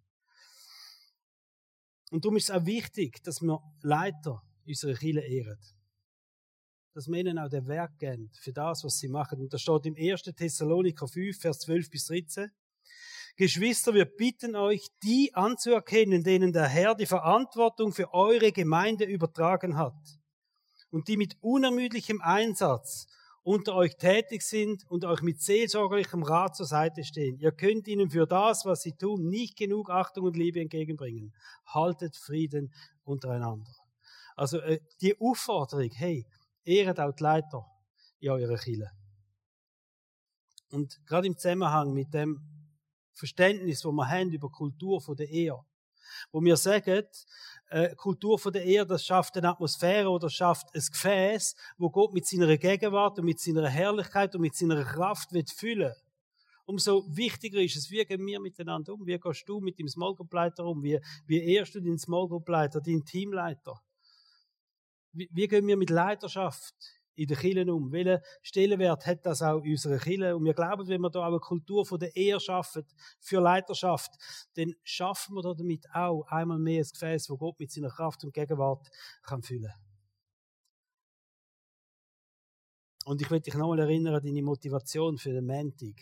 Und 2.11 2.25
darum 2.25 2.39
ist 2.39 2.45
es 2.45 2.51
auch 2.51 2.65
wichtig, 2.65 3.23
dass 3.23 3.43
wir 3.43 3.61
Leiter 3.83 4.43
unserer 4.67 4.95
Kirche 4.95 5.21
ehren. 5.21 5.59
Dass 6.95 7.09
wir 7.09 7.19
ihnen 7.19 7.39
auch 7.39 7.51
den 7.51 7.67
Werk 7.67 7.99
geben 7.99 8.31
für 8.41 8.55
das, 8.55 8.85
was 8.85 8.97
sie 8.97 9.09
machen. 9.09 9.43
Und 9.43 9.53
da 9.53 9.59
steht 9.59 9.85
im 9.85 9.97
1. 9.97 10.23
Thessaloniker 10.35 11.07
5, 11.07 11.39
Vers 11.39 11.59
12 11.59 11.91
bis 11.91 12.07
13. 12.07 12.51
Geschwister, 13.37 13.93
wir 13.93 14.07
bitten 14.07 14.57
euch, 14.57 14.89
die 15.03 15.35
anzuerkennen, 15.35 16.25
denen 16.25 16.53
der 16.53 16.69
Herr 16.69 16.95
die 16.95 17.07
Verantwortung 17.07 17.93
für 17.93 18.15
eure 18.15 18.51
Gemeinde 18.51 19.05
übertragen 19.05 19.77
hat 19.77 19.95
und 20.91 21.09
die 21.09 21.19
mit 21.19 21.37
unermüdlichem 21.43 22.23
Einsatz 22.23 23.07
unter 23.43 23.75
euch 23.75 23.97
tätig 23.97 24.43
sind 24.43 24.85
und 24.89 25.05
euch 25.05 25.21
mit 25.21 25.41
seelsorgerlichem 25.43 26.23
Rat 26.23 26.57
zur 26.57 26.67
Seite 26.67 27.05
stehen. 27.05 27.39
Ihr 27.39 27.53
könnt 27.53 27.87
ihnen 27.87 28.11
für 28.11 28.27
das, 28.27 28.65
was 28.65 28.81
sie 28.81 28.93
tun, 28.93 29.29
nicht 29.29 29.57
genug 29.57 29.91
Achtung 29.91 30.25
und 30.25 30.37
Liebe 30.37 30.61
entgegenbringen. 30.61 31.35
Haltet 31.67 32.17
Frieden 32.17 32.73
untereinander. 33.05 33.71
Also 34.35 34.59
äh, 34.59 34.81
die 35.01 35.21
Aufforderung, 35.21 35.91
hey, 35.93 36.27
ehret 36.65 36.99
auch 36.99 37.13
die 37.13 37.23
Leiter 37.23 37.67
in 38.19 38.31
eurer 38.31 38.57
Kirche. 38.57 38.91
Und 40.71 40.99
gerade 41.07 41.27
im 41.27 41.37
Zusammenhang 41.37 41.93
mit 41.93 42.13
dem 42.13 42.56
Verständnis, 43.17 43.85
wo 43.85 43.93
wir 43.93 44.09
haben 44.09 44.31
über 44.31 44.51
Kultur 44.51 45.01
von 45.01 45.17
der 45.17 45.29
Ehe. 45.29 45.59
Wo 46.31 46.41
wir 46.43 46.57
sagen, 46.57 47.05
äh, 47.69 47.95
Kultur 47.97 48.39
von 48.39 48.53
der 48.53 48.65
Ehe, 48.65 48.87
das 48.87 49.05
schafft 49.05 49.37
eine 49.37 49.49
Atmosphäre 49.49 50.09
oder 50.09 50.31
schafft 50.31 50.67
ein 50.75 50.81
Gefäß, 50.81 51.57
wo 51.79 51.91
Gott 51.91 52.13
mit 52.13 52.27
seiner 52.27 52.57
Gegenwart 52.57 53.19
und 53.19 53.25
mit 53.25 53.41
seiner 53.41 53.69
Herrlichkeit 53.69 54.35
und 54.35 54.43
mit 54.43 54.55
seiner 54.55 54.85
Kraft 54.85 55.33
wird 55.33 55.51
füllen. 55.51 55.95
Umso 56.67 57.05
wichtiger 57.09 57.61
ist 57.61 57.77
es, 57.77 57.91
wie 57.91 58.05
gehen 58.05 58.27
wir 58.27 58.41
miteinander 58.41 58.93
um? 58.93 59.07
Wie 59.07 59.19
gehst 59.19 59.49
du 59.49 59.61
mit 59.61 59.79
dem 59.79 59.89
Small 59.89 60.15
Group 60.15 60.33
Leiter 60.33 60.65
um? 60.65 60.83
Wie, 60.83 61.01
wie 61.27 61.55
ehrst 61.55 61.75
du 61.75 61.81
den 61.81 61.99
Small 61.99 62.29
Group 62.29 62.49
Leiter, 62.49 62.81
den 62.81 63.05
Teamleiter? 63.05 63.81
Wie, 65.13 65.29
wie 65.33 65.49
gehen 65.49 65.67
wir 65.67 65.77
mit 65.77 65.91
Leiterschaft 65.91 66.75
in 67.17 67.27
der 67.27 67.37
Kirche 67.37 67.73
um? 67.73 67.91
Welchen 67.91 68.21
Stellenwert 68.43 69.07
hat 69.07 69.27
das 69.27 69.43
auch 69.43 69.63
in 69.63 69.73
unserer 69.73 69.99
Kirche? 69.99 70.37
Und 70.37 70.45
wir 70.45 70.55
glauben, 70.55 70.87
wenn 70.87 71.01
wir 71.01 71.11
da 71.11 71.21
auch 71.21 71.27
eine 71.27 71.41
Kultur 71.41 71.85
von 71.85 71.99
der 71.99 72.15
Ehe 72.15 72.39
schaffen, 72.39 72.85
für 73.19 73.41
Leiterschaft, 73.41 74.13
dann 74.55 74.75
schaffen 74.85 75.35
wir 75.35 75.43
damit 75.43 75.87
auch 75.93 76.25
einmal 76.29 76.59
mehr 76.59 76.83
ein 76.83 76.89
Gefäß, 76.89 77.29
wo 77.31 77.37
Gott 77.37 77.59
mit 77.59 77.73
seiner 77.73 77.91
Kraft 77.91 78.23
und 78.25 78.33
Gegenwart 78.33 78.89
kann 79.23 79.43
füllen 79.43 79.73
Und 83.07 83.23
ich 83.23 83.31
will 83.31 83.41
dich 83.41 83.55
nochmal 83.55 83.79
erinnern 83.79 84.17
an 84.17 84.23
deine 84.23 84.43
Motivation 84.43 85.17
für 85.17 85.33
den 85.33 85.47
Montag. 85.47 85.95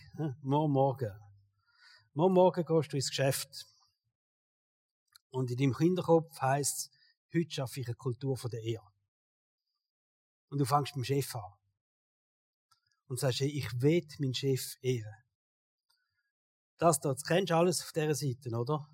Morgen, 0.42 0.72
morgen. 0.72 1.12
Morgen, 2.14 2.34
morgen 2.34 2.64
gehst 2.64 2.92
du 2.92 2.96
ins 2.96 3.08
Geschäft. 3.10 3.66
Und 5.30 5.50
in 5.50 5.58
deinem 5.58 5.74
Kinderkopf 5.74 6.40
heisst 6.40 6.78
es, 6.78 6.90
heute 7.34 7.50
schaffe 7.50 7.80
ich 7.80 7.88
eine 7.88 7.96
Kultur 7.96 8.36
von 8.36 8.50
der 8.50 8.62
Ehe 8.62 8.80
und 10.48 10.58
du 10.58 10.64
fängst 10.64 10.96
mit 10.96 11.08
dem 11.08 11.22
Chef 11.22 11.34
an. 11.34 11.52
Und 13.06 13.20
sagst, 13.20 13.40
hey, 13.40 13.48
ich 13.48 13.68
will 13.80 14.06
meinen 14.18 14.34
Chef 14.34 14.76
ehren. 14.80 15.14
Das 16.78 17.00
dort, 17.00 17.16
das 17.16 17.24
kennst 17.24 17.50
du 17.50 17.56
alles 17.56 17.82
auf 17.82 17.92
dieser 17.92 18.14
Seite, 18.14 18.50
oder? 18.56 18.88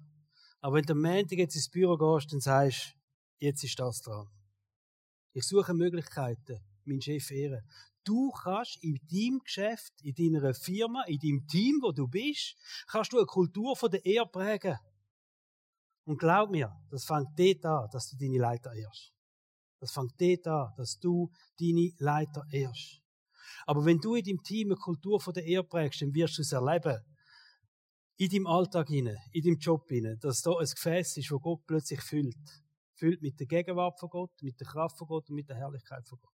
Aber 0.61 0.77
wenn 0.77 0.85
du 0.85 0.93
am 0.93 1.01
Montag 1.01 1.39
jetzt 1.39 1.55
ins 1.55 1.71
Büro 1.71 1.97
gehst, 1.97 2.33
dann 2.33 2.41
sagst 2.41 2.95
du, 3.39 3.47
jetzt 3.47 3.65
ist 3.65 3.79
das 3.79 4.03
dran. 4.03 4.29
Ich 5.33 5.45
suche 5.45 5.75
Möglichkeiten, 5.75 6.61
meinen 6.85 7.01
Chef 7.01 7.31
ehren. 7.31 7.67
Du 8.05 8.31
kannst 8.31 8.83
in 8.83 8.99
deinem 9.11 9.41
Geschäft, 9.41 9.93
in 10.03 10.15
deiner 10.15 10.55
Firma, 10.55 11.05
in 11.05 11.19
deinem 11.19 11.47
Team, 11.47 11.81
wo 11.83 11.93
du 11.93 12.09
bist, 12.09 12.57
kannst 12.89 13.13
du 13.13 13.19
eine 13.19 13.27
Kultur 13.27 13.77
von 13.77 13.91
der 13.91 14.05
Ehre 14.05 14.27
prägen. 14.27 14.79
Und 16.05 16.19
glaub 16.19 16.51
mir, 16.51 16.75
das 16.91 17.05
fängt 17.05 17.39
dort 17.39 17.65
an, 17.65 17.89
dass 17.93 18.11
du 18.11 18.17
deine 18.17 18.39
Leiter 18.39 18.73
ehrst. 18.73 19.13
Das 19.81 19.93
fängt 19.93 20.21
dort 20.21 20.47
an, 20.47 20.75
dass 20.77 20.99
du 20.99 21.31
deine 21.59 21.93
Leiter 21.99 22.47
ehrst. 22.53 23.01
Aber 23.67 23.85
wenn 23.85 23.99
du 23.99 24.15
in 24.15 24.25
deinem 24.25 24.43
Team 24.43 24.69
eine 24.69 24.77
Kultur 24.77 25.21
von 25.21 25.33
der 25.33 25.45
Ehre 25.45 25.65
prägst, 25.65 26.03
dann 26.03 26.15
wirst 26.15 26.39
du 26.39 26.43
es 26.43 26.53
erleben. 26.53 26.99
In 28.17 28.29
deinem 28.29 28.47
Alltag 28.47 28.89
hinein, 28.89 29.17
in 29.33 29.43
deinem 29.43 29.59
Job 29.59 29.89
hinein, 29.89 30.19
dass 30.21 30.43
da 30.43 30.53
ein 30.53 30.67
Gefäß 30.67 31.17
ist, 31.17 31.31
wo 31.31 31.39
Gott 31.39 31.67
plötzlich 31.67 32.03
füllt. 32.03 32.63
Füllt 32.95 33.23
mit 33.23 33.41
der 33.41 33.47
Gegenwart 33.47 33.99
von 33.99 34.11
Gott, 34.11 34.43
mit 34.43 34.61
der 34.61 34.67
Kraft 34.67 34.99
von 34.99 35.09
Gott 35.09 35.31
und 35.31 35.37
mit 35.37 35.49
der 35.49 35.57
Herrlichkeit 35.57 36.07
von 36.07 36.19
Gott. 36.21 36.31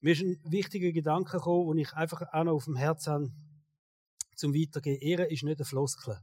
Mir 0.00 0.12
ist 0.12 0.22
ein 0.22 0.40
wichtiger 0.44 0.92
Gedanke 0.92 1.38
gekommen, 1.38 1.76
den 1.76 1.82
ich 1.82 1.92
einfach 1.92 2.22
auch 2.32 2.44
noch 2.44 2.54
auf 2.54 2.64
dem 2.64 2.76
Herzen 2.76 3.12
habe, 3.12 3.32
zum 4.36 4.54
Weitergehen. 4.54 5.00
Ehre 5.00 5.26
ist 5.26 5.42
nicht 5.42 5.58
eine 5.58 5.64
Floskel. 5.66 6.18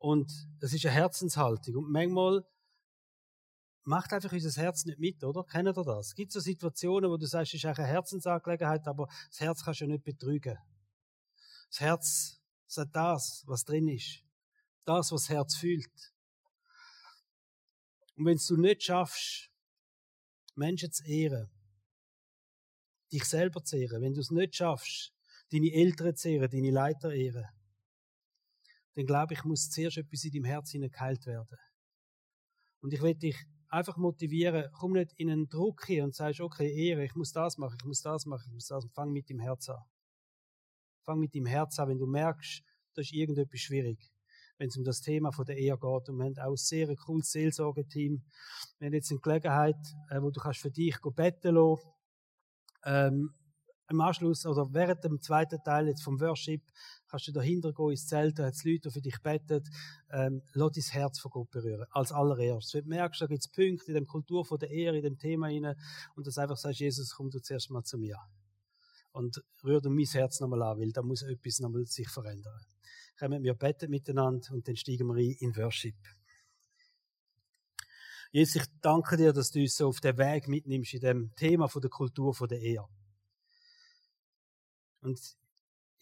Und 0.00 0.32
es 0.60 0.72
ist 0.72 0.86
eine 0.86 0.94
Herzenshaltung. 0.94 1.76
Und 1.76 1.90
manchmal 1.92 2.42
macht 3.84 4.12
einfach 4.14 4.32
unser 4.32 4.62
Herz 4.62 4.86
nicht 4.86 4.98
mit, 4.98 5.22
oder? 5.22 5.44
Kennt 5.44 5.68
ihr 5.68 5.84
das? 5.84 6.08
Es 6.08 6.14
gibt 6.14 6.32
so 6.32 6.40
Situationen, 6.40 7.10
wo 7.10 7.18
du 7.18 7.26
sagst, 7.26 7.52
es 7.52 7.62
ist 7.62 7.66
eine 7.66 7.86
Herzensangelegenheit, 7.86 8.88
aber 8.88 9.08
das 9.28 9.40
Herz 9.40 9.62
kannst 9.62 9.82
du 9.82 9.86
nicht 9.86 10.02
betrügen. 10.02 10.56
Das 11.68 11.80
Herz 11.80 12.40
sagt 12.66 12.96
das, 12.96 13.44
was 13.46 13.64
drin 13.64 13.88
ist. 13.88 14.24
Das, 14.86 15.12
was 15.12 15.24
das 15.24 15.28
Herz 15.28 15.56
fühlt. 15.56 16.14
Und 18.16 18.24
wenn 18.24 18.38
du 18.38 18.56
nicht 18.56 18.82
schaffst, 18.82 19.50
Menschen 20.54 20.92
zu 20.92 21.04
ehren, 21.04 21.50
dich 23.12 23.24
selber 23.24 23.62
zu 23.62 23.76
ehren, 23.76 24.00
wenn 24.00 24.14
du 24.14 24.20
es 24.20 24.30
nicht 24.30 24.56
schaffst, 24.56 25.12
deine 25.52 25.72
Eltern 25.72 26.16
zu 26.16 26.30
ehren, 26.30 26.50
deine 26.50 26.70
Leiter 26.70 27.12
ehren, 27.12 27.46
dann 29.00 29.06
glaube 29.06 29.34
ich, 29.34 29.44
muss 29.44 29.70
zuerst 29.70 29.96
etwas 29.96 30.24
in 30.24 30.32
deinem 30.32 30.44
Herzen 30.44 30.82
geheilt 30.82 31.26
werden. 31.26 31.58
Und 32.82 32.92
ich 32.92 33.00
will 33.00 33.14
dich 33.14 33.36
einfach 33.68 33.96
motivieren, 33.96 34.70
komm 34.72 34.92
nicht 34.92 35.12
in 35.16 35.30
einen 35.30 35.48
Druck 35.48 35.86
hier 35.86 36.04
und 36.04 36.14
sagst, 36.14 36.40
okay, 36.40 36.70
Ehre, 36.70 37.04
ich 37.04 37.14
muss 37.14 37.32
das 37.32 37.56
machen, 37.56 37.76
ich 37.80 37.86
muss 37.86 38.02
das 38.02 38.26
machen, 38.26 38.44
ich 38.46 38.52
muss 38.52 38.66
das, 38.66 38.84
machen. 38.84 38.94
fang 38.94 39.12
mit 39.12 39.28
dem 39.30 39.38
Herz 39.40 39.68
an. 39.68 39.82
Fang 41.04 41.18
mit 41.18 41.34
dem 41.34 41.46
Herz 41.46 41.78
an, 41.78 41.88
wenn 41.88 41.98
du 41.98 42.06
merkst, 42.06 42.62
da 42.94 43.00
ist 43.00 43.12
irgendetwas 43.12 43.60
schwierig. 43.60 43.98
Wenn 44.58 44.68
es 44.68 44.76
um 44.76 44.84
das 44.84 45.00
Thema 45.00 45.32
von 45.32 45.46
der 45.46 45.56
Ehe 45.56 45.78
geht. 45.78 46.08
Und 46.08 46.18
wir 46.18 46.24
haben 46.24 46.38
auch 46.38 46.50
ein 46.50 46.56
sehr 46.56 46.94
cooles 46.94 47.30
Seelsorgeteam. 47.30 48.22
Wir 48.78 48.86
haben 48.86 48.92
jetzt 48.92 49.10
eine 49.10 49.20
Gelegenheit, 49.20 49.80
äh, 50.10 50.20
wo 50.20 50.30
du 50.30 50.40
kannst 50.40 50.60
für 50.60 50.70
dich 50.70 50.98
beten 51.14 51.54
lassen. 51.54 51.88
Ähm, 52.84 53.34
im 53.90 54.00
Anschluss 54.00 54.46
oder 54.46 54.72
während 54.72 55.02
dem 55.04 55.20
zweiten 55.20 55.62
Teil 55.64 55.88
jetzt 55.88 56.02
vom 56.02 56.20
Worship 56.20 56.62
kannst 57.08 57.26
du 57.26 57.32
dahinter 57.32 57.72
gehen 57.72 57.90
ins 57.90 58.06
Zelt, 58.06 58.38
da 58.38 58.46
hat 58.46 58.54
es 58.54 58.64
Leute, 58.64 58.88
die 58.88 58.90
für 58.90 59.00
dich 59.00 59.20
beten, 59.20 59.68
ähm, 60.10 60.42
lass 60.52 60.72
dein 60.72 60.84
Herz 60.84 61.18
von 61.18 61.30
Gott 61.32 61.50
berühren. 61.50 61.86
Als 61.90 62.12
allererstes. 62.12 62.74
Wenn 62.74 62.84
du 62.84 62.90
merkst, 62.90 63.20
da 63.20 63.26
gibt 63.26 63.40
es 63.40 63.48
Punkte 63.48 63.86
in 63.88 63.94
der 63.94 64.04
Kultur 64.04 64.44
von 64.44 64.58
der 64.58 64.70
Ehre, 64.70 64.96
in 64.96 65.02
dem 65.02 65.18
Thema 65.18 65.48
rein, 65.48 65.74
und 66.14 66.26
das 66.26 66.38
einfach 66.38 66.56
sagst, 66.56 66.80
Jesus, 66.80 67.14
komm 67.14 67.30
du 67.30 67.40
zuerst 67.40 67.70
mal 67.70 67.82
zu 67.82 67.98
mir. 67.98 68.16
Und 69.12 69.42
rühr 69.64 69.80
du 69.80 69.90
mein 69.90 70.06
Herz 70.06 70.38
nochmal 70.38 70.62
an, 70.62 70.78
weil 70.78 70.92
da 70.92 71.02
muss 71.02 71.22
etwas 71.22 71.58
nochmal 71.58 71.84
sich 71.86 72.08
verändern. 72.08 72.60
Kommen 73.18 73.42
wir 73.42 73.54
beten 73.54 73.90
miteinander 73.90 74.52
und 74.52 74.68
dann 74.68 74.76
steigen 74.76 75.08
wir 75.08 75.16
ein 75.16 75.36
in 75.40 75.56
Worship. 75.56 75.96
Jesus, 78.30 78.62
ich 78.62 78.68
danke 78.80 79.16
dir, 79.16 79.32
dass 79.32 79.50
du 79.50 79.58
uns 79.58 79.74
so 79.74 79.88
auf 79.88 80.00
den 80.00 80.16
Weg 80.16 80.46
mitnimmst 80.46 80.94
in 80.94 81.00
dem 81.00 81.34
Thema 81.34 81.66
von 81.66 81.82
der 81.82 81.90
Kultur 81.90 82.32
von 82.32 82.46
der 82.46 82.60
Ehe. 82.60 82.84
Und 85.00 85.36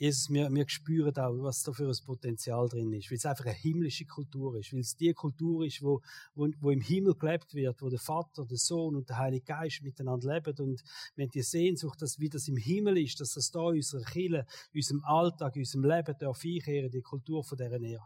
Jesus, 0.00 0.30
wir, 0.30 0.48
wir 0.48 0.68
spüren 0.68 1.16
auch, 1.16 1.42
was 1.42 1.64
da 1.64 1.72
für 1.72 1.88
ein 1.88 2.04
Potenzial 2.06 2.68
drin 2.68 2.92
ist, 2.92 3.10
weil 3.10 3.16
es 3.18 3.26
einfach 3.26 3.46
eine 3.46 3.54
himmlische 3.54 4.06
Kultur 4.06 4.56
ist, 4.56 4.72
weil 4.72 4.80
es 4.80 4.96
die 4.96 5.12
Kultur 5.12 5.66
ist, 5.66 5.82
wo, 5.82 6.00
wo, 6.36 6.48
wo 6.60 6.70
im 6.70 6.80
Himmel 6.80 7.16
gelebt 7.16 7.52
wird, 7.52 7.82
wo 7.82 7.88
der 7.88 7.98
Vater, 7.98 8.46
der 8.46 8.58
Sohn 8.58 8.94
und 8.94 9.08
der 9.08 9.18
Heilige 9.18 9.44
Geist 9.44 9.82
miteinander 9.82 10.32
leben 10.32 10.56
und 10.60 10.84
wenn 11.16 11.28
die 11.30 11.42
Sehnsucht, 11.42 12.00
dass 12.00 12.20
wie 12.20 12.28
das 12.28 12.46
im 12.46 12.56
Himmel 12.56 12.98
ist, 12.98 13.20
dass 13.20 13.34
das 13.34 13.50
da 13.50 13.70
in 13.70 13.78
unserer 13.78 14.04
Kirche, 14.04 14.46
in 14.72 14.78
unserem 14.78 15.04
Alltag, 15.04 15.56
in 15.56 15.62
unserem 15.62 15.84
Leben 15.84 16.14
darf 16.16 16.44
einkehren, 16.44 16.90
die 16.92 17.02
Kultur 17.02 17.42
von 17.42 17.58
dieser 17.58 17.80
Nähe. 17.80 18.00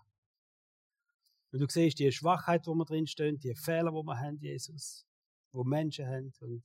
Und 1.53 1.61
du 1.61 1.67
siehst 1.69 1.99
die 1.99 2.11
Schwachheit, 2.11 2.67
wo 2.67 2.75
wir 2.75 2.87
drin 2.87 3.07
stehen, 3.07 3.39
die 3.39 3.55
Fehler, 3.55 3.93
wo 3.93 4.03
wir 4.03 4.19
haben, 4.19 4.39
Jesus, 4.39 5.05
wo 5.53 5.63
Menschen 5.63 6.07
haben 6.07 6.33
und 6.41 6.63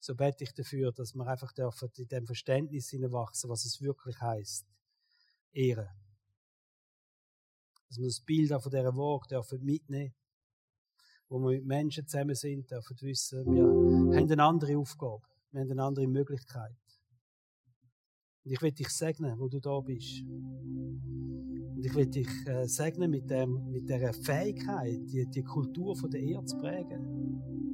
so 0.00 0.14
bete 0.14 0.44
ich 0.44 0.52
dafür, 0.52 0.92
dass 0.92 1.14
wir 1.14 1.26
einfach 1.26 1.52
dürfen 1.52 1.90
in 1.96 2.08
dem 2.08 2.26
Verständnis 2.26 2.90
hineinwachsen, 2.90 3.50
was 3.50 3.64
es 3.64 3.80
wirklich 3.80 4.20
heißt. 4.20 4.66
Ehre. 5.52 5.90
Dass 7.88 7.98
wir 7.98 8.06
das 8.06 8.20
Bild 8.20 8.50
von 8.50 8.70
dieser 8.70 8.96
Waage 8.96 9.28
dürfen 9.28 9.64
mitnehmen, 9.64 10.14
wo 11.28 11.38
wir 11.38 11.56
mit 11.56 11.66
Menschen 11.66 12.06
zusammen 12.06 12.34
sind, 12.34 12.70
dürfen 12.70 12.96
wissen, 13.00 13.44
wir 13.46 13.62
haben 14.16 14.30
eine 14.30 14.42
andere 14.42 14.76
Aufgabe, 14.78 15.22
wir 15.50 15.60
haben 15.60 15.70
eine 15.70 15.82
andere 15.82 16.06
Möglichkeit. 16.06 16.76
Und 18.44 18.52
ich 18.52 18.62
will 18.62 18.72
dich 18.72 18.88
segnen, 18.88 19.38
wo 19.38 19.48
du 19.48 19.60
da 19.60 19.80
bist. 19.80 20.22
Und 20.22 21.84
ich 21.84 21.94
will 21.94 22.06
dich 22.06 22.28
äh, 22.46 22.66
segnen 22.66 23.10
mit, 23.10 23.28
dem, 23.28 23.70
mit 23.70 23.88
dieser 23.88 24.12
Fähigkeit, 24.12 25.00
die, 25.06 25.26
die 25.26 25.42
Kultur 25.42 25.96
von 25.96 26.10
der 26.10 26.20
Ehre 26.20 26.44
zu 26.44 26.56
prägen. 26.58 27.67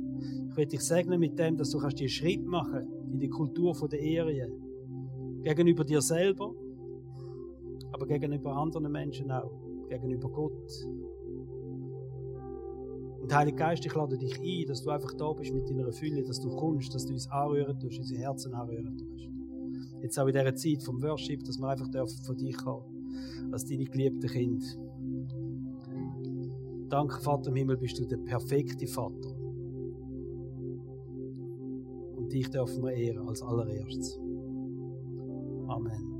Ich 0.55 0.59
will 0.59 0.66
dich 0.66 0.82
segnen 0.82 1.18
mit 1.18 1.36
dem, 1.36 1.57
dass 1.57 1.70
du 1.70 1.80
kannst 1.80 1.98
dir 1.98 2.09
Schritt 2.09 2.46
machen 2.46 2.86
in 3.11 3.18
die 3.18 3.28
Kultur 3.28 3.74
der 3.88 3.98
Ehre. 3.98 4.52
Gegenüber 5.42 5.82
dir 5.82 6.00
selber, 6.00 6.55
aber 7.90 8.07
gegenüber 8.07 8.55
anderen 8.55 8.92
Menschen 8.92 9.32
auch. 9.32 9.50
Gegenüber 9.88 10.28
Gott. 10.28 10.70
Und 13.20 13.34
Heilige 13.34 13.57
Geist, 13.57 13.84
ich 13.84 13.92
lade 13.96 14.16
dich 14.16 14.38
ein, 14.38 14.68
dass 14.68 14.84
du 14.84 14.90
einfach 14.90 15.12
da 15.14 15.32
bist 15.32 15.52
mit 15.52 15.68
deiner 15.68 15.90
Fülle, 15.90 16.22
dass 16.22 16.40
du 16.40 16.55
kommst, 16.55 16.94
dass 16.94 17.05
du 17.05 17.14
uns 17.14 17.28
anrühren 17.32 17.76
tust, 17.80 17.98
unsere 17.98 18.20
Herzen 18.20 18.55
anrühren 18.55 18.96
tust. 18.96 19.28
Jetzt 20.02 20.20
auch 20.20 20.28
in 20.28 20.34
dieser 20.34 20.55
Zeit 20.55 20.84
vom 20.84 21.02
Worship, 21.02 21.42
dass 21.42 21.59
wir 21.59 21.66
einfach 21.66 21.88
von 22.24 22.36
dich 22.36 22.64
haben, 22.64 23.50
als 23.50 23.64
deine 23.64 23.86
geliebten 23.86 24.28
Kinder. 24.28 24.66
Danke, 26.90 27.20
Vater 27.20 27.50
im 27.50 27.57
Himmel, 27.57 27.76
bist 27.76 27.98
du 27.98 28.07
der 28.07 28.18
perfekte 28.18 28.86
Vater 28.86 29.34
dich 32.35 32.51
dürfen 32.51 32.82
wir 32.82 32.93
ehren 32.93 33.28
als 33.28 33.43
allererstes. 33.43 34.18
Amen. 35.68 36.13